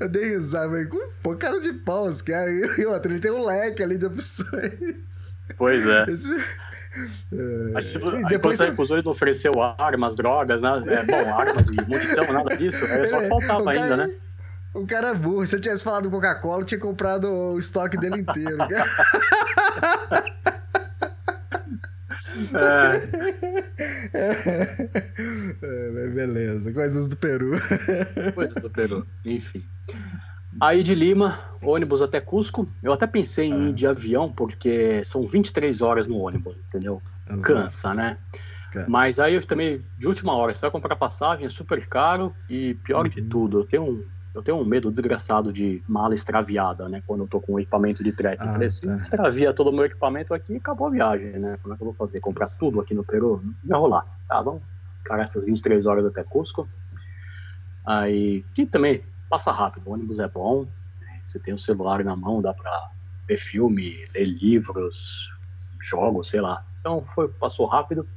[0.00, 0.88] Eu dei risada, mas
[1.22, 2.78] pô, cara de pau, os caras.
[2.78, 5.38] E outra, ele tem um leque ali de opções.
[5.56, 6.04] Pois é.
[6.08, 6.30] Esse...
[6.30, 7.74] É...
[7.74, 9.02] A, a depois você...
[9.02, 10.82] não ofereceu armas, drogas, né?
[10.86, 12.84] É, bom, armas e munição, nada disso.
[12.86, 13.82] É, só é, faltava cara...
[13.82, 14.10] ainda, né?
[14.74, 15.46] O cara é burro.
[15.46, 18.58] Se eu tivesse falado Coca-Cola, eu tinha comprado o estoque dele inteiro.
[22.54, 23.02] É.
[25.62, 26.08] é.
[26.08, 27.52] beleza, coisas do Peru.
[28.34, 29.64] Coisas do Peru, enfim.
[30.60, 32.68] Aí de Lima, ônibus até Cusco.
[32.82, 33.72] Eu até pensei em ir ah.
[33.72, 37.02] de avião, porque são 23 horas no ônibus, entendeu?
[37.28, 37.54] Exato.
[37.54, 38.18] Cansa, né?
[38.72, 38.88] Cansa.
[38.88, 42.74] Mas aí eu também, de última hora, você vai comprar passagem, é super caro e
[42.84, 43.10] pior uhum.
[43.10, 44.04] de tudo, eu tenho um
[44.38, 47.02] eu tenho um medo desgraçado de mala extraviada, né?
[47.06, 48.40] Quando eu tô com equipamento de trek.
[48.40, 48.94] Ah, falei, se tá.
[48.94, 51.58] extravia todo o meu equipamento aqui, acabou a viagem, né?
[51.60, 52.20] Como é que eu vou fazer?
[52.20, 52.58] Comprar Sim.
[52.60, 53.42] tudo aqui no Peru?
[53.64, 54.06] Não vai rolar.
[54.28, 54.62] Tá, vamos
[54.98, 56.68] ficar essas 23 horas até Cusco.
[57.84, 60.66] Aí, que também passa rápido, o ônibus é bom,
[61.00, 61.18] né?
[61.22, 62.90] você tem o celular na mão, dá pra
[63.26, 65.32] ver filme, ler livros,
[65.80, 66.64] jogos, sei lá.
[66.80, 68.08] Então, foi, passou rápido.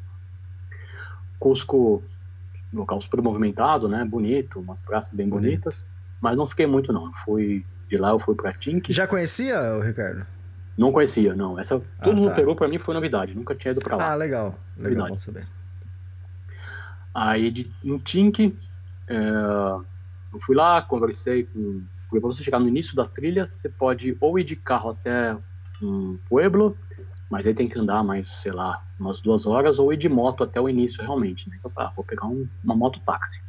[1.39, 2.03] Cusco,
[2.71, 4.05] local super movimentado, né?
[4.05, 5.87] Bonito, umas praças bem bonitas.
[6.21, 7.11] Mas não fiquei muito, não.
[7.25, 8.93] fui de lá eu fui pra Tink.
[8.93, 10.25] Já conhecia, o Ricardo?
[10.77, 11.59] Não conhecia, não.
[11.59, 12.35] Essa, ah, todo mundo tá.
[12.35, 13.35] pegou pra mim foi novidade.
[13.35, 14.11] Nunca tinha ido pra lá.
[14.11, 14.57] Ah, legal.
[14.77, 15.45] Legal, bom saber.
[17.13, 18.57] Aí de, em Tink,
[19.07, 19.15] é,
[20.33, 21.83] eu fui lá, conversei com.
[22.03, 25.35] Porque pra você chegar no início da trilha, você pode ou ir de carro até
[25.81, 26.77] um pueblo,
[27.29, 30.43] mas aí tem que andar mais, sei lá, umas duas horas, ou ir de moto
[30.43, 31.49] até o início realmente.
[31.49, 31.55] Né?
[31.59, 33.41] Então tá, vou pegar um, uma moto táxi.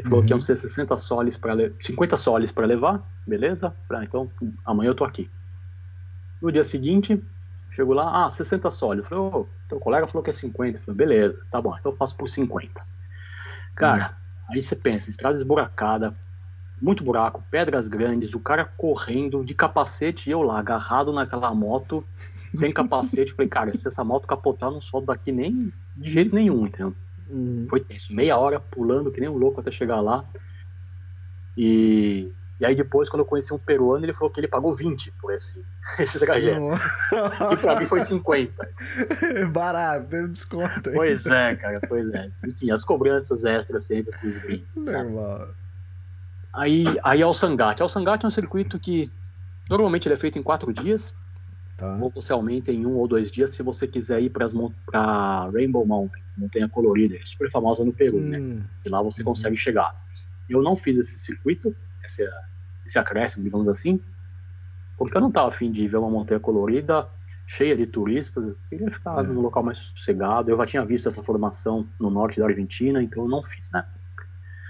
[0.00, 0.26] Ele falou uhum.
[0.26, 3.74] que iam ser 60 soles para 50 soles para levar, beleza?
[4.02, 4.30] Então,
[4.64, 5.30] amanhã eu tô aqui.
[6.40, 7.22] No dia seguinte,
[7.70, 9.04] chego lá, ah, 60 soles.
[9.04, 10.78] Eu falei, ô, teu colega falou que é 50.
[10.78, 12.82] Eu falei, beleza, tá bom, então eu faço por 50.
[13.74, 14.16] Cara,
[14.48, 14.54] uhum.
[14.54, 16.14] aí você pensa, estrada esburacada,
[16.80, 22.02] muito buraco, pedras grandes, o cara correndo de capacete e eu lá, agarrado naquela moto,
[22.54, 23.34] sem capacete.
[23.34, 26.94] falei, cara, se essa moto capotar, não solto daqui nem de jeito nenhum, entendeu?
[27.30, 27.66] Uhum.
[27.68, 28.14] Foi tenso.
[28.14, 30.24] Meia hora pulando que nem um louco até chegar lá.
[31.56, 35.12] E, e aí depois, quando eu conheci um peruano, ele falou que ele pagou 20
[35.20, 35.64] por esse,
[35.98, 36.60] esse trajeto.
[37.52, 38.70] e pra mim foi 50.
[39.52, 40.90] Barato, deu desconto.
[40.90, 40.96] Aí.
[40.96, 42.30] Pois é, cara, pois é.
[42.46, 44.14] Enfim, as cobranças extras sempre.
[44.76, 45.48] Normal.
[46.52, 49.10] Aí, aí o Sangate é um circuito que
[49.68, 51.14] normalmente ele é feito em quatro dias.
[51.80, 51.96] Tá.
[51.98, 56.22] Ou você aumenta em um ou dois dias se você quiser ir para Rainbow Mountain,
[56.36, 58.38] montanha colorida, é super famosa no Peru, né?
[58.38, 58.54] hum.
[58.56, 58.64] né?
[58.84, 59.28] E lá você uhum.
[59.28, 59.98] consegue chegar.
[60.46, 61.74] Eu não fiz esse circuito,
[62.04, 62.28] esse,
[62.84, 63.98] esse acréscimo, digamos assim,
[64.98, 67.08] porque eu não estava afim de ver uma montanha colorida
[67.46, 69.26] cheia de turistas, eu queria ficar é.
[69.26, 70.50] num local mais sossegado.
[70.50, 73.86] Eu já tinha visto essa formação no norte da Argentina, então eu não fiz, né?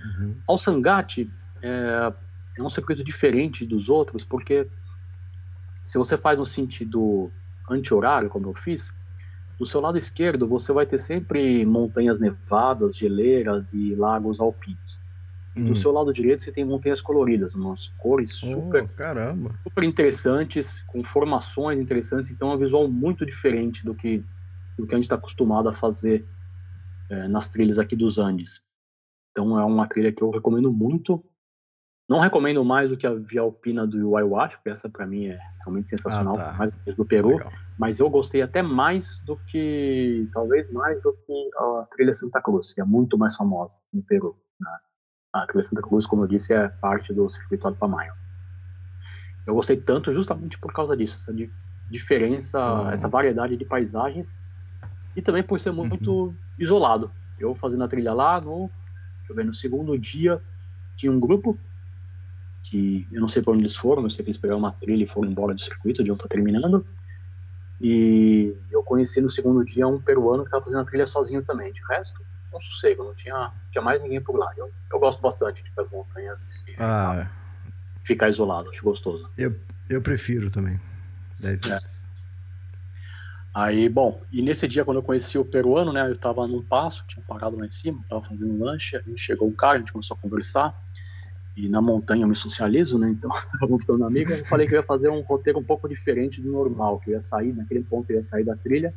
[0.05, 0.37] Uhum.
[0.47, 1.29] Ao Sangate
[1.61, 2.13] é,
[2.57, 4.69] é um circuito diferente dos outros, porque
[5.85, 7.31] se você faz no sentido
[7.69, 8.95] anti-horário, como eu fiz,
[9.59, 14.99] do seu lado esquerdo você vai ter sempre montanhas nevadas, geleiras e lagos alpinos.
[15.55, 15.75] E do hum.
[15.75, 21.79] seu lado direito você tem montanhas coloridas, umas cores super, oh, super interessantes, com formações
[21.79, 22.31] interessantes.
[22.31, 24.25] Então é um visual muito diferente do que,
[24.79, 26.25] do que a gente está acostumado a fazer
[27.11, 28.63] é, nas trilhas aqui dos Andes.
[29.33, 31.23] Então é uma trilha que eu recomendo muito.
[32.11, 35.39] Não recomendo mais do que a Via Alpina do Ayahuasca, porque essa para mim é
[35.61, 36.53] realmente sensacional, ah, tá.
[36.59, 37.37] mais do Peru.
[37.37, 37.53] Legal.
[37.79, 42.73] Mas eu gostei até mais do que, talvez mais do que a trilha Santa Cruz,
[42.73, 44.37] que é muito mais famosa no Peru.
[44.61, 44.71] Né?
[45.33, 48.13] A trilha Santa Cruz, como eu disse, é parte do circuito Alpamayo.
[49.47, 51.33] Eu gostei tanto justamente por causa disso, essa
[51.89, 52.91] diferença, uhum.
[52.91, 54.35] essa variedade de paisagens
[55.15, 56.35] e também por ser muito uhum.
[56.59, 57.09] isolado.
[57.39, 58.69] Eu fazendo a trilha lá, no,
[59.33, 60.43] ver, no segundo dia
[60.97, 61.57] tinha um grupo
[62.63, 65.03] que eu não sei para onde eles foram, eu sei que eles pegaram uma trilha
[65.03, 66.87] e foram embora do circuito, de onde tá terminando.
[67.81, 71.73] E eu conheci no segundo dia um peruano que estava fazendo a trilha sozinho também.
[71.73, 72.21] De resto,
[72.55, 74.53] um sossego, não tinha, tinha mais ninguém por lá.
[74.57, 77.29] Eu, eu gosto bastante de ir para as montanhas e ah, ficar, é.
[78.03, 79.29] ficar, isolado, acho gostoso.
[79.39, 79.57] Eu,
[79.89, 80.79] eu prefiro também.
[81.39, 81.71] Dez é.
[81.71, 82.05] vezes.
[83.53, 87.05] Aí, bom, e nesse dia, quando eu conheci o peruano, né, eu estava num passo,
[87.09, 89.79] tinha parado lá em cima, estava fazendo um lanche, a gente chegou um cara, a
[89.79, 90.73] gente começou a conversar
[91.61, 93.11] e na montanha eu me socializo, né?
[93.11, 93.31] Então,
[93.61, 94.33] vamos ficando amigo.
[94.33, 97.15] Eu falei que eu ia fazer um roteiro um pouco diferente do normal, que eu
[97.15, 98.95] ia sair, naquele ponto eu ia sair da trilha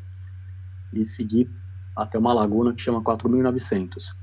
[0.93, 1.49] e seguir
[1.93, 4.15] até uma laguna que chama 4900.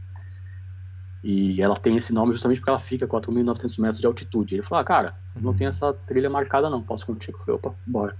[1.23, 4.55] E ela tem esse nome justamente porque ela fica a 4.900 metros de altitude.
[4.55, 7.39] Ele falou: ah, cara, não tem essa trilha marcada, não, posso contigo.
[7.41, 8.17] Eu falei: opa, bora.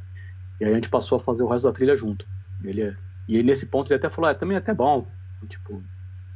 [0.61, 2.27] E aí a gente passou a fazer o resto da trilha junto.
[2.63, 2.95] Ele,
[3.27, 5.07] e aí, nesse ponto ele até falou: é, também é até bom,
[5.49, 5.83] tipo,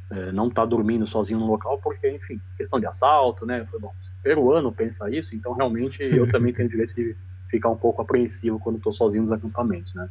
[0.09, 3.65] é, não tá dormindo sozinho no local, porque, enfim, questão de assalto, né?
[3.65, 7.15] Foi bom, peruano pensa isso, então realmente eu também tenho o direito de
[7.47, 10.09] ficar um pouco apreensivo quando estou sozinho nos acampamentos, né?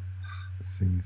[0.60, 1.00] Sim.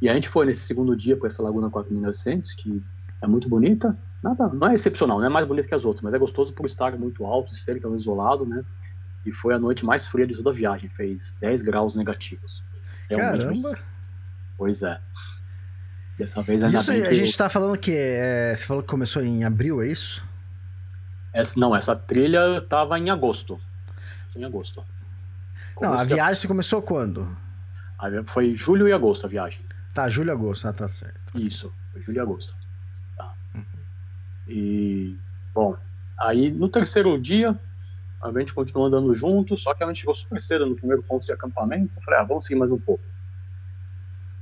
[0.00, 2.82] E a gente foi nesse segundo dia para essa Laguna 4900, que
[3.20, 3.96] é muito bonita.
[4.22, 6.66] Nada, não é excepcional, não é mais bonita que as outras, mas é gostoso por
[6.66, 8.64] estar muito alto e ser tão isolado, né?
[9.24, 12.64] E foi a noite mais fria de toda a viagem, fez 10 graus negativos.
[13.08, 13.78] Realmente Caramba!
[14.56, 15.00] Pois é.
[16.22, 17.08] Dessa vez ainda isso, bem que...
[17.08, 20.24] A gente está falando que é, você falou que começou em abril, é isso?
[21.32, 23.60] Essa, não, essa trilha estava em agosto.
[24.14, 24.84] Essa foi em agosto.
[25.80, 27.36] não, a viagem você começou quando?
[28.24, 29.62] Foi julho e agosto a viagem.
[29.92, 31.36] Tá, julho e agosto, ah, tá certo.
[31.36, 32.54] Isso, foi julho e agosto.
[33.16, 33.34] Tá.
[33.52, 33.64] Uhum.
[34.46, 35.18] E,
[35.52, 35.76] bom,
[36.20, 37.58] aí no terceiro dia,
[38.22, 41.26] a gente continuou andando junto, só que a gente chegou super cedo no primeiro ponto
[41.26, 41.90] de acampamento.
[41.96, 43.02] Eu falei, ah, vamos seguir mais um pouco.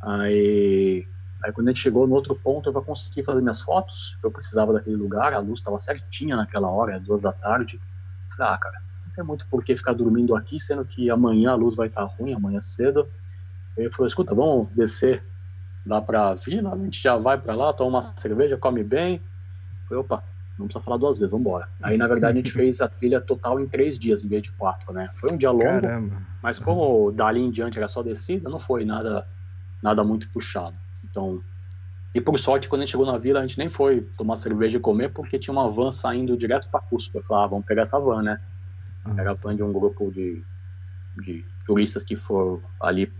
[0.03, 1.07] Aí
[1.43, 4.17] Aí quando a gente chegou no outro ponto, eu já consegui fazer minhas fotos.
[4.23, 7.81] Eu precisava daquele lugar, a luz estava certinha naquela hora, duas da tarde.
[8.37, 11.55] Falei, ah, cara, não tem muito por que ficar dormindo aqui, sendo que amanhã a
[11.55, 13.09] luz vai estar tá ruim, amanhã cedo.
[13.77, 15.23] Ele falou, escuta, vamos descer
[15.87, 19.15] lá pra vila, a gente já vai para lá, toma uma cerveja, come bem.
[19.15, 20.25] Eu falei, opa,
[20.59, 21.69] não precisa falar duas vezes, vamos embora.
[21.83, 24.53] Aí, na verdade, a gente fez a trilha total em três dias, em vez de
[24.53, 25.11] quatro, né?
[25.15, 26.17] Foi um dia longo, Caramba.
[26.43, 29.27] mas como dali em diante era só descida, não foi nada,
[29.83, 30.77] nada muito puxado.
[31.11, 31.43] Então,
[32.15, 34.79] e por sorte, quando a gente chegou na vila, a gente nem foi tomar cerveja
[34.79, 37.19] e comer, porque tinha uma van saindo direto para Cusco.
[37.19, 38.41] Eu falei, ah, vamos pegar essa van, né?
[39.07, 39.19] Uhum.
[39.19, 40.43] Era a van de um grupo de,
[41.23, 43.13] de turistas que foram ali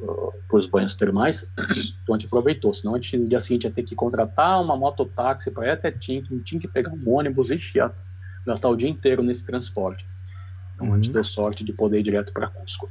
[0.00, 1.48] uh, para os banhos termais.
[2.06, 4.76] Então a gente aproveitou, senão a gente no dia seguinte ia ter que contratar uma
[4.76, 7.92] mototáxi para ir até Tinque, tinha que pegar um ônibus e ia
[8.46, 10.06] gastar o dia inteiro nesse transporte.
[10.76, 10.92] Então uhum.
[10.92, 11.14] a gente uhum.
[11.14, 12.88] deu sorte de poder ir direto para Cusco.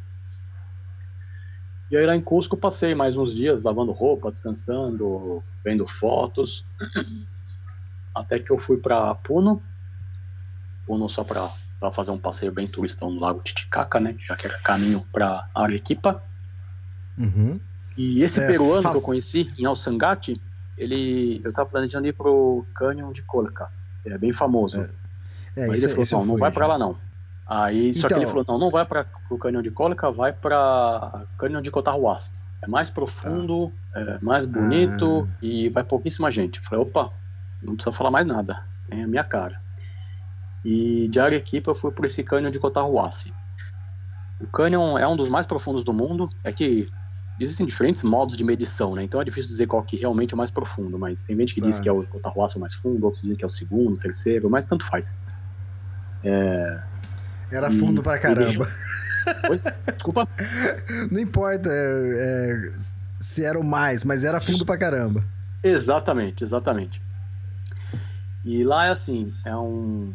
[1.89, 6.65] E aí lá em Cusco passei mais uns dias lavando roupa, descansando, vendo fotos,
[8.13, 9.61] até que eu fui para Puno,
[10.85, 11.51] Puno só para
[11.91, 16.23] fazer um passeio bem turistão no Lago Titicaca, né, já que era caminho para Arequipa.
[17.17, 17.59] Uhum.
[17.95, 18.91] E esse é, peruano fa...
[18.91, 20.41] que eu conheci em Alsangate,
[20.77, 23.69] ele, eu estava planejando ir pro Canyon de Colca,
[24.05, 24.81] é bem famoso.
[24.81, 24.89] É.
[25.55, 26.97] É, Mas ele falou, não, não vai para lá não.
[27.47, 30.33] Aí, só que ele então- falou, não, não vai para o cânion de Cólica, vai
[30.33, 32.33] para cânion de Cotarruás.
[32.61, 33.99] É mais profundo, ah.
[33.99, 35.37] é mais bonito ah.
[35.41, 36.59] e vai pouquíssima gente.
[36.59, 37.11] Eu falei, opa,
[37.61, 39.61] não precisa falar mais nada, tem a minha cara.
[40.63, 43.27] E de Arequipa eu fui por esse cânion de Cotarruás.
[44.41, 46.89] O cânion é um dos mais profundos do mundo, é que
[47.39, 49.03] existem diferentes modos de medição, né?
[49.03, 51.61] Então é difícil dizer qual que realmente é o mais profundo, mas tem gente que
[51.61, 51.83] diz ah.
[51.83, 54.49] que é o Cotarruás o mais fundo, outros dizem que é o segundo, o terceiro,
[54.49, 55.15] mas tanto faz.
[56.23, 56.81] É,
[57.51, 58.67] era fundo e, pra caramba.
[59.49, 59.61] Oi?
[59.93, 60.27] Desculpa?
[61.11, 62.71] Não importa é, é,
[63.19, 65.23] se era o mais, mas era fundo pra caramba.
[65.63, 67.01] Exatamente, exatamente.
[68.43, 70.13] E lá é assim, é um.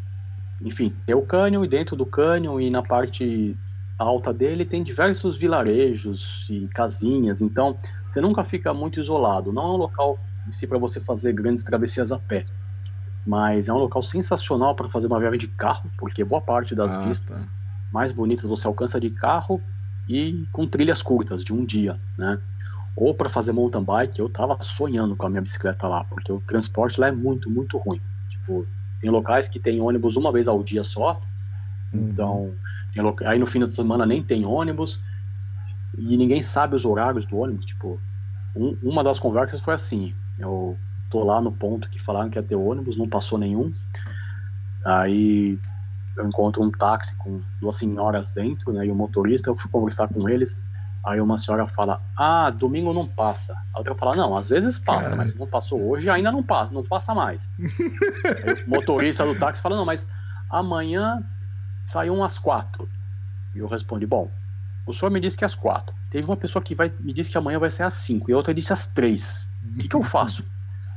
[0.62, 3.56] Enfim, tem o cânion e dentro do cânion e na parte
[3.98, 7.76] alta dele tem diversos vilarejos e casinhas, então
[8.06, 9.52] você nunca fica muito isolado.
[9.52, 12.44] Não é um local em si para você fazer grandes travessias a pé.
[13.26, 16.94] Mas é um local sensacional para fazer uma viagem de carro, porque boa parte das
[16.94, 17.52] ah, vistas tá.
[17.92, 19.60] mais bonitas você alcança de carro
[20.08, 22.40] e com trilhas curtas de um dia, né?
[22.96, 26.40] Ou para fazer mountain bike, eu tava sonhando com a minha bicicleta lá, porque o
[26.40, 28.00] transporte lá é muito, muito ruim.
[28.28, 28.66] Tipo,
[29.00, 31.20] tem locais que tem ônibus uma vez ao dia só,
[31.92, 32.08] uhum.
[32.10, 32.54] então
[33.24, 35.00] aí no fim da semana nem tem ônibus
[35.96, 37.66] e ninguém sabe os horários do ônibus.
[37.66, 38.00] Tipo,
[38.54, 40.76] um, uma das conversas foi assim: eu
[41.10, 43.72] tô lá no ponto que falaram que ia ter ônibus, não passou nenhum.
[44.84, 45.58] Aí
[46.16, 48.86] eu encontro um táxi com duas senhoras dentro, né?
[48.86, 50.58] E o motorista, eu fui conversar com eles.
[51.04, 53.54] Aí uma senhora fala: Ah, domingo não passa.
[53.74, 56.72] A outra fala: Não, às vezes passa, mas se não passou hoje, ainda não passa,
[56.72, 57.50] não passa mais.
[58.66, 60.06] o motorista do táxi fala: Não, mas
[60.48, 61.22] amanhã
[61.84, 62.88] saiu umas quatro.
[63.54, 64.30] E eu respondi: Bom,
[64.86, 65.94] o senhor me disse que às quatro.
[66.10, 68.36] Teve uma pessoa que vai, me disse que amanhã vai ser às cinco e a
[68.36, 69.46] outra disse às três.
[69.72, 70.44] O que, que eu faço?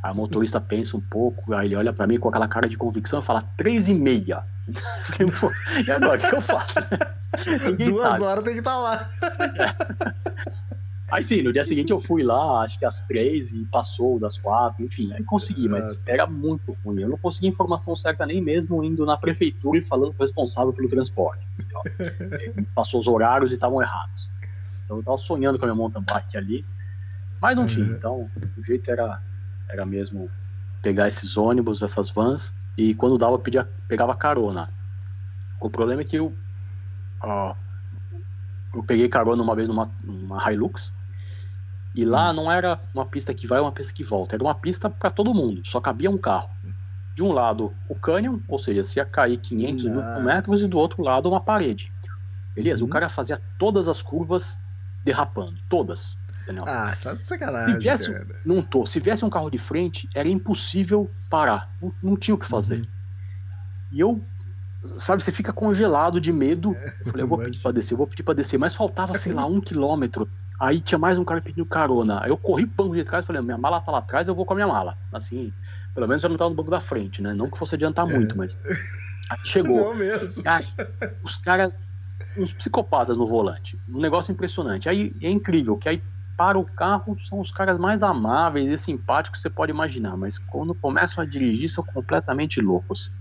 [0.03, 3.19] O motorista pensa um pouco, aí ele olha para mim com aquela cara de convicção
[3.19, 4.43] e fala: três e meia.
[5.85, 6.79] e agora, o que, eu faço?
[7.77, 8.23] Duas sabe.
[8.23, 9.09] horas tem que estar tá lá.
[11.13, 14.35] Aí sim, no dia seguinte eu fui lá, acho que às três e passou das
[14.35, 17.01] quatro, enfim, aí consegui, mas era muito ruim.
[17.01, 20.73] Eu não consegui informação certa nem mesmo indo na prefeitura e falando com o responsável
[20.73, 21.45] pelo transporte.
[22.73, 24.27] Passou os horários e estavam errados.
[24.83, 26.65] Então eu tava sonhando com a minha mountain bike ali,
[27.39, 27.85] mas não tinha.
[27.85, 28.27] Então
[28.57, 29.21] o jeito era,
[29.69, 30.29] era mesmo
[30.81, 34.69] pegar esses ônibus, essas vans, e quando dava, pedia, pegava carona.
[35.59, 36.33] O problema é que eu,
[37.21, 37.55] ó,
[38.73, 40.91] eu peguei carona uma vez numa, numa Hilux,
[41.95, 42.33] e lá hum.
[42.33, 45.33] não era uma pista que vai, uma pista que volta, era uma pista para todo
[45.33, 46.49] mundo, só cabia um carro.
[47.15, 50.23] De um lado o cânion, ou seja, se ia cair 500 Nossa.
[50.23, 51.91] metros, e do outro lado uma parede.
[52.55, 52.87] Beleza, uhum.
[52.87, 54.59] o cara fazia todas as curvas
[55.03, 56.17] derrapando, todas.
[56.65, 57.75] Ah, tá de sacanagem.
[57.75, 58.27] Se viesse, cara.
[58.45, 58.85] não tô.
[58.85, 61.71] Se viesse um carro de frente, era impossível parar.
[61.81, 62.79] Não, não tinha o que fazer.
[62.79, 62.87] Uhum.
[63.91, 64.21] E eu,
[64.83, 66.73] sabe, você fica congelado de medo.
[66.75, 68.57] É, eu falei, eu vou pedir pra descer, eu vou pedir pra descer.
[68.57, 70.29] Mas faltava, sei lá, um quilômetro.
[70.59, 72.21] Aí tinha mais um cara pedindo carona.
[72.23, 74.35] Aí eu corri pro banco de trás e falei, minha mala tá lá atrás, eu
[74.35, 74.97] vou com a minha mala.
[75.11, 75.51] Assim,
[75.93, 77.33] pelo menos já não tava no banco da frente, né?
[77.33, 78.13] Não que fosse adiantar é.
[78.13, 78.59] muito, mas.
[79.29, 79.77] Aí chegou.
[79.77, 80.43] Não mesmo.
[80.45, 80.65] Aí,
[81.23, 81.73] os caras
[82.37, 83.77] uns psicopatas no volante.
[83.89, 84.89] Um negócio impressionante.
[84.89, 86.01] Aí é incrível que aí
[86.37, 90.37] para o carro são os caras mais amáveis e simpáticos que você pode imaginar, mas
[90.37, 93.11] quando começam a dirigir são completamente loucos.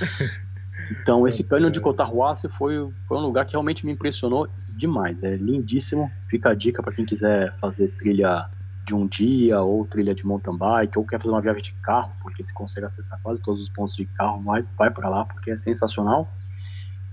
[0.90, 5.22] Então, esse cânion de Cotarruace foi, foi um lugar que realmente me impressionou demais.
[5.22, 6.10] É lindíssimo.
[6.26, 8.50] Fica a dica para quem quiser fazer trilha
[8.84, 12.12] de um dia, ou trilha de mountain bike, ou quer fazer uma viagem de carro,
[12.20, 15.52] porque se consegue acessar quase todos os pontos de carro, vai, vai para lá, porque
[15.52, 16.28] é sensacional.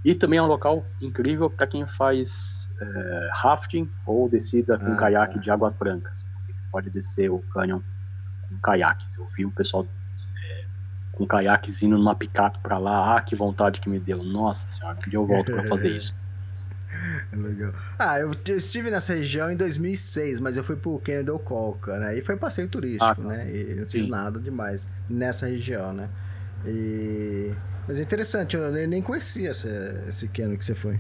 [0.04, 4.96] E também é um local incrível para quem faz é, rafting ou descida com ah,
[4.96, 5.40] caiaque tá.
[5.40, 6.26] de águas brancas.
[6.50, 7.82] Você pode descer o cânion
[8.48, 9.06] com caiaque.
[9.18, 10.66] Eu vi o pessoal é,
[11.12, 13.18] com caiaques indo numa picape para lá.
[13.18, 14.24] Ah, que vontade que me deu.
[14.24, 16.18] Nossa senhora, um dia eu volto para fazer isso.
[17.32, 17.74] Legal.
[18.00, 22.00] Ah, eu, eu, estive nessa região em 2006, mas eu fui pro Canyon do Colca,
[22.00, 22.18] né?
[22.18, 23.22] E foi um passeio turístico, ah, tá.
[23.22, 23.52] né?
[23.54, 26.10] E não fiz nada demais nessa região, né?
[26.66, 27.54] E
[27.90, 29.68] mas é interessante, eu nem conhecia essa,
[30.08, 31.00] esse Keno que você foi.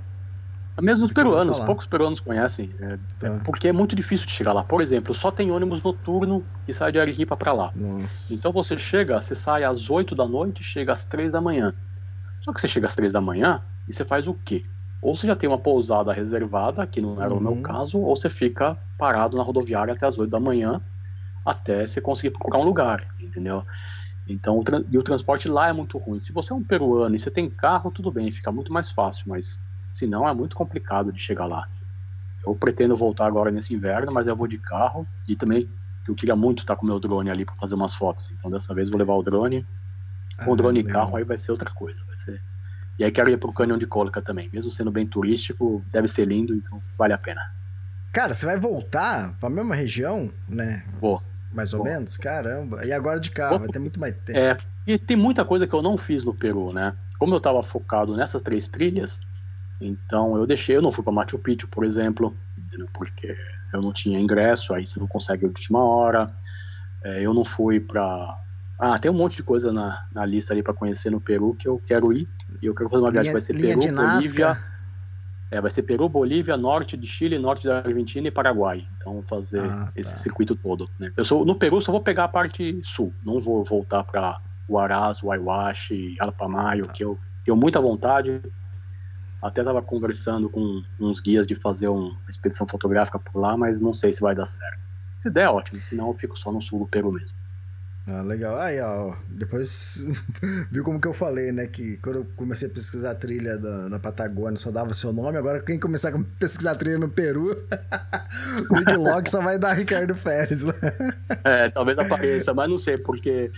[0.82, 2.74] Mesmo os peruanos, poucos peruanos conhecem.
[2.80, 3.28] É, tá.
[3.28, 4.64] é, porque é muito difícil de chegar lá.
[4.64, 7.72] Por exemplo, só tem ônibus noturno que sai de Arequipa para lá.
[7.76, 8.34] Nossa.
[8.34, 11.76] Então você chega, você sai às 8 da noite chega às 3 da manhã.
[12.42, 14.66] Só que você chega às 3 da manhã e você faz o quê?
[15.00, 17.38] Ou você já tem uma pousada reservada, que não era uhum.
[17.38, 17.62] o meu uhum.
[17.62, 20.82] caso, ou você fica parado na rodoviária até as 8 da manhã
[21.46, 23.64] até você conseguir procurar um lugar, entendeu?
[24.30, 26.20] Então, o e o transporte lá é muito ruim.
[26.20, 29.26] Se você é um peruano e você tem carro, tudo bem, fica muito mais fácil,
[29.28, 31.68] mas se não, é muito complicado de chegar lá.
[32.46, 35.68] Eu pretendo voltar agora nesse inverno, mas eu vou de carro e também
[36.08, 38.30] eu queria muito estar com o meu drone ali para fazer umas fotos.
[38.32, 39.66] Então, dessa vez, vou levar o drone.
[40.44, 42.04] Com ah, o drone e carro, aí vai ser outra coisa.
[42.06, 42.42] Vai ser...
[42.98, 44.50] E aí, quero ir para o Canyon de Cólica também.
[44.54, 47.42] Mesmo sendo bem turístico, deve ser lindo, então vale a pena.
[48.12, 50.84] Cara, você vai voltar para a mesma região, né?
[51.00, 51.86] Vou mais ou Bom.
[51.86, 52.18] menos?
[52.18, 52.86] Caramba.
[52.86, 54.38] E agora de carro, vai ter muito mais tempo.
[54.38, 56.96] É, e tem muita coisa que eu não fiz no Peru, né?
[57.18, 59.20] Como eu estava focado nessas três trilhas,
[59.82, 62.36] então eu deixei, eu não fui para Machu Picchu, por exemplo,
[62.94, 63.36] porque
[63.74, 66.32] eu não tinha ingresso, aí você não consegue a última hora.
[67.04, 68.38] É, eu não fui para
[68.80, 71.68] ah, tem um monte de coisa na, na lista ali para conhecer no Peru que
[71.68, 72.30] eu quero ir.
[72.62, 74.58] E eu quero fazer uma viagem linha, que vai ser Peru, Bolívia,
[75.52, 78.88] é, vai ser Peru, Bolívia, norte de Chile, norte da Argentina e Paraguai.
[78.98, 79.92] Então fazer ah, tá.
[79.96, 80.90] esse circuito todo.
[81.00, 81.12] Né?
[81.18, 84.40] Eu sou no Peru só vou pegar a parte sul, não vou voltar para
[84.70, 86.94] Huaraz, Huayhuashi, Alpamayo, tá.
[86.94, 88.42] que eu tenho muita vontade.
[89.42, 93.94] Até estava conversando com uns guias de fazer uma expedição fotográfica por lá, mas não
[93.94, 94.80] sei se vai dar certo.
[95.16, 95.82] Se der, ótimo.
[95.82, 97.39] Se não, eu fico só no sul do Peru mesmo.
[98.12, 98.58] Ah, legal.
[98.58, 100.08] Aí, ó, depois
[100.72, 101.68] viu como que eu falei, né?
[101.68, 105.38] Que quando eu comecei a pesquisar a trilha da, na Patagônia só dava seu nome.
[105.38, 107.52] Agora, quem começar a pesquisar a trilha no Peru,
[108.72, 110.64] o Wikiloc só vai dar Ricardo Férez.
[110.64, 110.74] Né?
[111.44, 113.52] É, talvez apareça, mas não sei, porque.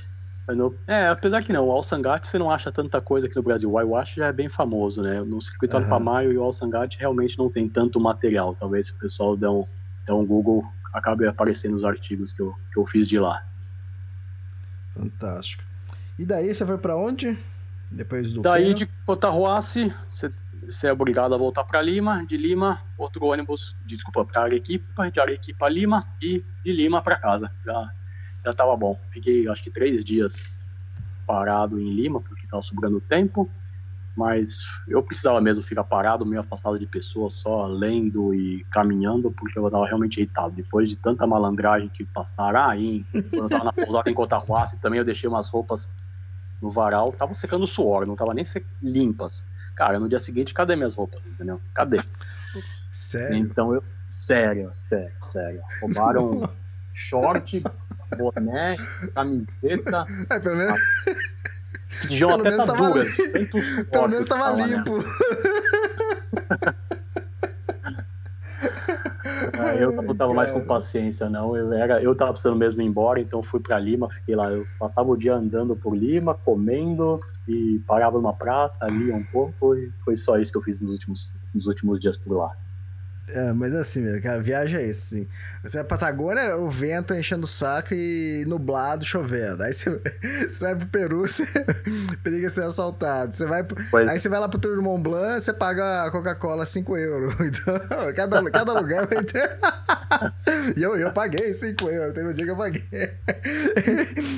[0.85, 3.71] É, apesar que não, o Alsangate você não acha tanta coisa aqui no Brasil.
[3.71, 5.21] O Ayahuasca já é bem famoso, né?
[5.21, 5.83] No circuito uhum.
[5.83, 8.53] Alpamayo e o Alsangate realmente não tem tanto material.
[8.59, 9.63] Talvez se o pessoal der um,
[10.05, 13.41] der um Google acabe aparecendo os artigos que eu, que eu fiz de lá.
[14.93, 15.63] Fantástico.
[16.17, 17.37] E daí você foi para onde?
[17.89, 20.31] Depois do Daí de Cotarroace, você,
[20.65, 25.19] você é obrigado a voltar para Lima, de Lima, outro ônibus, desculpa, para Arequipa, de
[25.19, 27.51] Arequipa a Lima e de Lima para casa.
[27.65, 27.91] Já
[28.43, 28.99] já tava bom.
[29.09, 30.65] Fiquei acho que três dias
[31.25, 33.49] parado em Lima porque tava sobrando tempo,
[34.15, 39.57] mas eu precisava mesmo ficar parado, meio afastado de pessoas, só lendo e caminhando, porque
[39.57, 40.55] eu tava realmente irritado.
[40.55, 44.99] Depois de tanta malandragem que passaram aí, quando eu tava na pousada em Cotahuasi, também
[44.99, 45.89] eu deixei umas roupas
[46.61, 48.45] no varal, tava secando suor, não tava nem
[48.81, 49.47] limpas.
[49.75, 51.59] Cara, no dia seguinte, cadê minhas roupas, entendeu?
[51.73, 51.99] Cadê?
[52.91, 53.37] Sério?
[53.37, 53.83] Então eu.
[54.05, 55.61] Sério, sério, sério.
[55.81, 56.49] Roubaram
[56.93, 57.63] short,
[58.17, 58.75] boné,
[59.15, 60.05] camiseta.
[60.29, 60.79] É, pelo menos.
[62.09, 63.17] De pelo até menos tava duras.
[63.91, 64.65] Pelo menos tava né?
[64.67, 64.97] limpo.
[69.59, 71.55] Ah, eu não tava mais com paciência, não.
[71.55, 74.51] Eu, era, eu tava precisando mesmo ir embora, então fui para Lima, fiquei lá.
[74.51, 79.75] Eu passava o dia andando por Lima, comendo e parava numa praça ali um pouco,
[79.75, 82.55] e foi só isso que eu fiz nos últimos, nos últimos dias por lá.
[83.29, 85.27] É, mas assim, cara, viagem é isso, assim.
[85.63, 89.63] Você vai pra Patagônia, o vento enchendo o saco e nublado, chovendo.
[89.63, 89.89] Aí você,
[90.47, 91.45] você vai pro Peru, você
[92.23, 93.35] periga ser assaltado.
[93.35, 94.09] Você vai, pois.
[94.09, 97.31] Aí você vai lá pro Tour do Mont Blanc, você paga a Coca-Cola 5 euros.
[97.51, 99.57] Então, cada, cada lugar vai ter.
[100.75, 102.83] e eu, eu paguei 5 euros, teve um dia que eu paguei.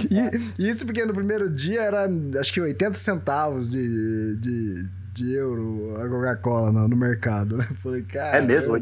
[0.10, 5.94] e, isso porque no primeiro dia era, acho que 80 centavos de, de de euro
[6.02, 7.57] a Coca-Cola no, no, mercado.
[7.57, 7.68] Né?
[7.76, 8.38] Falei, cara.
[8.38, 8.76] É mesmo?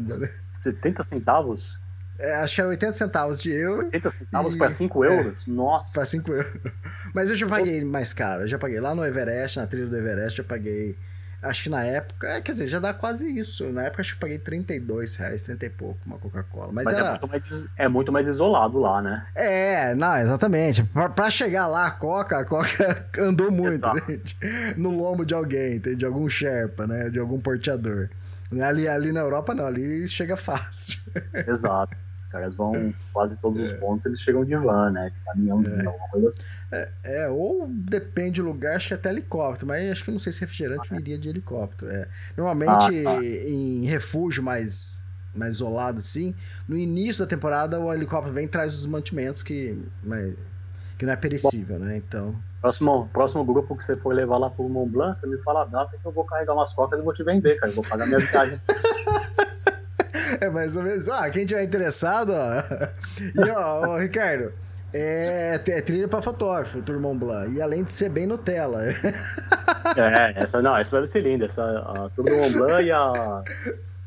[0.50, 1.78] 70 centavos?
[2.18, 3.84] É, acho que era 80 centavos de euro.
[3.84, 4.58] 80 centavos e...
[4.58, 5.44] para 5 euros?
[5.46, 5.92] É, Nossa.
[5.92, 6.52] Para 5 euros.
[7.14, 8.42] Mas eu já paguei mais caro.
[8.42, 10.96] Eu já paguei lá no Everest, na trilha do Everest, eu paguei
[11.42, 13.72] Acho que na época, é, quer dizer, já dá quase isso.
[13.72, 16.70] Na época acho que paguei 32 reais, 30 e pouco uma Coca-Cola.
[16.72, 17.06] Mas, Mas é era...
[17.06, 19.26] é, muito mais, é muito mais isolado lá, né?
[19.34, 20.84] É, não, exatamente.
[20.84, 23.80] Pra, pra chegar lá, a Coca, a Coca andou muito,
[24.76, 27.10] no lombo de alguém, de algum Sherpa, né?
[27.10, 28.08] De algum porteador.
[28.62, 31.00] Ali, ali na Europa, não, ali chega fácil.
[31.48, 31.96] Exato
[32.32, 33.76] caras vão quase todos os é.
[33.76, 35.12] pontos, eles chegam de van, né?
[35.26, 35.86] Caminhãozinho, é.
[35.86, 36.44] alguma coisa assim.
[36.72, 40.32] É, é, ou depende do lugar, acho que até helicóptero, mas acho que não sei
[40.32, 41.92] se refrigerante ah, viria de helicóptero.
[41.92, 42.08] É.
[42.36, 43.24] Normalmente ah, tá.
[43.24, 46.34] em refúgio mais, mais isolado, assim,
[46.66, 50.34] no início da temporada o helicóptero vem e traz os mantimentos que, mas,
[50.98, 51.98] que não é perecível, Bom, né?
[51.98, 52.34] Então.
[52.60, 55.64] Próximo, próximo grupo que você for levar lá pro Mont Blanc, você me fala a
[55.64, 57.70] data que eu vou carregar umas cocas e vou te vender, cara.
[57.70, 58.60] Eu vou pagar minha viagem.
[60.40, 61.08] É mais ou menos.
[61.08, 62.62] Ah, quem tiver interessado, ó.
[63.46, 64.52] E ó, ó Ricardo,
[64.94, 67.50] é, é trilha para fotógrafo, o Tour Blanc.
[67.54, 68.84] E além de ser bem Nutella.
[69.96, 71.46] É, essa não, essa deve ser linda.
[71.46, 73.42] Essa, a Tour Blanc e a,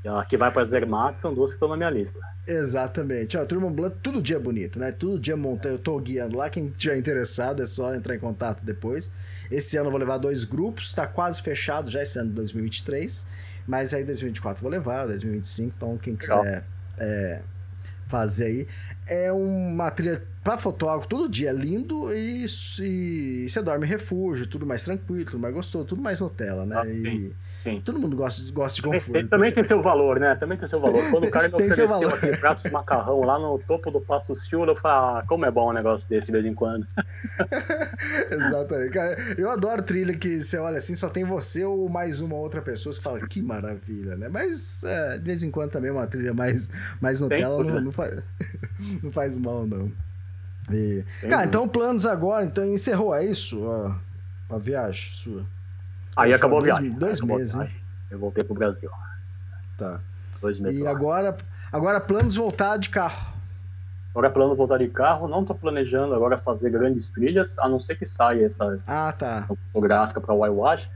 [0.03, 2.19] e a que vai para Zermatt são duas que estão na minha lista.
[2.47, 3.35] Exatamente.
[3.37, 4.91] Ó, Tour Blanc, todo dia é bonito, né?
[4.91, 5.67] Todo dia monta.
[5.67, 6.49] Eu tô guiando lá.
[6.49, 9.11] Quem tiver interessado é só entrar em contato depois.
[9.49, 13.25] Esse ano eu vou levar dois grupos, tá quase fechado já esse ano de 2023.
[13.67, 16.63] Mas aí 2024 vou levar, 2025, então quem quiser
[16.97, 17.41] é,
[18.07, 18.67] fazer aí.
[19.07, 24.63] É uma trilha para fotógrafo todo dia, lindo e, e, você dorme em refúgio, tudo
[24.63, 26.75] mais tranquilo, tudo mais gostoso, tudo mais Nutella, né?
[26.77, 27.33] Ah, e
[27.63, 27.81] sim.
[27.83, 29.11] todo mundo gosta, gosta de conforto.
[29.11, 30.35] Tem, também tem seu valor, né?
[30.35, 31.01] Também tem seu valor.
[31.09, 34.67] Quando o cara me ofereceu aquele prato de macarrão lá no topo do Passo Sul,
[34.67, 36.85] eu falo, ah, como é bom um negócio desse de vez em quando.
[38.29, 38.91] Exatamente.
[38.91, 42.61] Cara, eu adoro trilha que você olha assim, só tem você ou mais uma outra
[42.61, 44.29] pessoa que fala, que maravilha, né?
[44.29, 46.69] Mas é, de vez em quando também uma trilha mais,
[47.01, 48.21] mais Nutella não, não, faz,
[49.03, 49.91] não faz mal, não.
[50.71, 51.03] E...
[51.29, 53.69] Cara, então planos agora, então encerrou, é isso?
[53.69, 53.99] A,
[54.55, 55.45] a viagem sua?
[56.15, 56.91] Aí acabou a viagem.
[56.91, 57.67] Dois acabou meses, né?
[58.09, 58.89] Eu voltei pro Brasil.
[59.77, 59.99] Tá.
[60.41, 60.79] Dois meses.
[60.79, 60.91] E lá.
[60.91, 61.35] agora,
[61.71, 63.35] agora planos voltar de carro?
[64.15, 67.97] Agora plano voltar de carro, não tô planejando agora fazer grandes trilhas, a não ser
[67.97, 69.45] que saia essa ah, tá.
[69.73, 70.89] fotográfica para Waiwash.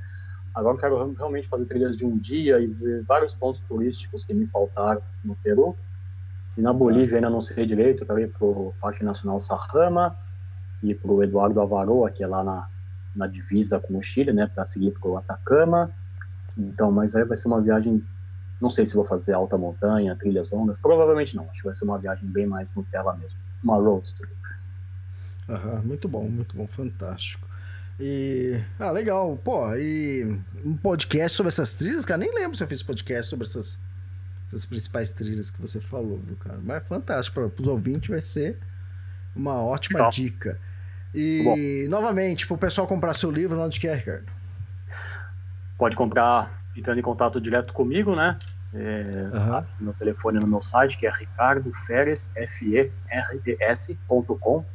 [0.56, 4.34] Agora eu quero realmente fazer trilhas de um dia e ver vários pontos turísticos que
[4.34, 5.76] me faltaram no Peru.
[6.60, 10.14] E na Bolívia ainda não sei direito, para ir para o Parque Nacional Sarrama
[10.84, 12.68] e para o Eduardo Avaroa, que é lá na,
[13.16, 15.90] na divisa com o Chile, né, para seguir para o Atacama.
[16.58, 18.04] Então, mas aí vai ser uma viagem,
[18.60, 21.86] não sei se vou fazer alta montanha, trilhas longas, provavelmente não, acho que vai ser
[21.86, 24.34] uma viagem bem mais Nutella mesmo, uma road trip.
[25.48, 27.48] Aham, muito bom, muito bom, fantástico.
[27.98, 28.60] E.
[28.78, 29.38] Ah, legal.
[29.44, 33.46] Pô, e um podcast sobre essas trilhas, cara, nem lembro se eu fiz podcast sobre
[33.46, 33.80] essas,
[34.50, 36.60] essas principais trilhas que você falou, viu, cara?
[36.62, 37.50] Mas é fantástico.
[37.50, 38.58] Para os ouvintes vai ser
[39.36, 40.60] uma ótima dica.
[41.14, 41.56] E, Bom.
[41.90, 44.26] novamente, para o pessoal comprar seu livro, onde quer, Ricardo?
[45.78, 48.40] Pode comprar entrando em contato direto comigo, né?
[48.74, 49.64] É, uhum.
[49.80, 52.96] No telefone no meu site, que é ricardoferes, F-E-R-E-S.com,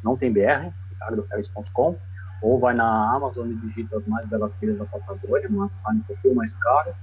[0.02, 1.98] não tem BR, ricardoferes.com,
[2.42, 6.00] ou vai na Amazon e digita as mais belas trilhas da Patagônia, mas sai um
[6.00, 6.94] pouquinho mais caro.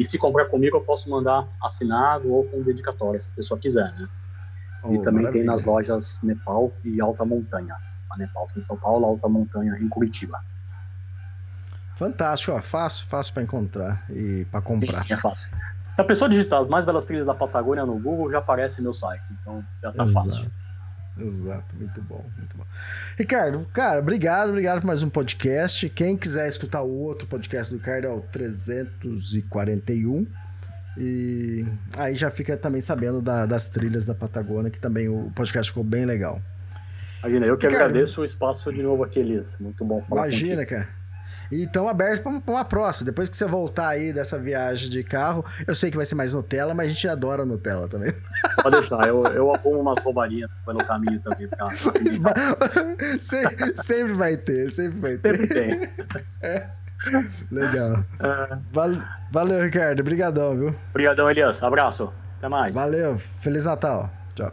[0.00, 3.92] E se comprar comigo, eu posso mandar assinado ou com dedicatória, se a pessoa quiser,
[3.92, 4.08] né?
[4.82, 5.30] Oh, e também maravilha.
[5.30, 7.76] tem nas lojas Nepal e Alta Montanha.
[8.10, 10.40] A Nepal em São Paulo, Alta Montanha em Curitiba.
[11.96, 14.94] Fantástico, ó, fácil, fácil para encontrar e para comprar.
[14.94, 15.50] Sim, sim, é fácil.
[15.92, 18.94] Se a pessoa digitar as mais belas trilhas da Patagônia no Google, já aparece meu
[18.94, 19.22] site.
[19.30, 20.28] Então já tá Exato.
[20.28, 20.50] fácil.
[21.20, 22.64] Exato, muito bom, muito bom.
[23.18, 25.88] Ricardo, cara, obrigado, obrigado por mais um podcast.
[25.90, 30.26] Quem quiser escutar o outro podcast do Ricardo é o 341.
[30.98, 31.64] E
[31.96, 35.84] aí já fica também sabendo da, das trilhas da Patagônia, que também o podcast ficou
[35.84, 36.40] bem legal.
[37.20, 39.58] Imagina, eu que Ricardo, agradeço o espaço de novo aqui, Elis.
[39.58, 40.70] Muito bom falar Imagina, contigo.
[40.70, 40.88] cara.
[41.50, 43.06] E estão abertos para uma próxima.
[43.06, 46.34] Depois que você voltar aí dessa viagem de carro, eu sei que vai ser mais
[46.34, 48.12] Nutella, mas a gente adora Nutella também.
[48.62, 51.48] Pode deixar, eu, eu arrumo umas roubadinhas pelo caminho também.
[51.48, 51.66] Pra...
[53.18, 55.18] sempre, sempre vai ter, sempre vai ter.
[55.18, 55.88] Sempre tem.
[56.40, 56.68] É.
[57.50, 58.04] Legal.
[58.20, 58.58] É.
[59.32, 60.00] Valeu, Ricardo.
[60.00, 60.74] Obrigadão, viu?
[60.90, 61.62] Obrigadão, Elias.
[61.62, 62.12] Abraço.
[62.38, 62.74] Até mais.
[62.74, 63.18] Valeu.
[63.18, 64.10] Feliz Natal.
[64.34, 64.52] Tchau.